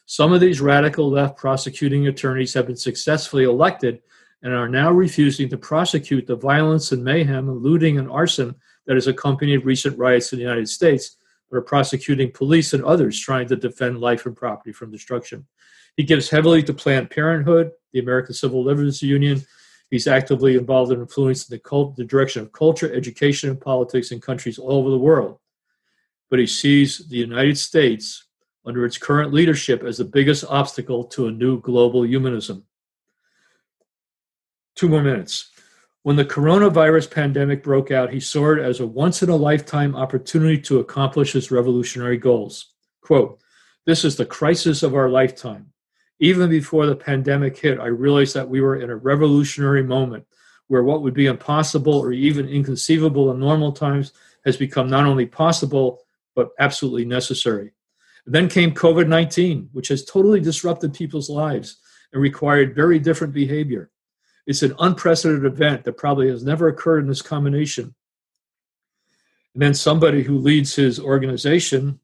Some 0.06 0.32
of 0.32 0.40
these 0.40 0.60
radical 0.60 1.10
left 1.10 1.36
prosecuting 1.36 2.06
attorneys 2.06 2.54
have 2.54 2.66
been 2.66 2.76
successfully 2.76 3.44
elected 3.44 4.00
and 4.42 4.54
are 4.54 4.68
now 4.68 4.90
refusing 4.90 5.48
to 5.48 5.58
prosecute 5.58 6.26
the 6.26 6.36
violence 6.36 6.92
and 6.92 7.04
mayhem, 7.04 7.48
and 7.48 7.62
looting, 7.62 7.98
and 7.98 8.10
arson 8.10 8.54
that 8.86 8.94
has 8.94 9.06
accompanied 9.06 9.64
recent 9.64 9.98
riots 9.98 10.32
in 10.32 10.38
the 10.38 10.44
United 10.44 10.68
States, 10.68 11.16
but 11.50 11.58
are 11.58 11.62
prosecuting 11.62 12.30
police 12.32 12.72
and 12.72 12.84
others 12.84 13.18
trying 13.20 13.46
to 13.48 13.56
defend 13.56 14.00
life 14.00 14.26
and 14.26 14.36
property 14.36 14.72
from 14.72 14.90
destruction. 14.90 15.46
He 15.96 16.04
gives 16.04 16.30
heavily 16.30 16.62
to 16.62 16.72
Planned 16.72 17.10
Parenthood, 17.10 17.72
the 17.92 18.00
American 18.00 18.34
Civil 18.34 18.64
Liberties 18.64 19.02
Union, 19.02 19.44
He's 19.90 20.06
actively 20.06 20.56
involved 20.56 20.92
in 20.92 21.00
influencing 21.00 21.54
the, 21.54 21.58
cult, 21.58 21.96
the 21.96 22.04
direction 22.04 22.42
of 22.42 22.52
culture, 22.52 22.92
education, 22.94 23.50
and 23.50 23.60
politics 23.60 24.12
in 24.12 24.20
countries 24.20 24.58
all 24.58 24.72
over 24.72 24.90
the 24.90 24.98
world. 24.98 25.38
But 26.30 26.38
he 26.38 26.46
sees 26.46 27.08
the 27.08 27.16
United 27.16 27.58
States 27.58 28.24
under 28.64 28.86
its 28.86 28.98
current 28.98 29.32
leadership 29.32 29.82
as 29.82 29.98
the 29.98 30.04
biggest 30.04 30.44
obstacle 30.48 31.04
to 31.04 31.26
a 31.26 31.32
new 31.32 31.60
global 31.60 32.04
humanism. 32.06 32.64
Two 34.76 34.88
more 34.88 35.02
minutes. 35.02 35.50
When 36.02 36.16
the 36.16 36.24
coronavirus 36.24 37.10
pandemic 37.10 37.62
broke 37.62 37.90
out, 37.90 38.12
he 38.12 38.20
saw 38.20 38.52
it 38.52 38.58
as 38.58 38.80
a 38.80 38.86
once 38.86 39.22
in 39.22 39.28
a 39.28 39.36
lifetime 39.36 39.94
opportunity 39.94 40.58
to 40.62 40.80
accomplish 40.80 41.32
his 41.32 41.50
revolutionary 41.50 42.16
goals. 42.16 42.72
Quote, 43.02 43.40
This 43.84 44.04
is 44.04 44.16
the 44.16 44.24
crisis 44.24 44.82
of 44.82 44.94
our 44.94 45.10
lifetime. 45.10 45.72
Even 46.18 46.48
before 46.48 46.86
the 46.86 46.96
pandemic 46.96 47.58
hit, 47.58 47.78
I 47.78 47.86
realized 47.86 48.34
that 48.34 48.48
we 48.48 48.60
were 48.60 48.76
in 48.76 48.90
a 48.90 48.96
revolutionary 48.96 49.82
moment 49.82 50.24
where 50.68 50.84
what 50.84 51.02
would 51.02 51.14
be 51.14 51.26
impossible 51.26 51.94
or 51.94 52.12
even 52.12 52.48
inconceivable 52.48 53.30
in 53.32 53.40
normal 53.40 53.72
times 53.72 54.12
has 54.44 54.56
become 54.56 54.88
not 54.88 55.04
only 55.04 55.26
possible, 55.26 56.02
but 56.34 56.50
absolutely 56.60 57.04
necessary. 57.04 57.72
And 58.24 58.34
then 58.34 58.48
came 58.48 58.72
COVID 58.72 59.08
19, 59.08 59.70
which 59.72 59.88
has 59.88 60.04
totally 60.04 60.40
disrupted 60.40 60.94
people's 60.94 61.28
lives 61.28 61.78
and 62.12 62.22
required 62.22 62.74
very 62.74 62.98
different 62.98 63.32
behavior. 63.32 63.90
It's 64.46 64.62
an 64.62 64.74
unprecedented 64.78 65.44
event 65.44 65.84
that 65.84 65.96
probably 65.96 66.28
has 66.28 66.44
never 66.44 66.68
occurred 66.68 67.00
in 67.00 67.08
this 67.08 67.22
combination. 67.22 67.94
And 69.54 69.62
then 69.62 69.74
somebody 69.74 70.22
who 70.22 70.38
leads 70.38 70.74
his 70.74 70.98
organization 71.00 72.00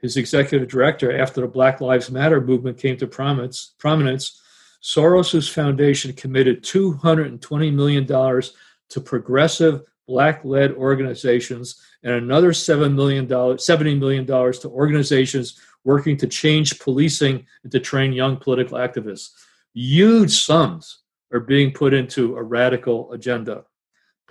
his 0.00 0.16
executive 0.16 0.68
director 0.68 1.18
after 1.18 1.40
the 1.40 1.48
Black 1.48 1.80
Lives 1.80 2.10
Matter 2.10 2.40
movement 2.40 2.78
came 2.78 2.96
to 2.98 3.06
prominence, 3.06 4.42
Soros's 4.82 5.48
foundation 5.48 6.12
committed 6.12 6.62
$220 6.62 7.72
million 7.72 8.06
to 8.06 9.00
progressive 9.00 9.82
black 10.06 10.44
led 10.44 10.72
organizations 10.72 11.80
and 12.04 12.12
another 12.12 12.52
$7 12.52 12.94
million, 12.94 13.26
$70 13.26 13.98
million 13.98 14.26
to 14.26 14.68
organizations 14.68 15.60
working 15.82 16.16
to 16.18 16.26
change 16.26 16.78
policing 16.78 17.44
and 17.64 17.72
to 17.72 17.80
train 17.80 18.12
young 18.12 18.36
political 18.36 18.78
activists. 18.78 19.30
Huge 19.72 20.30
sums 20.30 20.98
are 21.32 21.40
being 21.40 21.72
put 21.72 21.94
into 21.94 22.36
a 22.36 22.42
radical 22.42 23.12
agenda. 23.12 23.64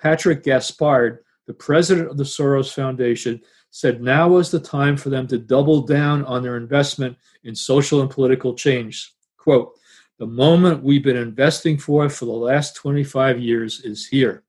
Patrick 0.01 0.43
Gaspard, 0.43 1.19
the 1.47 1.53
president 1.53 2.09
of 2.09 2.17
the 2.17 2.23
Soros 2.23 2.73
Foundation, 2.73 3.41
said 3.69 4.01
now 4.01 4.29
was 4.29 4.51
the 4.51 4.59
time 4.59 4.95
for 4.95 5.09
them 5.09 5.27
to 5.27 5.37
double 5.37 5.81
down 5.81 6.23
on 6.25 6.41
their 6.41 6.57
investment 6.57 7.17
in 7.43 7.53
social 7.53 8.01
and 8.01 8.09
political 8.09 8.53
change. 8.53 9.13
Quote, 9.37 9.73
the 10.17 10.25
moment 10.25 10.83
we've 10.83 11.03
been 11.03 11.17
investing 11.17 11.77
for 11.77 12.09
for 12.09 12.25
the 12.25 12.31
last 12.31 12.75
25 12.75 13.39
years 13.39 13.81
is 13.81 14.07
here. 14.07 14.43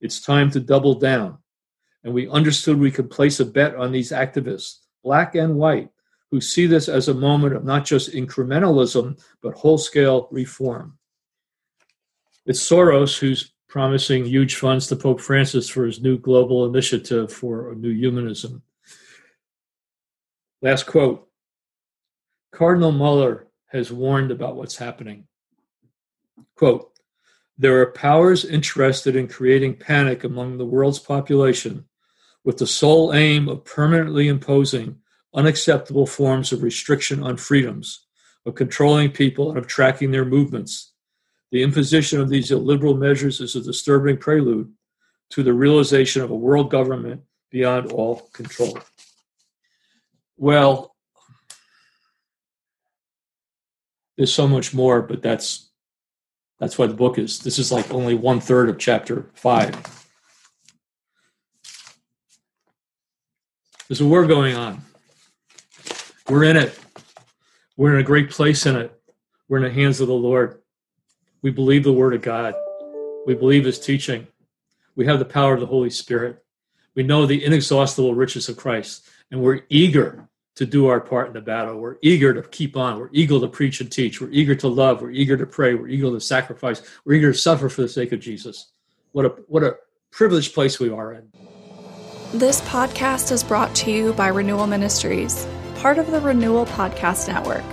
It's 0.00 0.20
time 0.20 0.50
to 0.52 0.60
double 0.60 0.94
down. 0.94 1.38
And 2.04 2.14
we 2.14 2.28
understood 2.28 2.78
we 2.78 2.92
could 2.92 3.10
place 3.10 3.40
a 3.40 3.44
bet 3.44 3.74
on 3.74 3.90
these 3.90 4.12
activists, 4.12 4.78
black 5.02 5.34
and 5.34 5.56
white, 5.56 5.90
who 6.30 6.40
see 6.40 6.66
this 6.66 6.88
as 6.88 7.08
a 7.08 7.14
moment 7.14 7.56
of 7.56 7.64
not 7.64 7.84
just 7.84 8.12
incrementalism, 8.12 9.20
but 9.42 9.54
whole 9.54 9.78
scale 9.78 10.28
reform. 10.30 10.97
It's 12.48 12.66
Soros 12.66 13.18
who's 13.18 13.52
promising 13.68 14.24
huge 14.24 14.54
funds 14.54 14.86
to 14.86 14.96
Pope 14.96 15.20
Francis 15.20 15.68
for 15.68 15.84
his 15.84 16.00
new 16.00 16.16
global 16.16 16.64
initiative 16.64 17.30
for 17.30 17.70
a 17.70 17.74
new 17.74 17.92
humanism. 17.92 18.62
Last 20.62 20.86
quote 20.86 21.28
Cardinal 22.50 22.90
Muller 22.90 23.48
has 23.66 23.92
warned 23.92 24.30
about 24.30 24.56
what's 24.56 24.76
happening. 24.76 25.26
Quote, 26.56 26.90
there 27.58 27.82
are 27.82 27.92
powers 27.92 28.46
interested 28.46 29.14
in 29.14 29.28
creating 29.28 29.76
panic 29.76 30.24
among 30.24 30.56
the 30.56 30.64
world's 30.64 30.98
population 30.98 31.84
with 32.44 32.56
the 32.56 32.66
sole 32.66 33.12
aim 33.12 33.46
of 33.50 33.66
permanently 33.66 34.26
imposing 34.26 34.96
unacceptable 35.34 36.06
forms 36.06 36.50
of 36.50 36.62
restriction 36.62 37.22
on 37.22 37.36
freedoms, 37.36 38.06
of 38.46 38.54
controlling 38.54 39.10
people, 39.10 39.50
and 39.50 39.58
of 39.58 39.66
tracking 39.66 40.12
their 40.12 40.24
movements. 40.24 40.94
The 41.50 41.62
imposition 41.62 42.20
of 42.20 42.28
these 42.28 42.50
illiberal 42.50 42.94
measures 42.94 43.40
is 43.40 43.56
a 43.56 43.60
disturbing 43.60 44.18
prelude 44.18 44.72
to 45.30 45.42
the 45.42 45.52
realization 45.52 46.22
of 46.22 46.30
a 46.30 46.36
world 46.36 46.70
government 46.70 47.22
beyond 47.50 47.92
all 47.92 48.28
control. 48.32 48.78
Well, 50.36 50.94
there's 54.16 54.32
so 54.32 54.46
much 54.46 54.74
more, 54.74 55.00
but 55.00 55.22
that's 55.22 55.70
that's 56.58 56.76
why 56.76 56.86
the 56.86 56.94
book 56.94 57.18
is. 57.18 57.38
This 57.38 57.58
is 57.58 57.70
like 57.70 57.92
only 57.92 58.14
one 58.14 58.40
third 58.40 58.68
of 58.68 58.78
chapter 58.78 59.30
five. 59.34 59.72
There's 63.88 64.00
a 64.00 64.06
war 64.06 64.26
going 64.26 64.54
on. 64.54 64.82
We're 66.28 66.44
in 66.44 66.56
it. 66.56 66.78
We're 67.76 67.94
in 67.94 68.00
a 68.00 68.04
great 68.04 68.28
place 68.28 68.66
in 68.66 68.76
it. 68.76 68.92
We're 69.48 69.58
in 69.58 69.62
the 69.62 69.70
hands 69.70 70.00
of 70.00 70.08
the 70.08 70.14
Lord. 70.14 70.60
We 71.48 71.52
believe 71.52 71.82
the 71.82 71.94
Word 71.94 72.12
of 72.12 72.20
God. 72.20 72.52
We 73.24 73.32
believe 73.32 73.64
His 73.64 73.80
teaching. 73.80 74.26
We 74.96 75.06
have 75.06 75.18
the 75.18 75.24
power 75.24 75.54
of 75.54 75.60
the 75.60 75.66
Holy 75.66 75.88
Spirit. 75.88 76.44
We 76.94 77.04
know 77.04 77.24
the 77.24 77.42
inexhaustible 77.42 78.14
riches 78.14 78.50
of 78.50 78.58
Christ, 78.58 79.08
and 79.30 79.40
we're 79.40 79.62
eager 79.70 80.28
to 80.56 80.66
do 80.66 80.88
our 80.88 81.00
part 81.00 81.28
in 81.28 81.32
the 81.32 81.40
battle. 81.40 81.80
We're 81.80 81.96
eager 82.02 82.34
to 82.34 82.42
keep 82.42 82.76
on. 82.76 83.00
We're 83.00 83.08
eager 83.12 83.40
to 83.40 83.48
preach 83.48 83.80
and 83.80 83.90
teach. 83.90 84.20
We're 84.20 84.28
eager 84.28 84.54
to 84.56 84.68
love. 84.68 85.00
We're 85.00 85.12
eager 85.12 85.38
to 85.38 85.46
pray. 85.46 85.74
We're 85.74 85.88
eager 85.88 86.10
to 86.10 86.20
sacrifice. 86.20 86.82
We're 87.06 87.14
eager 87.14 87.32
to 87.32 87.38
suffer 87.38 87.70
for 87.70 87.80
the 87.80 87.88
sake 87.88 88.12
of 88.12 88.20
Jesus. 88.20 88.70
What 89.12 89.24
a 89.24 89.28
what 89.48 89.64
a 89.64 89.78
privileged 90.10 90.52
place 90.52 90.78
we 90.78 90.90
are 90.90 91.14
in. 91.14 91.32
This 92.34 92.60
podcast 92.60 93.32
is 93.32 93.42
brought 93.42 93.74
to 93.76 93.90
you 93.90 94.12
by 94.12 94.28
Renewal 94.28 94.66
Ministries, 94.66 95.46
part 95.76 95.96
of 95.96 96.10
the 96.10 96.20
Renewal 96.20 96.66
Podcast 96.66 97.26
Network. 97.26 97.64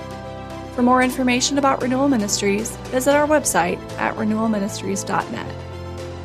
For 0.76 0.82
more 0.82 1.02
information 1.02 1.58
about 1.58 1.82
Renewal 1.82 2.10
Ministries, 2.10 2.76
visit 2.88 3.16
our 3.16 3.26
website 3.26 3.80
at 3.98 4.14
renewalministries.net. 4.18 5.56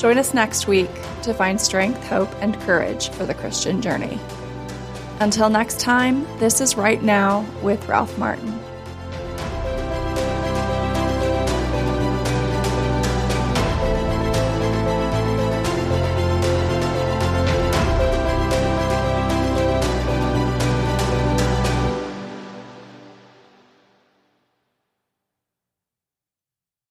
Join 0.00 0.18
us 0.18 0.34
next 0.34 0.66
week 0.66 0.90
to 1.22 1.32
find 1.32 1.60
strength, 1.60 2.02
hope, 2.08 2.30
and 2.40 2.58
courage 2.62 3.10
for 3.10 3.24
the 3.24 3.34
Christian 3.34 3.80
journey. 3.80 4.18
Until 5.20 5.50
next 5.50 5.78
time, 5.78 6.24
this 6.38 6.60
is 6.60 6.76
Right 6.76 7.00
Now 7.00 7.46
with 7.62 7.86
Ralph 7.86 8.18
Martin. 8.18 8.58